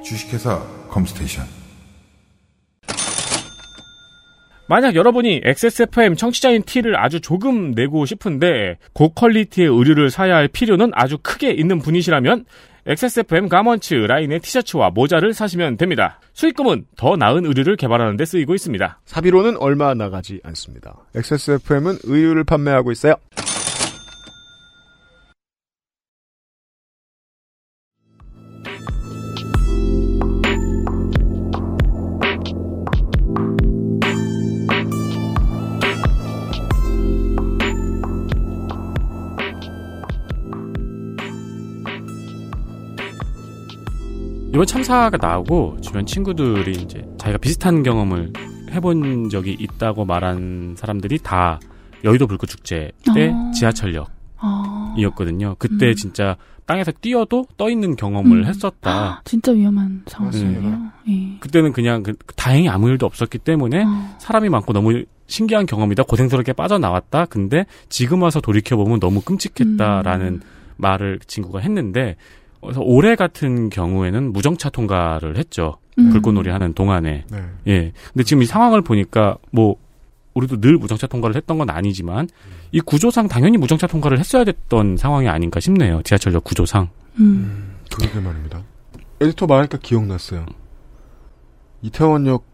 주식회사 0.05 0.63
컴스테이션. 0.89 1.45
만약 4.69 4.95
여러분이 4.95 5.43
XSFM 5.45 6.17
청취자인 6.17 6.63
티를 6.63 6.97
아주 6.97 7.21
조금 7.21 7.73
내고 7.73 8.05
싶은데 8.05 8.79
고퀄리티의 8.95 9.69
의류를 9.69 10.11
사야 10.11 10.37
할 10.37 10.49
필요는 10.49 10.91
아주 10.95 11.19
크게 11.19 11.51
있는 11.51 11.79
분이시라면 11.79 12.45
XSFM 12.89 13.49
가먼츠 13.49 13.95
라인의 13.95 14.39
티셔츠와 14.41 14.91
모자를 14.91 15.35
사시면 15.35 15.77
됩니다. 15.77 16.21
수익금은 16.35 16.87
더 16.97 17.17
나은 17.17 17.45
의류를 17.45 17.77
개발하는 17.77 18.17
데 18.17 18.25
쓰이고 18.25 18.55
있습니다. 18.55 19.01
사비로는 19.05 19.57
얼마 19.57 19.93
나가지 19.95 20.41
않습니다. 20.45 20.95
XSFM은 21.17 21.99
의류를 22.05 22.45
판매하고 22.45 22.93
있어요. 22.93 23.17
이번 44.57 44.65
참사가 44.65 45.19
나오고 45.19 45.83
주변 45.83 46.07
친구들이 46.07 46.73
이제 46.73 47.07
자기가 47.19 47.37
비슷한 47.37 47.83
경험을 47.83 48.33
해본 48.71 49.29
적이 49.29 49.55
있다고 49.61 50.07
말한 50.07 50.77
사람들이 50.79 51.19
다 51.19 51.61
여의도 52.05 52.27
불꽃 52.27 52.47
축제 52.47 52.91
때 53.15 53.33
어. 53.35 53.51
지하철역이었거든요. 53.55 55.49
아. 55.51 55.55
그때 55.59 55.89
음. 55.91 55.95
진짜 55.95 56.39
땅에서 56.65 56.91
뛰어도 56.91 57.45
떠 57.59 57.69
있는 57.69 57.97
경험을 57.97 58.45
음. 58.45 58.47
했었다. 58.47 59.21
진짜 59.27 59.53
위험한 59.53 60.05
상황이에요. 60.07 60.91
예. 61.09 61.37
그때는 61.39 61.75
그냥 61.75 62.03
그- 62.03 62.17
다행히 62.35 62.71
아무 62.71 62.89
일도 62.89 63.05
없었기 63.05 63.37
때문에 63.37 63.85
어. 63.85 64.17
사람이 64.21 64.49
많고 64.49 64.73
너무 64.73 65.05
신기한 65.27 65.67
경험이다. 65.67 66.05
고생스럽게 66.05 66.55
빠져나왔다. 66.55 67.27
근데 67.27 67.67
지금 67.91 68.23
와서 68.23 68.41
돌이켜 68.41 68.75
보면 68.77 69.01
너무 69.01 69.21
끔찍했다라는 69.21 70.27
음. 70.27 70.41
말을 70.79 71.19
그 71.21 71.27
친구가 71.27 71.59
했는데 71.59 72.17
그래서 72.61 72.81
올해 72.81 73.15
같은 73.15 73.71
경우에는 73.71 74.33
무정차 74.33 74.71
통과를 74.71 75.37
했죠. 75.37 75.79
음. 75.99 76.11
불꽃놀이 76.11 76.51
하는 76.51 76.75
동안에. 76.75 77.25
네. 77.31 77.45
예. 77.69 77.93
근데 78.13 78.25
지금 78.25 78.43
이 78.43 78.47
상황을 78.47 78.83
보니까 78.83 79.39
뭐 79.51 79.77
우리도 80.35 80.61
늘 80.61 80.77
무정차 80.77 81.07
통과를 81.07 81.37
했던 81.37 81.59
건 81.59 81.71
아니지만 81.71 82.29
이 82.73 82.81
구조상 82.81 83.29
당연히 83.29 83.57
무정차 83.57 83.87
통과를 83.87 84.19
했어야 84.19 84.45
됐던 84.45 84.97
상황이 84.97 85.29
아닌가 85.29 85.61
싶네요. 85.61 86.03
지하철역 86.03 86.45
구조상. 86.45 86.89
음. 87.19 87.77
그러게 87.95 88.21
말입니다. 88.21 88.63
에디터 89.21 89.47
말하니까 89.47 89.79
기억났어요. 89.79 90.45
이태원역 91.83 92.45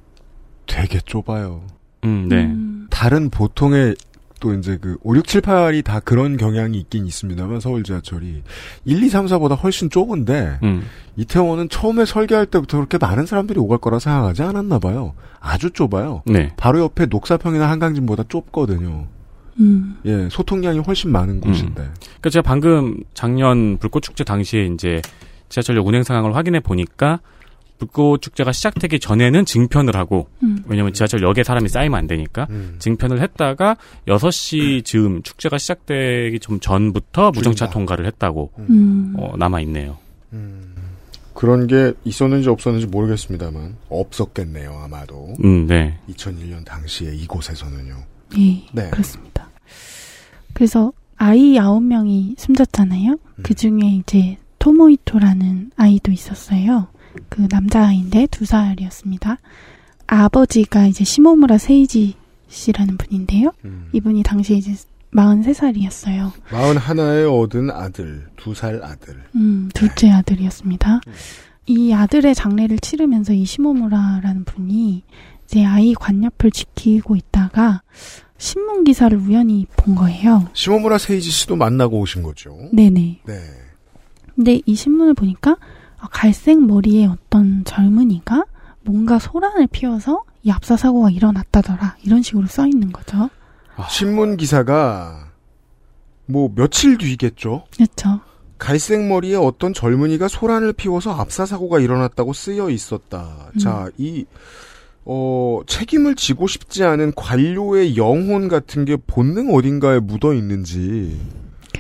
되게 0.67 1.01
좁아요. 1.01 1.65
음, 2.05 2.29
네. 2.29 2.55
다른 2.91 3.31
보통의 3.31 3.97
또 4.43 4.53
이제 4.55 4.77
그 4.79 4.99
5, 5.03 5.15
6, 5.17 5.27
7, 5.29 5.41
8이 5.41 5.85
다 5.85 6.01
그런 6.01 6.37
경향이 6.37 6.77
있긴 6.77 7.07
있습니다만 7.07 7.61
서울 7.61 7.85
지하철이 7.85 8.43
1, 8.85 9.03
2, 9.03 9.09
3, 9.09 9.27
4보다 9.27 9.57
훨씬 9.63 9.89
좁은데 9.89 10.59
음. 10.65 10.85
이태원은 11.17 11.69
처음에 11.69 12.05
설계할 12.05 12.47
때부터 12.47 12.79
그렇게 12.79 12.99
많은 12.99 13.25
사람들이 13.25 13.61
오갈 13.61 13.79
거라 13.79 14.01
생각하지 14.01 14.43
않았나 14.43 14.81
봐요. 14.81 15.15
아주 15.39 15.71
좁아요. 15.71 16.23
네. 16.27 16.53
바로 16.57 16.81
옆에 16.81 17.07
녹사평이나 17.07 17.71
한강진보다 17.71 18.25
좁거든요. 18.29 19.07
음. 19.61 19.99
예, 20.07 20.29
소통량이 20.29 20.81
훨씬 20.81 21.13
많은 21.13 21.41
곳인데. 21.41 21.75
그러니까 21.75 22.31
제가 22.31 22.43
방금 22.43 22.97
작년 23.15 23.79
불꽃축제 23.79 24.25
당시에 24.25 24.67
이제 24.67 25.01
지하철역 25.51 25.87
운행 25.87 26.03
상황을 26.03 26.35
확인해 26.35 26.59
보니까 26.59 27.21
불꽃 27.83 28.23
축제가 28.23 28.53
시작되기 28.53 29.01
전에는 29.01 29.45
증편을 29.45 29.97
하고 29.97 30.29
음. 30.45 30.63
왜냐면 30.67 30.93
지하철역에 30.93 31.43
사람이 31.43 31.69
쌓이면 31.69 31.99
안 31.99 32.07
되니까 32.07 32.47
음. 32.51 32.77
증편을 32.79 33.21
했다가 33.21 33.77
6시 34.07 34.85
즈음 34.85 35.23
축제가 35.23 35.59
시작되기 35.59 36.39
좀 36.39 36.61
전부터 36.61 37.33
무정차 37.33 37.67
줄인다. 37.67 37.73
통과를 37.73 38.07
했다고 38.07 38.53
음. 38.61 39.15
어, 39.19 39.37
남아 39.37 39.61
있네요. 39.63 39.99
그런 41.35 41.67
게 41.67 41.93
있었는지 42.05 42.49
없었는지 42.49 42.87
모르겠습니다만 42.87 43.75
없었겠네요 43.89 44.79
아마도. 44.85 45.35
음, 45.43 45.67
네. 45.67 45.99
2001년 46.09 46.65
당시에 46.65 47.13
이곳에서는요. 47.17 47.97
예, 48.39 48.63
네. 48.73 48.91
그렇습니다. 48.91 49.51
그래서 50.55 50.93
아이 51.17 51.59
아홉 51.59 51.83
명이 51.83 52.37
숨졌잖아요. 52.39 53.11
음. 53.11 53.43
그 53.43 53.55
중에 53.55 53.81
이제 53.99 54.37
토모이토라는 54.61 55.73
아이도 55.77 56.13
있었어요. 56.13 56.87
그 57.29 57.47
남자아이인데 57.51 58.27
두 58.31 58.45
살이었습니다. 58.45 59.39
아버지가 60.07 60.87
이제 60.87 61.05
시모무라 61.05 61.59
세이지 61.59 62.15
씨라는 62.49 62.97
분인데요. 62.99 63.53
음. 63.65 63.89
이분이 63.93 64.23
당시에 64.23 64.57
이제 64.59 64.75
43살이었어요. 65.15 66.33
마흔 66.51 66.77
하나에 66.77 67.25
얻은 67.25 67.71
아들, 67.71 68.27
두 68.37 68.55
살 68.55 68.83
아들. 68.83 69.23
음, 69.35 69.69
둘째 69.75 70.11
아들이었습니다. 70.11 71.01
이 71.67 71.93
아들의 71.93 72.35
장례를 72.35 72.79
치르면서 72.79 73.33
이 73.33 73.45
시모무라라는 73.45 74.45
분이 74.45 75.03
이제 75.45 75.65
아이 75.65 75.95
관옆을 75.95 76.51
지키고 76.51 77.17
있다가 77.17 77.83
신문 78.39 78.85
기사를 78.85 79.17
우연히 79.17 79.67
본 79.77 79.95
거예요. 79.95 80.49
시모무라 80.55 80.99
세이지 80.99 81.31
씨도 81.31 81.57
만나고 81.57 81.99
오신 82.01 82.23
거죠. 82.23 82.57
네네. 82.73 83.21
네. 83.25 83.35
근데 84.35 84.61
이 84.67 84.75
신문을 84.75 85.15
보니까 85.15 85.53
아, 85.53 85.57
갈색 86.11 86.61
머리의 86.65 87.07
어떤 87.07 87.65
젊은이가 87.65 88.45
뭔가 88.83 89.19
소란을 89.19 89.69
피워서 89.69 90.25
이 90.43 90.51
압사 90.51 90.77
사고가 90.77 91.11
일어났다더라 91.11 91.97
이런 92.03 92.23
식으로 92.23 92.47
써 92.47 92.67
있는 92.67 92.93
거죠. 92.93 93.31
신문 93.89 94.37
기사가 94.37 95.29
뭐 96.27 96.51
며칠 96.55 96.99
뒤겠죠. 96.99 97.65
그렇죠. 97.75 98.21
갈색 98.59 99.07
머리에 99.07 99.35
어떤 99.35 99.73
젊은이가 99.73 100.29
소란을 100.29 100.73
피워서 100.73 101.13
압사 101.13 101.47
사고가 101.47 101.81
일어났다고 101.81 102.33
쓰여 102.33 102.71
있었다. 102.71 103.51
음. 103.55 103.59
자, 103.59 103.89
이 103.99 104.25
어, 105.05 105.61
책임을 105.67 106.15
지고 106.15 106.47
싶지 106.47 106.85
않은 106.85 107.13
관료의 107.17 107.97
영혼 107.97 108.47
같은 108.47 108.85
게 108.85 108.97
본능 108.97 109.53
어딘가에 109.53 109.99
묻어 109.99 110.33
있는지 110.33 111.21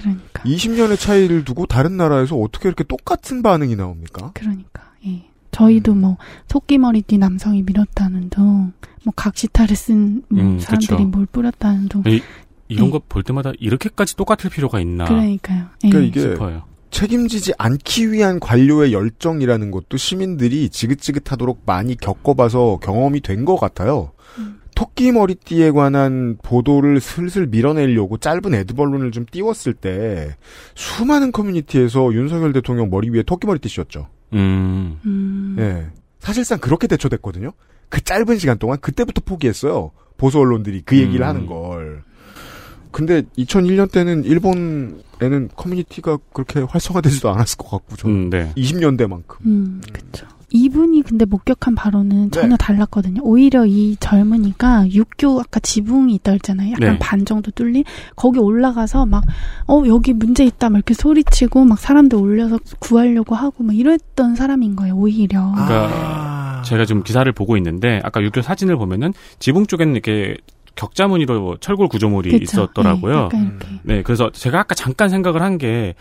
그러니까. 0.02 0.42
20년의 0.44 0.98
차이를 0.98 1.44
두고 1.44 1.66
다른 1.66 1.96
나라에서 1.96 2.36
어떻게 2.36 2.68
이렇게 2.68 2.84
똑같은 2.84 3.42
반응이 3.42 3.76
나옵니까? 3.76 4.32
그러니까. 4.34 4.82
예. 5.06 5.24
저희도 5.52 5.94
뭐 5.94 6.16
토끼머리띠 6.48 7.18
남성이 7.18 7.62
밀었다는 7.62 8.30
둥, 8.30 8.72
뭐 9.04 9.12
각시타를 9.14 9.76
쓴뭐 9.76 10.22
음, 10.32 10.58
사람들이 10.58 10.96
그쵸. 10.96 11.04
뭘 11.08 11.26
뿌렸다는 11.26 11.88
둥. 11.88 12.02
이, 12.06 12.20
이런 12.68 12.86
네. 12.86 12.90
거볼 12.92 13.22
때마다 13.22 13.52
이렇게까지 13.60 14.16
똑같을 14.16 14.48
필요가 14.50 14.80
있나 14.80 15.04
그러니까요. 15.04 15.66
예. 15.84 15.88
그러니까 15.90 16.20
이게 16.20 16.20
싶어요. 16.32 16.62
책임지지 16.90 17.52
않기 17.58 18.12
위한 18.12 18.38
관료의 18.40 18.92
열정이라는 18.92 19.70
것도 19.70 19.96
시민들이 19.96 20.68
지긋지긋하도록 20.68 21.62
많이 21.66 21.96
겪어봐서 21.96 22.78
경험이 22.82 23.20
된 23.20 23.44
것 23.44 23.56
같아요. 23.56 24.12
음. 24.38 24.60
토끼 24.74 25.12
머리띠에 25.12 25.70
관한 25.70 26.38
보도를 26.42 27.00
슬슬 27.00 27.46
밀어내려고 27.46 28.18
짧은 28.18 28.54
에드벌룬을 28.54 29.12
좀 29.12 29.26
띄웠을 29.30 29.74
때 29.74 30.36
수많은 30.74 31.32
커뮤니티에서 31.32 32.12
윤석열 32.14 32.52
대통령 32.52 32.90
머리 32.90 33.10
위에 33.10 33.22
토끼 33.22 33.46
머리띠 33.46 33.68
씌웠죠. 33.68 34.08
음. 34.32 34.98
음. 35.04 35.56
예. 35.58 35.86
사실상 36.18 36.58
그렇게 36.58 36.86
대처됐거든요. 36.86 37.52
그 37.88 38.00
짧은 38.00 38.38
시간 38.38 38.58
동안 38.58 38.78
그때부터 38.80 39.20
포기했어요. 39.24 39.90
보수 40.16 40.38
언론들이 40.38 40.82
그 40.84 40.96
얘기를 40.96 41.26
음. 41.26 41.28
하는 41.28 41.46
걸. 41.46 42.02
근데 42.92 43.22
2001년 43.38 43.90
때는 43.90 44.24
일본에는 44.24 45.48
커뮤니티가 45.56 46.18
그렇게 46.32 46.60
활성화되지도 46.60 47.30
않았을 47.30 47.56
것 47.58 47.70
같고 47.70 47.96
저는 47.96 48.16
음, 48.16 48.30
네. 48.30 48.52
20년대만큼. 48.56 49.36
음, 49.46 49.80
그쵸. 49.92 50.26
이분이 50.52 51.02
근데 51.02 51.24
목격한 51.24 51.74
바로는 51.74 52.30
전혀 52.30 52.50
네. 52.50 52.56
달랐거든요. 52.58 53.22
오히려 53.24 53.64
이 53.66 53.96
젊은이가 53.98 54.90
육교 54.92 55.40
아까 55.40 55.60
지붕이 55.60 56.14
있다 56.16 56.32
했잖아요. 56.32 56.72
약간 56.72 56.92
네. 56.92 56.98
반 56.98 57.24
정도 57.24 57.50
뚫린 57.50 57.84
거기 58.16 58.38
올라가서 58.38 59.06
막 59.06 59.24
어 59.66 59.82
여기 59.86 60.12
문제 60.12 60.44
있다 60.44 60.68
막 60.70 60.78
이렇게 60.78 60.94
소리치고 60.94 61.64
막 61.64 61.78
사람들 61.78 62.18
올려서 62.18 62.58
구하려고 62.80 63.34
하고 63.34 63.62
막 63.64 63.74
이랬던 63.76 64.34
사람인 64.34 64.76
거예요. 64.76 64.94
오히려. 64.94 65.52
그러니까 65.52 65.88
아. 65.92 66.62
제가 66.62 66.84
지금 66.84 67.02
기사를 67.02 67.30
보고 67.32 67.56
있는데 67.56 68.00
아까 68.04 68.20
육교 68.22 68.42
사진을 68.42 68.76
보면은 68.76 69.12
지붕 69.38 69.66
쪽에는 69.66 69.92
이렇게 69.94 70.36
격자무늬로 70.74 71.58
철골 71.60 71.88
구조물이 71.88 72.30
그쵸? 72.30 72.42
있었더라고요. 72.42 73.14
네, 73.14 73.22
약간 73.24 73.42
이렇게. 73.42 73.68
네, 73.82 74.02
그래서 74.02 74.30
제가 74.32 74.60
아까 74.60 74.74
잠깐 74.74 75.08
생각을 75.10 75.42
한 75.42 75.58
게 75.58 75.94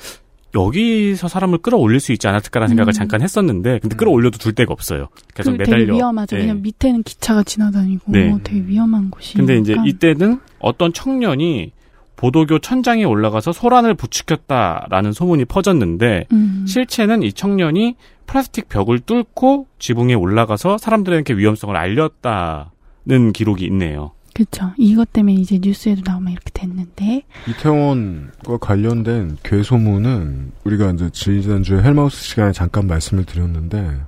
여기서 0.55 1.27
사람을 1.27 1.59
끌어올릴 1.59 1.99
수 1.99 2.11
있지 2.11 2.27
않았을까라는 2.27 2.69
생각을 2.69 2.91
음. 2.91 2.93
잠깐 2.93 3.21
했었는데 3.21 3.79
근데 3.79 3.95
끌어올려도 3.95 4.37
둘 4.37 4.53
데가 4.53 4.73
없어요. 4.73 5.07
계속 5.33 5.51
그 5.51 5.57
매달려. 5.57 5.85
되게 5.85 5.91
위험하죠. 5.93 6.35
네. 6.35 6.41
왜냐면 6.41 6.61
밑에는 6.63 7.03
기차가 7.03 7.43
지나다니고 7.43 8.11
네. 8.11 8.37
되게 8.43 8.61
위험한 8.65 9.09
곳이. 9.09 9.37
근데 9.37 9.57
이제 9.57 9.75
이때는 9.85 10.39
어떤 10.59 10.93
청년이 10.93 11.71
보도교 12.15 12.59
천장에 12.59 13.03
올라가서 13.03 13.51
소란을 13.51 13.95
부추겼다라는 13.95 15.11
소문이 15.11 15.45
퍼졌는데 15.45 16.25
음. 16.31 16.65
실체는 16.67 17.23
이 17.23 17.33
청년이 17.33 17.95
플라스틱 18.27 18.69
벽을 18.69 18.99
뚫고 18.99 19.67
지붕에 19.79 20.13
올라가서 20.13 20.77
사람들에게 20.77 21.33
위험성을 21.33 21.75
알렸다는 21.75 23.33
기록이 23.33 23.65
있네요. 23.65 24.11
그렇죠. 24.33 24.71
이것 24.77 25.11
때문에 25.11 25.33
이제 25.35 25.59
뉴스에도 25.61 26.01
나오면 26.05 26.31
이렇게 26.31 26.49
됐는데. 26.53 27.23
이태원과 27.47 28.57
관련된 28.59 29.37
괴소문은 29.43 30.51
우리가 30.63 30.91
이제 30.91 31.09
지난주에 31.11 31.81
헬마우스 31.81 32.23
시간에 32.23 32.51
잠깐 32.51 32.87
말씀을 32.87 33.25
드렸는데 33.25 34.01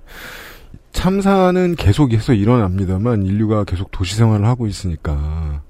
참사는 0.92 1.76
계속해서 1.76 2.34
일어납니다만 2.34 3.24
인류가 3.26 3.64
계속 3.64 3.92
도시 3.92 4.16
생활을 4.16 4.46
하고 4.46 4.68
있으니까 4.68 5.64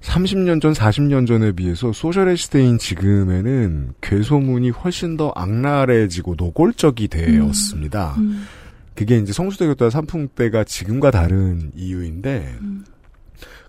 30년 0.00 0.62
전, 0.62 0.72
40년 0.72 1.26
전에 1.26 1.52
비해서 1.52 1.92
소셜의 1.92 2.36
시대인 2.36 2.78
지금에는 2.78 3.94
괴소문이 4.00 4.70
훨씬 4.70 5.16
더 5.16 5.32
악랄해지고 5.34 6.36
노골적이 6.38 7.08
되었습니다. 7.08 8.14
음. 8.18 8.46
그게 8.94 9.18
이제 9.18 9.32
성수대교과 9.32 9.90
산풍대가 9.90 10.64
지금과 10.64 11.10
다른 11.10 11.70
이유인데 11.74 12.56
음. 12.62 12.84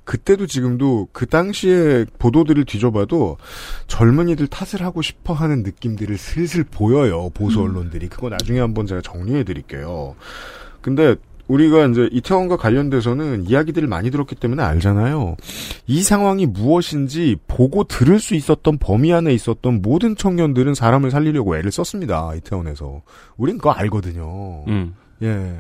그때도 0.07 0.47
지금도 0.47 1.09
그 1.11 1.25
당시에 1.25 2.05
보도들을 2.17 2.63
뒤져봐도 2.63 3.37
젊은이들 3.87 4.47
탓을 4.47 4.81
하고 4.81 5.01
싶어 5.01 5.33
하는 5.33 5.63
느낌들을 5.63 6.17
슬슬 6.17 6.63
보여요. 6.63 7.29
보수 7.33 7.59
음. 7.59 7.65
언론들이. 7.65 8.07
그거 8.07 8.29
나중에 8.29 8.61
한번 8.61 8.87
제가 8.87 9.01
정리해 9.01 9.43
드릴게요. 9.43 10.15
근데 10.81 11.17
우리가 11.49 11.87
이제 11.87 12.07
이태원과 12.09 12.55
관련돼서는 12.55 13.49
이야기들을 13.49 13.85
많이 13.89 14.09
들었기 14.09 14.35
때문에 14.35 14.63
알잖아요. 14.63 15.35
이 15.87 16.01
상황이 16.01 16.45
무엇인지 16.45 17.35
보고 17.45 17.83
들을 17.83 18.17
수 18.21 18.33
있었던 18.33 18.77
범위 18.77 19.11
안에 19.11 19.33
있었던 19.33 19.81
모든 19.81 20.15
청년들은 20.15 20.73
사람을 20.73 21.11
살리려고 21.11 21.57
애를 21.57 21.69
썼습니다. 21.69 22.33
이태원에서. 22.35 23.01
우린 23.35 23.57
그거 23.57 23.71
알거든요. 23.71 24.63
음. 24.69 24.95
예. 25.21 25.53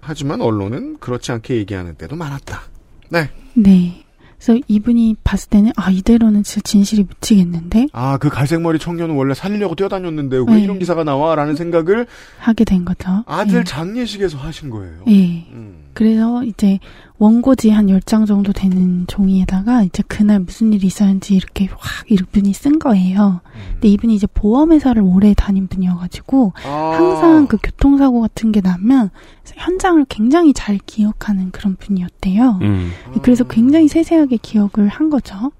하지만 0.00 0.42
언론은 0.42 0.98
그렇지 0.98 1.32
않게 1.32 1.56
얘기하는 1.56 1.94
때도 1.94 2.14
많았다. 2.14 2.73
네. 3.08 3.30
네. 3.54 4.04
그래서 4.44 4.60
이분이 4.68 5.16
봤을 5.24 5.48
때는 5.48 5.72
아 5.76 5.90
이대로는 5.90 6.42
진짜 6.42 6.60
진실이 6.64 7.04
묻히겠는데 7.04 7.86
아, 7.92 8.18
그 8.18 8.28
갈색 8.28 8.60
머리 8.60 8.78
청년은 8.78 9.14
원래 9.14 9.32
살리려고 9.32 9.74
뛰어다녔는데 9.74 10.36
왜 10.36 10.44
네. 10.44 10.60
이런 10.60 10.78
기사가 10.78 11.02
나와? 11.02 11.34
라는 11.34 11.56
생각을 11.56 12.06
하게 12.38 12.64
된 12.64 12.84
거죠. 12.84 13.24
아들 13.26 13.60
예. 13.60 13.64
장례식에서 13.64 14.36
하신 14.36 14.68
거예요. 14.68 15.04
예. 15.08 15.46
음. 15.50 15.84
그래서 15.94 16.44
이제 16.44 16.78
원고지 17.24 17.70
한 17.70 17.86
10장 17.86 18.26
정도 18.26 18.52
되는 18.52 19.06
종이에다가 19.06 19.82
이제 19.82 20.02
그날 20.06 20.40
무슨 20.40 20.74
일이 20.74 20.86
있었는지 20.86 21.34
이렇게 21.34 21.68
확 21.70 22.10
이분이 22.10 22.52
쓴 22.52 22.78
거예요. 22.78 23.40
근데 23.72 23.88
이분이 23.88 24.14
이제 24.14 24.26
보험회사를 24.26 25.00
오래 25.02 25.32
다닌 25.32 25.66
분이어가지고 25.66 26.52
아. 26.66 26.92
항상 26.94 27.46
그 27.46 27.56
교통사고 27.62 28.20
같은 28.20 28.52
게 28.52 28.60
나면 28.60 29.08
현장을 29.46 30.04
굉장히 30.10 30.52
잘 30.52 30.78
기억하는 30.84 31.50
그런 31.50 31.76
분이었대요. 31.76 32.58
음. 32.60 32.90
그래서 33.22 33.44
굉장히 33.44 33.88
세세하게 33.88 34.36
기억을 34.42 34.88
한 34.88 35.08
거죠. 35.08 35.50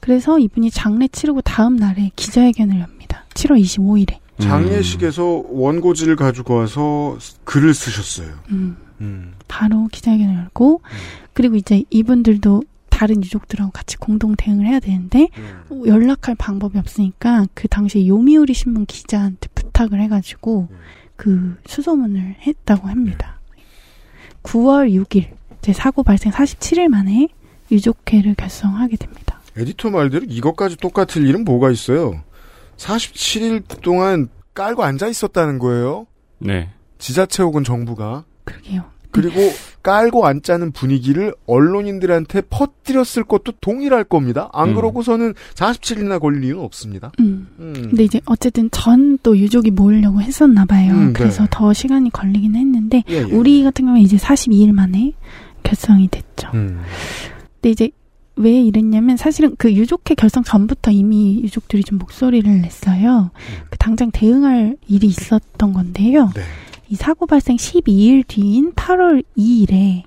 그래서 0.00 0.38
이분이 0.38 0.70
장례 0.70 1.08
치르고 1.08 1.42
다음 1.42 1.76
날에 1.76 2.12
기자회견을 2.16 2.80
엽니다. 2.80 3.24
7월 3.34 3.60
25일에. 3.60 4.24
장례식에서 4.40 5.44
원고지를 5.48 6.16
가지고 6.16 6.56
와서 6.56 7.18
글을 7.44 7.74
쓰셨어요. 7.74 8.28
음, 8.50 8.76
음. 9.04 9.34
바로 9.48 9.88
기자회견을 9.92 10.34
열고 10.34 10.80
그리고 11.32 11.56
이제 11.56 11.84
이분들도 11.90 12.62
다른 12.90 13.22
유족들하고 13.22 13.72
같이 13.72 13.96
공동 13.96 14.36
대응을 14.36 14.66
해야 14.66 14.80
되는데 14.80 15.28
음. 15.36 15.64
어, 15.70 15.82
연락할 15.86 16.36
방법이 16.36 16.78
없으니까 16.78 17.46
그 17.54 17.68
당시에 17.68 18.06
요미우리 18.06 18.54
신문 18.54 18.86
기자한테 18.86 19.48
부탁을 19.54 20.00
해가지고 20.00 20.68
그 21.16 21.56
수소문을 21.66 22.36
했다고 22.40 22.88
합니다. 22.88 23.40
9월 24.44 24.92
6일 24.92 25.28
제 25.60 25.72
사고 25.72 26.02
발생 26.02 26.30
47일 26.30 26.88
만에 26.88 27.28
유족회를 27.70 28.34
결성하게 28.34 28.96
됩니다. 28.96 29.40
에디터 29.56 29.90
말대로 29.90 30.24
이것까지 30.28 30.76
똑같을 30.76 31.26
일은 31.26 31.44
뭐가 31.44 31.70
있어요? 31.70 32.22
47일 32.76 33.80
동안 33.80 34.28
깔고 34.52 34.82
앉아 34.82 35.08
있었다는 35.08 35.58
거예요. 35.58 36.06
네. 36.38 36.70
지자체 36.98 37.42
혹은 37.42 37.64
정부가. 37.64 38.24
그러게요. 38.44 38.84
그리고 39.14 39.40
깔고 39.82 40.26
앉자는 40.26 40.72
분위기를 40.72 41.34
언론인들한테 41.46 42.42
퍼뜨렸을 42.50 43.24
것도 43.24 43.52
동일할 43.60 44.04
겁니다. 44.04 44.48
안 44.52 44.70
음. 44.70 44.74
그러고서는 44.74 45.34
47일이나 45.54 46.20
걸릴 46.20 46.44
이유는 46.44 46.62
없습니다. 46.62 47.12
음. 47.20 47.48
음. 47.58 47.72
근데 47.74 48.04
이제 48.04 48.20
어쨌든 48.26 48.70
전 48.70 49.14
또 49.22 49.36
유족이 49.36 49.70
모으려고 49.70 50.20
했었나 50.20 50.64
봐요. 50.64 50.92
음, 50.92 51.06
네. 51.08 51.12
그래서 51.12 51.46
더 51.50 51.72
시간이 51.72 52.10
걸리긴 52.10 52.54
했는데 52.56 53.02
예, 53.08 53.16
예. 53.16 53.22
우리 53.22 53.62
같은 53.64 53.86
경우에 53.86 54.02
이제 54.02 54.16
42일 54.16 54.72
만에 54.72 55.12
결성이 55.62 56.08
됐죠. 56.08 56.48
음. 56.54 56.80
근데 57.54 57.70
이제 57.70 57.90
왜 58.36 58.60
이랬냐면 58.60 59.16
사실은 59.16 59.54
그 59.56 59.72
유족회 59.72 60.14
결성 60.14 60.42
전부터 60.42 60.90
이미 60.90 61.40
유족들이 61.42 61.84
좀 61.84 61.98
목소리를 61.98 62.60
냈어요. 62.60 63.30
그 63.70 63.78
당장 63.78 64.10
대응할 64.10 64.76
일이 64.88 65.06
있었던 65.06 65.72
건데요. 65.72 66.30
이 66.88 66.96
사고 66.96 67.26
발생 67.26 67.56
12일 67.56 68.26
뒤인 68.26 68.72
8월 68.74 69.24
2일에 69.36 70.02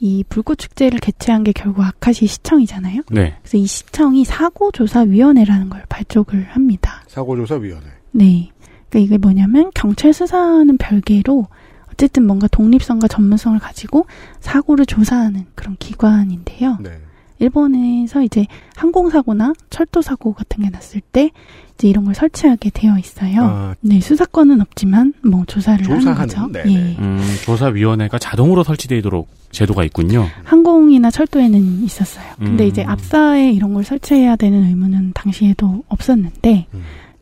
이 0.00 0.24
불꽃 0.28 0.56
축제를 0.56 0.98
개최한 0.98 1.44
게 1.44 1.52
결국 1.52 1.82
아카시 1.82 2.26
시청이잖아요. 2.26 3.02
네. 3.10 3.36
그래서 3.40 3.56
이 3.56 3.66
시청이 3.66 4.24
사고조사위원회라는 4.24 5.70
걸 5.70 5.84
발족을 5.88 6.44
합니다. 6.50 7.02
사고조사위원회. 7.06 7.86
네. 8.12 8.50
그러니까 8.88 8.98
이게 8.98 9.18
뭐냐면 9.18 9.70
경찰 9.74 10.12
수사는 10.12 10.76
별개로 10.76 11.46
어쨌든 11.92 12.26
뭔가 12.26 12.48
독립성과 12.48 13.08
전문성을 13.08 13.58
가지고 13.60 14.06
사고를 14.40 14.84
조사하는 14.84 15.46
그런 15.54 15.76
기관인데요. 15.78 16.78
네. 16.80 16.90
일본에서 17.38 18.22
이제 18.22 18.46
항공사고나 18.76 19.52
철도사고 19.70 20.32
같은 20.32 20.64
게 20.64 20.70
났을 20.70 21.00
때 21.00 21.30
이제 21.74 21.88
이런 21.88 22.04
걸 22.04 22.14
설치하게 22.14 22.70
되어 22.72 22.98
있어요. 22.98 23.42
아. 23.42 23.74
네, 23.80 24.00
수사권은 24.00 24.60
없지만 24.60 25.12
뭐 25.24 25.44
조사를 25.46 25.84
하는 25.84 26.00
조사하는, 26.00 26.26
거죠. 26.26 26.46
네, 26.52 26.62
예. 26.66 26.96
음, 26.98 27.20
조사위원회가 27.44 28.18
자동으로 28.18 28.62
설치되도록 28.62 29.28
제도가 29.50 29.84
있군요. 29.84 30.26
항공이나 30.44 31.10
철도에는 31.10 31.84
있었어요. 31.84 32.24
근데 32.38 32.64
음. 32.64 32.68
이제 32.68 32.82
압사에 32.84 33.52
이런 33.52 33.74
걸 33.74 33.84
설치해야 33.84 34.36
되는 34.36 34.64
의무는 34.64 35.12
당시에도 35.14 35.84
없었는데 35.88 36.66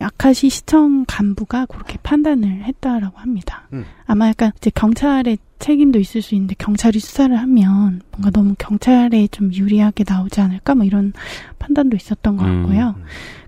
아카시 0.03 0.49
시청 0.49 1.05
간부가 1.07 1.67
그렇게 1.67 1.99
판단을 2.03 2.65
했다라고 2.65 3.19
합니다. 3.19 3.69
음. 3.73 3.85
아마 4.07 4.29
약간 4.29 4.53
이제 4.57 4.71
경찰의 4.75 5.39
책임도 5.59 5.99
있을 5.99 6.23
수 6.23 6.35
있는데 6.35 6.55
경찰이 6.59 6.99
수사를 6.99 7.37
하면 7.37 8.01
뭔가 8.11 8.31
너무 8.31 8.55
경찰에 8.59 9.29
좀 9.29 9.53
유리하게 9.53 10.05
나오지 10.07 10.41
않을까 10.41 10.75
뭐 10.75 10.85
이런 10.85 11.13
판단도 11.59 11.97
있었던 11.97 12.37
것 12.37 12.45
음. 12.45 12.63
같고요. 12.63 12.97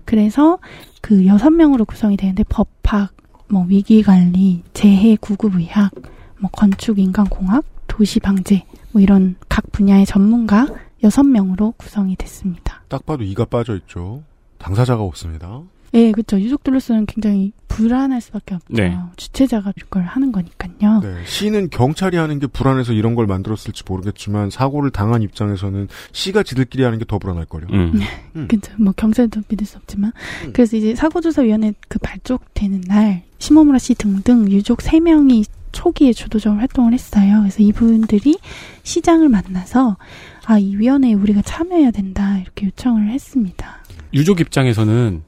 그래서 0.05 0.59
그 1.01 1.25
여섯 1.25 1.49
명으로 1.49 1.85
구성이 1.85 2.15
되는데 2.17 2.43
법학, 2.43 3.13
뭐 3.47 3.65
위기관리, 3.67 4.63
재해 4.73 5.17
구급의학, 5.17 5.91
뭐 6.39 6.49
건축 6.51 6.99
인간공학, 6.99 7.65
도시 7.87 8.19
방제 8.19 8.65
뭐 8.91 9.01
이런 9.01 9.35
각 9.49 9.71
분야의 9.71 10.05
전문가 10.05 10.67
여섯 11.03 11.23
명으로 11.23 11.73
구성이 11.77 12.15
됐습니다. 12.15 12.81
딱 12.87 13.05
봐도 13.05 13.23
이가 13.23 13.45
빠져 13.45 13.75
있죠. 13.75 14.23
당사자가 14.57 15.03
없습니다. 15.03 15.61
예, 15.93 16.11
그렇죠. 16.11 16.39
유족들로서는 16.39 17.05
굉장히 17.05 17.53
불안할 17.67 18.19
수밖에 18.21 18.55
없죠. 18.55 18.67
네. 18.73 18.97
주체자가 19.17 19.73
이걸 19.77 20.03
하는 20.03 20.31
거니까요. 20.31 21.01
네, 21.01 21.15
시는 21.25 21.69
경찰이 21.69 22.17
하는 22.17 22.39
게 22.39 22.47
불안해서 22.47 22.93
이런 22.93 23.15
걸 23.15 23.27
만들었을지 23.27 23.83
모르겠지만 23.87 24.49
사고를 24.49 24.91
당한 24.91 25.21
입장에서는 25.21 25.87
시가 26.11 26.43
지들끼리 26.43 26.83
하는 26.83 26.99
게 26.99 27.05
더 27.05 27.19
불안할 27.19 27.45
거요. 27.45 27.63
음. 27.71 28.01
그렇죠. 28.47 28.71
뭐 28.77 28.93
경찰도 28.97 29.41
믿을 29.47 29.65
수 29.67 29.77
없지만 29.77 30.11
그래서 30.53 30.75
이제 30.75 30.95
사고조사위원회 30.95 31.73
그 31.87 31.99
발족되는 31.99 32.81
날 32.87 33.23
시모무라 33.37 33.77
씨 33.77 33.93
등등 33.93 34.51
유족 34.51 34.81
3 34.81 35.03
명이 35.03 35.45
초기에 35.71 36.13
주도적으로 36.13 36.59
활동을 36.61 36.93
했어요. 36.93 37.39
그래서 37.41 37.61
이분들이 37.61 38.37
시장을 38.83 39.29
만나서 39.29 39.97
아, 40.45 40.57
이 40.57 40.75
위원회에 40.77 41.13
우리가 41.13 41.41
참여해야 41.41 41.91
된다 41.91 42.37
이렇게 42.39 42.67
요청을 42.67 43.09
했습니다. 43.09 43.83
유족 44.13 44.39
입장에서는 44.39 45.21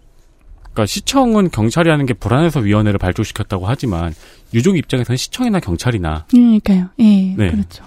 그러니까 0.78 0.86
시청은 0.86 1.50
경찰이 1.50 1.90
하는 1.90 2.06
게 2.06 2.14
불안해서 2.14 2.60
위원회를 2.60 3.00
발족시켰다고 3.00 3.66
하지만 3.66 4.14
유족 4.54 4.78
입장에서는 4.78 5.18
시청이나 5.18 5.60
경찰이나 5.60 6.26
그러니까요. 6.30 6.90
예, 7.00 7.34
네. 7.36 7.50
그렇죠. 7.50 7.84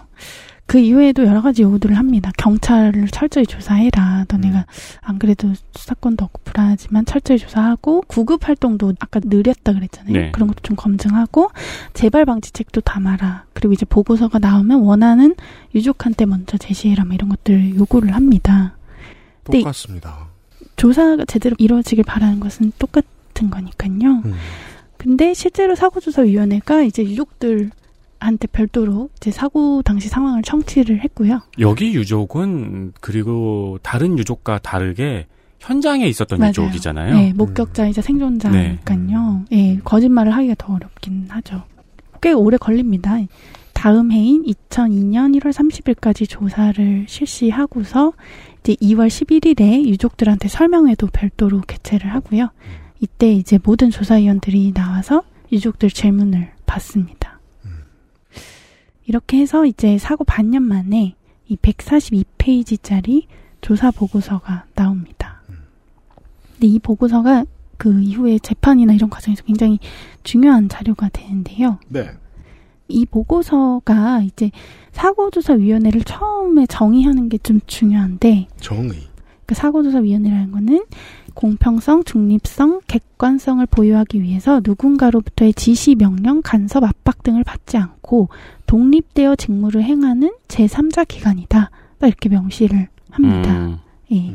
그 0.66 0.78
이외에도 0.78 1.24
여러 1.24 1.41
가지 1.41 1.62
요구들을 1.62 1.97
합니다. 1.97 2.32
경찰을 2.36 3.09
철저히 3.09 3.47
조사해라. 3.47 4.26
너네가 4.28 4.66
안 5.03 5.18
그래도 5.18 5.53
수사권도 5.74 6.24
없고 6.24 6.43
불안하지만 6.45 7.05
철저히 7.05 7.38
조사하고 7.38 8.03
구급 8.09 8.47
활동도 8.49 8.95
아까 8.99 9.20
느렸다 9.22 9.72
그랬잖아요. 9.72 10.12
네. 10.12 10.30
그런 10.32 10.49
것도 10.49 10.61
좀 10.62 10.76
검증하고 10.76 11.51
재발 11.93 12.24
방지책도 12.24 12.80
담아라. 12.80 13.45
그리고 13.53 13.72
이제 13.72 13.84
보고서가 13.84 14.41
나오면 14.41 14.80
원하는 14.80 15.36
유족한테 15.76 16.26
먼저 16.26 16.57
제시해라. 16.57 17.05
뭐 17.05 17.14
이런 17.14 17.28
것들 17.28 17.76
요구를 17.76 18.14
합니다. 18.14 18.76
똑같습니다. 19.45 20.30
조사가 20.81 21.26
제대로 21.26 21.55
이루어지길 21.59 22.05
바라는 22.05 22.41
것은 22.41 22.72
똑같은 22.78 23.51
거니까요. 23.51 24.22
음. 24.24 24.35
근데 24.97 25.35
실제로 25.35 25.74
사고조사위원회가 25.74 26.83
이제 26.85 27.03
유족들 27.03 27.70
한테 28.18 28.47
별도로 28.47 29.11
이제 29.16 29.31
사고 29.31 29.83
당시 29.83 30.09
상황을 30.09 30.43
청취를 30.43 31.01
했고요. 31.05 31.43
여기 31.59 31.95
유족은 31.95 32.95
그리고 33.03 33.78
다른 33.83 34.18
유족과 34.18 34.61
다르게 34.61 35.26
현장에 35.59 36.07
있었던 36.07 36.39
맞아요. 36.39 36.49
유족이잖아요. 36.49 37.14
네, 37.14 37.33
목격자이자 37.35 38.01
생존자니까요. 38.01 39.45
예, 39.53 39.78
거짓말을 39.85 40.33
하기가 40.33 40.55
더 40.57 40.74
어렵긴 40.74 41.26
하죠. 41.28 41.62
꽤 42.22 42.33
오래 42.33 42.57
걸립니다. 42.57 43.18
다음 43.81 44.12
해인 44.12 44.43
2002년 44.43 45.41
1월 45.41 45.55
30일까지 45.55 46.28
조사를 46.28 47.07
실시하고서 47.09 48.12
이제 48.61 48.74
2월 48.74 49.09
11일에 49.09 49.87
유족들한테 49.87 50.49
설명회도 50.49 51.07
별도로 51.07 51.62
개최를 51.62 52.12
하고요. 52.12 52.51
이때 53.01 53.33
이제 53.33 53.59
모든 53.64 53.89
조사위원들이 53.89 54.74
나와서 54.74 55.22
유족들 55.51 55.89
질문을 55.89 56.51
받습니다. 56.66 57.41
이렇게 59.07 59.39
해서 59.39 59.64
이제 59.64 59.97
사고 59.97 60.24
반년 60.24 60.62
만에 60.62 61.14
이 61.49 61.57
142페이지짜리 61.57 63.28
조사 63.62 63.91
보고서가 63.91 64.66
나옵니다. 64.74 65.41
근데 66.53 66.66
이 66.66 66.78
보고서가 66.78 67.47
그 67.78 68.03
이후에 68.03 68.41
재판이나 68.41 68.93
이런 68.93 69.09
과정에서 69.09 69.43
굉장히 69.45 69.78
중요한 70.22 70.68
자료가 70.68 71.09
되는데요. 71.14 71.78
네. 71.89 72.11
이 72.91 73.07
보고서가 73.07 74.22
이제 74.22 74.51
사고조사위원회를 74.93 76.03
처음에 76.03 76.66
정의하는 76.66 77.28
게 77.28 77.38
좀 77.43 77.61
중요한데 77.66 78.49
정의. 78.61 78.93
그 79.47 79.55
사고조사위원회라는 79.55 80.53
거는 80.53 80.84
공평성, 81.34 82.05
중립성, 82.05 82.80
객관성을 82.86 83.64
보유하기 83.66 84.22
위해서 84.22 84.61
누군가로부터의 84.64 85.55
지시, 85.55 85.95
명령, 85.95 86.43
간섭, 86.43 86.84
압박 86.84 87.22
등을 87.22 87.45
받지 87.45 87.76
않고 87.76 88.28
독립되어 88.66 89.36
직무를 89.36 89.82
행하는 89.82 90.32
제3자 90.49 91.09
기관이다. 91.09 91.70
딱 91.99 92.07
이렇게 92.07 92.28
명시를 92.28 92.88
합니다. 93.11 93.57
음. 93.57 93.78
예. 94.12 94.32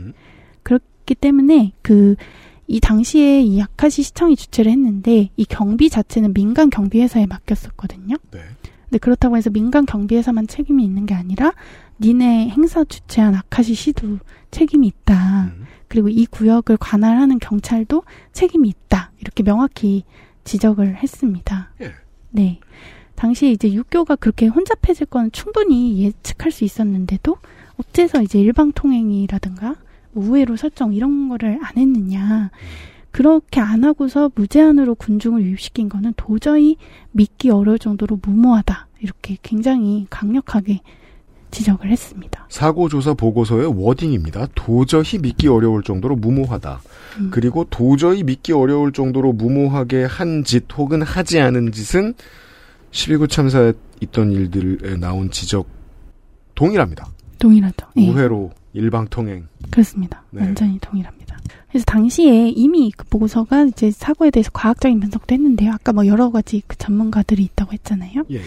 그렇기 0.64 1.16
때문에 1.16 1.72
그 1.82 2.16
이 2.68 2.80
당시에 2.80 3.42
이 3.42 3.62
아카시 3.62 4.04
시청이 4.04 4.36
주최를 4.36 4.72
했는데 4.72 5.30
이 5.36 5.46
경비 5.46 5.90
자체는 5.90 6.34
민간 6.34 6.70
경비 6.70 7.02
회사에 7.02 7.26
맡겼었거든요. 7.28 8.16
근데 8.32 8.98
그렇다고 9.00 9.38
해서 9.38 9.50
민간 9.50 9.86
경비 9.86 10.16
회사만 10.16 10.48
책임이 10.48 10.84
있는 10.84 11.06
게 11.06 11.14
아니라 11.14 11.54
니네 12.00 12.50
행사 12.50 12.84
주최한 12.84 13.36
아카시 13.36 13.74
시도 13.74 14.20
책임이 14.52 14.88
있다. 14.88 15.54
그리고 15.88 16.10
이 16.10 16.26
구역을 16.26 16.78
관할하는 16.78 17.40
경찰도 17.40 18.04
책임이 18.34 18.68
있다. 18.70 19.12
이렇게 19.20 19.44
명확히 19.44 20.04
지적을 20.44 20.98
했습니다. 20.98 21.72
네. 22.32 22.60
당시에 23.16 23.52
이제 23.52 23.72
육교가 23.72 24.18
그렇게 24.18 24.48
혼잡해질 24.48 25.08
건 25.08 25.32
충분히 25.32 26.04
예측할 26.04 26.52
수 26.52 26.66
있었는데도 26.66 27.38
어째서 27.78 28.22
이제 28.22 28.40
일방 28.40 28.72
통행이라든가 28.74 29.68
뭐 29.68 29.76
우회로 30.16 30.56
설정 30.58 30.94
이런 30.94 31.30
거를 31.30 31.60
안 31.62 31.78
했느냐. 31.78 32.50
그렇게 33.12 33.62
안 33.62 33.84
하고서 33.84 34.30
무제한으로 34.36 34.96
군중을 34.96 35.42
유입시킨 35.44 35.88
거는 35.88 36.14
도저히 36.18 36.76
믿기 37.12 37.50
어려울 37.50 37.80
정도로 37.80 38.20
무모하다. 38.22 38.88
이렇게 39.00 39.38
굉장히 39.42 40.06
강력하게 40.10 40.82
지적을 41.52 41.90
했습니다. 41.90 42.46
사고조사 42.50 43.14
보고서의 43.14 43.68
워딩입니다. 43.74 44.48
도저히 44.56 45.18
믿기 45.22 45.48
어려울 45.48 45.84
정도로 45.84 46.18
무모하다. 46.18 46.82
음. 47.20 47.30
그리고 47.32 47.64
도저히 47.70 48.24
믿기 48.24 48.52
어려울 48.52 48.92
정도로 48.92 49.32
무모하게 49.32 50.04
한 50.04 50.44
짓 50.44 50.66
혹은 50.78 51.02
하지 51.02 51.40
않은 51.40 51.72
짓은 51.72 52.14
12구 52.92 53.30
참사에 53.30 53.72
있던 54.02 54.32
일들에 54.34 54.98
나온 54.98 55.30
지적 55.32 55.68
동일합니다. 56.56 57.08
동일하죠. 57.40 57.88
예. 57.98 58.10
우회로 58.10 58.52
일방통행. 58.76 59.48
그렇습니다. 59.72 60.24
네. 60.32 60.42
완전히 60.42 60.78
동일합니다. 60.80 61.38
그래서 61.70 61.86
당시에 61.86 62.50
이미 62.50 62.92
그 62.96 63.06
보고서가 63.06 63.66
이제 63.66 63.92
사고에 63.92 64.32
대해서 64.32 64.50
과학적인 64.52 65.00
분석도 65.00 65.34
했는데요. 65.34 65.72
아까 65.74 65.94
뭐 65.94 66.06
여러 66.08 66.30
가지 66.30 66.62
그 66.68 66.78
전문가들이 66.78 67.44
있다고 67.44 67.74
했잖아요. 67.74 68.24
예. 68.32 68.42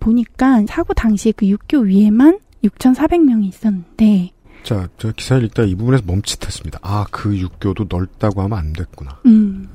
보니까 0.00 0.64
사고 0.66 0.94
당시에 0.94 1.32
그 1.32 1.46
육교 1.46 1.80
위에만 1.80 2.38
6,400명이 2.64 3.46
있었는데, 3.46 4.30
자, 4.62 4.88
저 4.96 5.12
기사를 5.12 5.44
읽다 5.44 5.64
이 5.64 5.74
부분에서 5.74 6.04
멈칫했습니다. 6.06 6.78
아, 6.82 7.04
그 7.10 7.36
육교도 7.36 7.86
넓다고 7.88 8.42
하면 8.42 8.58
안 8.58 8.72
됐구나. 8.72 9.20
음, 9.26 9.68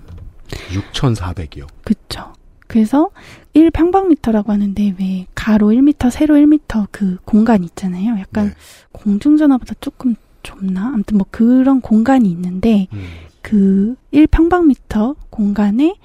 6,400이요. 0.72 1.68
그쵸. 1.84 2.34
그래서 2.68 3.10
1평방미터라고 3.56 4.48
하는데 4.48 4.96
왜 5.00 5.26
가로 5.34 5.68
1미터, 5.70 6.10
세로 6.12 6.36
1미터 6.36 6.88
그 6.92 7.18
공간 7.26 7.64
있잖아요. 7.64 8.16
네. 8.16 8.22
약간 8.22 8.54
공중전화보다 8.92 9.76
조금 9.80 10.16
좁나? 10.44 10.88
아무튼 10.94 11.18
뭐 11.18 11.26
그런 11.32 11.82
공간이 11.82 12.30
있는데 12.30 12.88
음. 12.94 13.06
그 13.42 13.96
1평방미터 14.14 15.16
공간에 15.30 15.96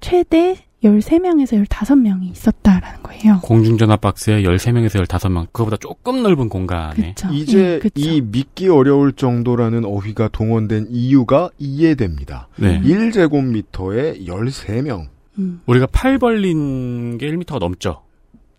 최대 0.00 0.56
13명에서 0.82 1.64
15명이 1.64 2.32
있었다라는 2.32 3.02
거예요. 3.02 3.40
공중전화 3.42 3.96
박스에 3.96 4.42
13명에서 4.42 5.04
15명. 5.06 5.46
그거보다 5.52 5.76
조금 5.76 6.22
넓은 6.22 6.48
공간에. 6.48 7.14
그쵸. 7.14 7.28
이제 7.32 7.74
예, 7.74 7.78
그쵸. 7.78 7.92
이 7.96 8.20
믿기 8.20 8.68
어려울 8.68 9.12
정도라는 9.12 9.84
어휘가 9.84 10.28
동원된 10.28 10.88
이유가 10.90 11.50
이해됩니다. 11.58 12.48
네. 12.56 12.80
1제곱미터에 12.80 14.26
13명. 14.26 15.06
음. 15.38 15.60
우리가 15.66 15.86
팔 15.86 16.18
벌린 16.18 17.18
게 17.18 17.30
1m가 17.30 17.58
넘죠. 17.58 18.02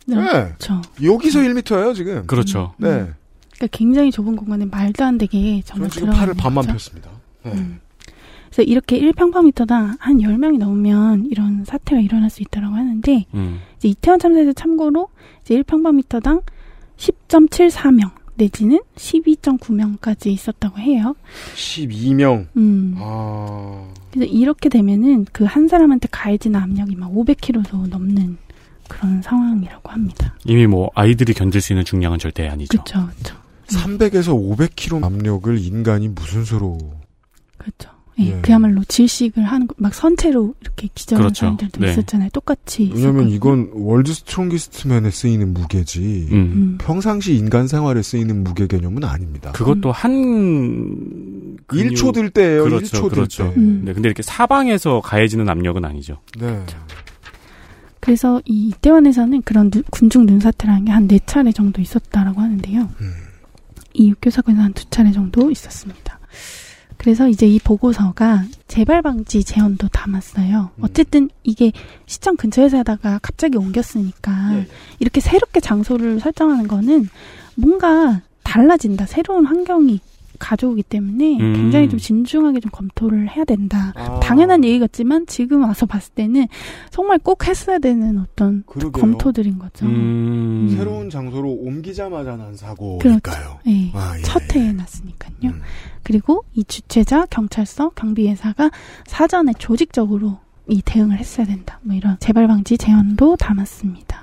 네. 0.05 0.15
네. 0.15 0.23
그렇죠. 0.23 0.81
여기서 1.01 1.39
1m예요, 1.39 1.95
지금. 1.95 2.25
그렇죠. 2.27 2.73
네. 2.77 2.89
그러니까 3.53 3.67
굉장히 3.71 4.11
좁은 4.11 4.35
공간에 4.35 4.65
말도 4.65 5.03
안 5.03 5.17
되게 5.17 5.61
저는 5.61 5.63
정말 5.63 5.89
지금 5.89 6.05
들어가 6.07 6.19
팔을 6.19 6.33
반만 6.35 6.63
거죠. 6.65 6.73
폈습니다. 6.73 7.09
네. 7.43 7.51
음. 7.53 7.79
그래서 8.45 8.63
이렇게 8.63 8.99
1평방미터당 8.99 9.95
한 9.99 10.17
10명이 10.17 10.59
넘으면 10.59 11.25
이런 11.31 11.65
사태가 11.65 12.01
일어날 12.01 12.29
수 12.29 12.43
있다고 12.43 12.67
하는데 12.67 13.25
음. 13.33 13.59
이제 13.77 13.87
이태원 13.87 14.19
참사에서 14.19 14.53
참고로 14.53 15.09
이제 15.41 15.59
1평방미터당 15.61 16.43
10.74명 16.97 18.11
내지는 18.35 18.79
12.9명까지 18.95 20.27
있었다고 20.27 20.79
해요. 20.79 21.15
12명. 21.55 22.47
음. 22.57 22.95
아. 22.97 23.87
그래서 24.11 24.31
이렇게 24.31 24.69
되면은 24.69 25.25
그 25.31 25.45
한 25.45 25.67
사람한테 25.67 26.07
가해지는 26.11 26.59
압력이 26.59 26.95
막 26.95 27.11
500kg도 27.11 27.87
넘는 27.89 28.37
그런 28.87 29.21
상황이라고 29.21 29.89
합니다. 29.91 30.35
이미 30.45 30.67
뭐 30.67 30.89
아이들이 30.95 31.33
견딜 31.33 31.61
수 31.61 31.73
있는 31.73 31.85
중량은 31.85 32.19
절대 32.19 32.47
아니죠. 32.47 32.69
그렇죠, 32.83 33.07
그렇죠, 33.07 33.35
300에서 33.67 34.33
500kg 34.57 35.03
압력을 35.03 35.57
인간이 35.59 36.07
무슨 36.09 36.43
수로. 36.43 36.77
그렇죠. 37.57 37.89
예, 38.19 38.25
예. 38.27 38.39
그야말로 38.41 38.83
질식을 38.83 39.43
하는 39.43 39.65
거- 39.67 39.73
막 39.77 39.93
선체로 39.93 40.53
이렇게 40.61 40.87
기절하는 40.93 41.27
그렇죠. 41.29 41.39
사람들도 41.41 41.79
네. 41.81 41.91
있었잖아요. 41.91 42.29
똑같이. 42.31 42.91
왜냐면. 42.93 43.29
이건 43.29 43.69
World 43.73 44.13
Strongest 44.13 44.80
Man에 44.80 45.09
쓰이는 45.09 45.53
무게지. 45.53 46.27
음. 46.31 46.35
음. 46.37 46.77
평상시 46.79 47.35
인간 47.35 47.67
생활에 47.67 48.01
쓰이는 48.03 48.43
무게 48.43 48.67
개념은 48.67 49.03
아닙니다. 49.03 49.51
그것도 49.53 49.91
한 49.91 50.11
1초 51.69 52.13
들 52.13 52.29
때예요. 52.29 52.65
그렇죠, 52.65 52.97
1초 53.01 53.09
그렇죠. 53.09 53.43
들 53.45 53.53
때. 53.53 53.59
음. 53.59 53.81
네, 53.85 53.93
근데 53.93 54.07
이렇게 54.07 54.21
사방에서 54.21 55.01
가해지는 55.01 55.49
압력은 55.49 55.83
아니죠. 55.85 56.19
네. 56.39 56.63
그래서 57.99 58.41
이 58.45 58.67
이태원에서는 58.67 59.41
그런 59.43 59.71
눈- 59.71 59.83
군중 59.89 60.25
눈사태라는 60.25 60.85
게 60.85 60.91
한 60.91 61.07
네 61.07 61.19
차례 61.25 61.51
정도 61.51 61.81
있었다라고 61.81 62.41
하는데요. 62.41 62.89
음. 63.01 63.13
이 63.93 64.09
육교 64.09 64.29
사고에서 64.29 64.61
한두 64.61 64.83
차례 64.89 65.11
정도 65.11 65.49
있었습니다. 65.51 66.19
그래서 67.03 67.27
이제 67.27 67.45
이 67.45 67.59
보고서가 67.59 68.45
재발 68.69 69.01
방지 69.01 69.43
제언도 69.43 69.89
담았어요. 69.89 70.69
음. 70.73 70.83
어쨌든 70.85 71.29
이게 71.43 71.73
시청 72.05 72.37
근처에서 72.37 72.77
하다가 72.77 73.19
갑자기 73.21 73.57
옮겼으니까 73.57 74.55
예. 74.55 74.67
이렇게 74.99 75.19
새롭게 75.19 75.59
장소를 75.59 76.21
설정하는 76.21 76.69
거는 76.69 77.09
뭔가 77.55 78.21
달라진다. 78.43 79.05
새로운 79.05 79.45
환경이 79.45 79.99
가져오기 80.43 80.83
때문에 80.83 81.37
음. 81.39 81.53
굉장히 81.53 81.87
좀 81.87 81.97
진중하게 81.97 82.59
좀 82.59 82.69
검토를 82.71 83.29
해야 83.29 83.45
된다. 83.45 83.93
아. 83.95 84.19
당연한 84.19 84.65
얘기 84.65 84.77
같지만 84.79 85.25
지금 85.25 85.63
와서 85.63 85.85
봤을 85.85 86.13
때는 86.13 86.47
정말 86.91 87.17
꼭 87.17 87.47
했어야 87.47 87.79
되는 87.79 88.19
어떤 88.19 88.63
그러게요. 88.67 89.01
검토들인 89.01 89.57
거죠. 89.57 89.85
음. 89.85 90.73
새로운 90.75 91.09
장소로 91.09 91.49
옮기자마자 91.49 92.35
난 92.35 92.55
사고니까요. 92.57 93.19
그렇죠. 93.21 93.59
예. 93.67 93.91
아, 93.93 94.15
예. 94.17 94.21
첫 94.23 94.41
해에 94.53 94.73
났으니까요. 94.73 95.33
음. 95.45 95.61
그리고 96.03 96.43
이 96.53 96.65
주최자, 96.65 97.25
경찰서, 97.29 97.91
경비회사가 97.91 98.69
사전에 99.05 99.53
조직적으로 99.57 100.39
이 100.67 100.81
대응을 100.83 101.17
했어야 101.17 101.45
된다. 101.45 101.79
뭐 101.83 101.95
이런 101.95 102.17
재발 102.19 102.47
방지 102.47 102.77
제언도 102.77 103.37
담았습니다. 103.37 104.22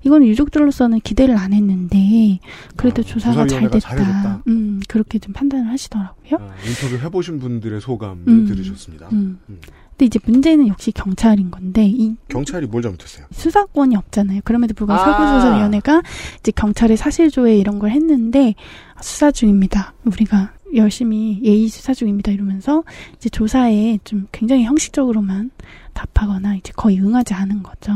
음. 0.00 0.06
이거는 0.06 0.26
유족들로서는 0.28 1.00
기대를 1.00 1.36
안 1.36 1.52
했는데 1.52 2.40
그래도 2.76 3.02
아, 3.02 3.04
조사가 3.04 3.46
잘 3.46 3.62
됐다. 3.62 3.78
잘해줬다. 3.78 4.42
음, 4.48 4.80
그렇게 4.88 5.18
좀 5.18 5.32
판단을 5.32 5.70
하시더라고요. 5.70 6.38
아, 6.40 6.54
인터뷰 6.66 6.96
해보신 7.04 7.38
분들의 7.38 7.80
소감을 7.80 8.22
음. 8.28 8.46
들으셨습니다. 8.46 9.08
음. 9.12 9.38
음. 9.48 9.60
근데 9.90 10.06
이제 10.06 10.18
문제는 10.24 10.68
역시 10.68 10.92
경찰인 10.92 11.50
건데 11.50 11.84
이 11.86 12.16
경찰이 12.28 12.66
뭘 12.66 12.82
잘못했어요? 12.82 13.26
수사권이 13.32 13.96
없잖아요. 13.96 14.40
그럼에도 14.44 14.72
불구하고 14.72 15.02
아. 15.02 15.12
사고조사위원회가 15.12 16.02
이제 16.38 16.52
경찰의 16.52 16.96
사실조회 16.96 17.58
이런 17.58 17.78
걸 17.78 17.90
했는데 17.90 18.54
수사 19.02 19.30
중입니다. 19.30 19.92
우리가 20.06 20.54
열심히 20.74 21.40
예의 21.44 21.68
수사 21.68 21.92
중입니다. 21.92 22.32
이러면서 22.32 22.82
이제 23.16 23.28
조사에 23.28 23.98
좀 24.04 24.26
굉장히 24.32 24.64
형식적으로만 24.64 25.50
답하거나 25.92 26.54
이제 26.56 26.72
거의 26.74 26.98
응하지 26.98 27.34
않은 27.34 27.62
거죠. 27.62 27.92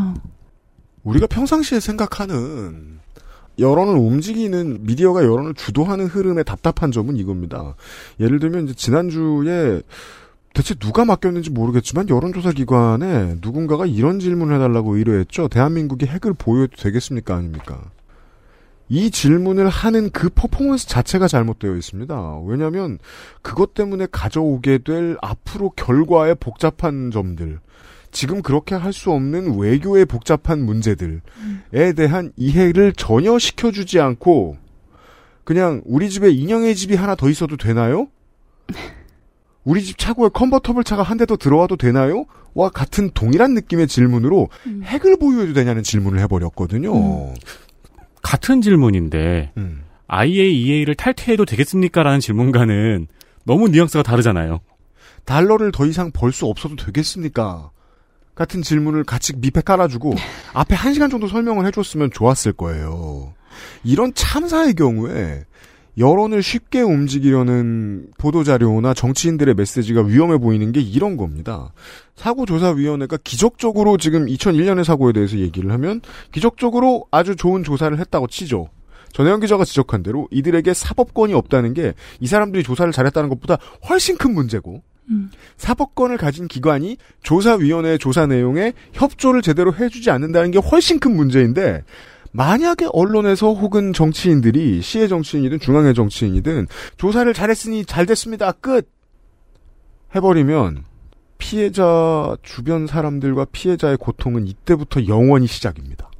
우리가 1.05 1.27
평상시에 1.27 1.81
생각하는 1.81 2.99
여론을 3.59 3.95
움직이는 3.95 4.79
미디어가 4.83 5.23
여론을 5.23 5.55
주도하는 5.55 6.07
흐름의 6.07 6.45
답답한 6.45 6.91
점은 6.91 7.17
이겁니다. 7.17 7.77
예를 8.19 8.41
들면 8.41 8.65
이제 8.65 8.75
지난주에 8.75 9.83
대체 10.55 10.75
누가 10.75 11.05
맡겼는지 11.05 11.51
모르겠지만 11.51 12.09
여론조사 12.09 12.53
기관에 12.53 13.37
누군가가 13.41 13.87
이런 13.87 14.21
질문을 14.21 14.57
해달라고 14.57 14.97
의뢰했죠. 14.97 15.49
대한민국이 15.49 16.07
핵을 16.07 16.33
보유해도 16.33 16.77
되겠습니까? 16.77 17.37
아닙니까? 17.37 17.81
이 18.89 19.11
질문을 19.11 19.69
하는 19.69 20.11
그 20.11 20.29
퍼포먼스 20.29 20.87
자체가 20.87 21.27
잘못되어 21.27 21.75
있습니다. 21.75 22.41
왜냐하면 22.45 22.99
그것 23.43 23.75
때문에 23.75 24.07
가져오게 24.11 24.79
될 24.79 25.17
앞으로 25.23 25.71
결과의 25.71 26.37
복잡한 26.39 27.11
점들, 27.11 27.59
지금 28.15 28.41
그렇게 28.43 28.75
할 28.77 28.93
수 28.95 29.11
없는 29.11 29.59
외교의 29.59 30.07
복잡한 30.07 30.65
문제들에 30.65 31.21
대한 31.97 32.33
이해를 32.37 32.93
전혀 32.95 33.39
시켜주지 33.39 33.99
않고 34.01 34.57
그냥 35.43 35.83
우리 35.85 36.09
집에 36.09 36.31
인형의 36.31 36.77
집이 36.77 36.95
하나 36.95 37.17
더 37.17 37.29
있어도 37.29 37.57
되나요? 37.57 38.07
우리 39.65 39.83
집 39.83 39.99
차고에 39.99 40.29
컨버터블 40.33 40.85
차가 40.85 41.03
한 41.03 41.19
대 41.19 41.27
더 41.27 41.37
들어와도 41.37 41.77
되나요? 41.77 42.25
와 42.55 42.69
같은 42.71 43.11
동일한 43.15 43.55
느낌의 43.55 43.89
질문으로 43.89 44.49
음. 44.67 44.83
핵을 44.85 45.17
보유해도 45.19 45.53
되냐는 45.55 45.83
질문을 45.83 46.21
해버렸거든요. 46.21 47.35
같은 48.23 48.61
질문인데 48.63 49.53
음. 49.57 49.83
IAEA를 50.07 50.95
탈퇴해도 50.95 51.45
되겠습니까? 51.47 52.03
라는 52.05 52.21
질문과는 52.21 53.09
너무 53.45 53.69
뉘앙스가 53.69 54.03
다르잖아요. 54.05 54.61
달러를 55.25 55.73
더 55.73 55.85
이상 55.87 56.11
벌 56.13 56.31
수 56.33 56.47
없어도 56.47 56.77
되겠습니까? 56.77 57.71
같은 58.35 58.63
질문을 58.63 59.05
같이 59.05 59.33
밑에 59.37 59.61
깔아주고 59.61 60.15
앞에 60.55 60.75
한 60.75 60.93
시간 60.95 61.11
정도 61.11 61.29
설명을 61.29 61.67
해줬으면 61.67 62.11
좋았을 62.11 62.53
거예요. 62.53 63.33
이런 63.85 64.13
참사의 64.15 64.75
경우에 64.75 65.45
여론을 65.97 66.43
쉽게 66.43 66.81
움직이려는 66.83 68.09
보도자료나 68.19 68.95
정치인들의 68.95 69.55
메시지가 69.55 70.03
위험해 70.03 70.39
보이는 70.39 70.73
게 70.73 70.81
이런 70.81 71.17
겁니다. 71.17 71.73
사고조사위원회가 72.17 73.19
기적적으로 73.23 73.97
지금 73.97 74.27
2001년의 74.27 74.83
사고에 74.83 75.13
대해서 75.13 75.39
얘기를 75.39 75.71
하면 75.71 76.01
기적적으로 76.33 77.07
아주 77.13 77.37
좋은 77.37 77.63
조사를 77.63 77.97
했다고 77.97 78.27
치죠. 78.27 78.71
전혜영 79.13 79.39
기자가 79.39 79.65
지적한 79.65 80.03
대로 80.03 80.27
이들에게 80.33 80.75
사법권이 80.75 81.33
없다는 81.35 81.75
게 81.75 81.95
이 82.19 82.27
사람들이 82.27 82.65
조사를 82.65 82.91
잘했다는 82.91 83.29
것보다 83.29 83.59
훨씬 83.89 84.17
큰 84.17 84.35
문제고 84.35 84.83
음. 85.11 85.31
사법권을 85.57 86.17
가진 86.17 86.49
기관이 86.49 86.97
조사위원회의 87.23 87.99
조사 87.99 88.27
내용에 88.27 88.73
협조를 88.93 89.43
제대로 89.43 89.75
해주지 89.75 90.11
않는다는 90.11 90.51
게 90.51 90.59
훨씬 90.59 90.99
큰 90.99 91.15
문제인데 91.15 91.83
만약에 92.33 92.89
언론에서 92.93 93.53
혹은 93.53 93.93
정치인들이 93.93 94.83
시의 94.83 95.09
정치인이든 95.09 95.61
중앙의 95.61 95.95
정치인이든 95.95 96.67
조사를 96.97 97.33
잘했으니 97.33 97.85
잘 97.85 98.07
됐습니다. 98.07 98.51
끝 98.53 98.91
해버리면 100.17 100.85
피해자 101.39 102.37
주변 102.43 102.87
사람들과 102.87 103.47
피해자의 103.53 103.97
고통은 103.99 104.47
이때부터 104.49 105.07
영원히 105.07 105.47
시작입니다. 105.47 106.11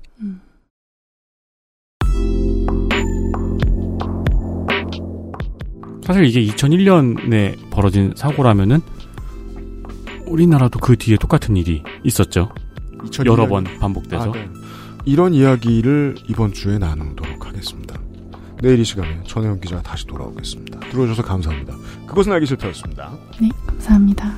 사실 6.05 6.25
이게 6.25 6.45
2001년에 6.53 7.71
벌어진 7.71 8.13
사고라면은 8.15 8.81
우리나라도 10.27 10.79
그 10.79 10.97
뒤에 10.97 11.17
똑같은 11.17 11.57
일이 11.57 11.83
있었죠. 12.05 12.51
2001년. 12.99 13.27
여러 13.27 13.49
번 13.49 13.65
반복돼서. 13.81 14.31
아, 14.31 14.33
네. 14.33 14.49
이런 15.07 15.35
이야기를 15.35 16.17
이번 16.29 16.53
주에 16.53 16.79
나누도록 16.79 17.47
하겠습니다. 17.47 17.99
내일 18.63 18.79
이 18.81 18.85
시간에 18.85 19.23
전혜영 19.27 19.61
기자가 19.61 19.83
다시 19.83 20.07
돌아오겠습니다. 20.07 20.81
들어주셔서 20.91 21.23
감사합니다. 21.23 21.75
그것은 22.07 22.33
알기 22.33 22.47
싫다였습니다. 22.47 23.13
네, 23.41 23.49
감사합니다. 23.67 24.33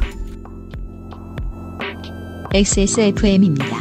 XSFM입니다. 2.53 3.77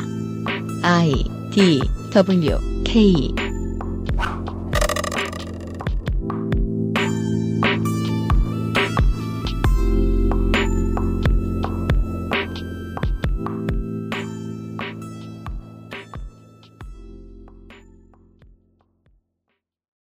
I 0.84 1.14
D 1.52 1.82
W 2.12 2.84
K 2.84 3.45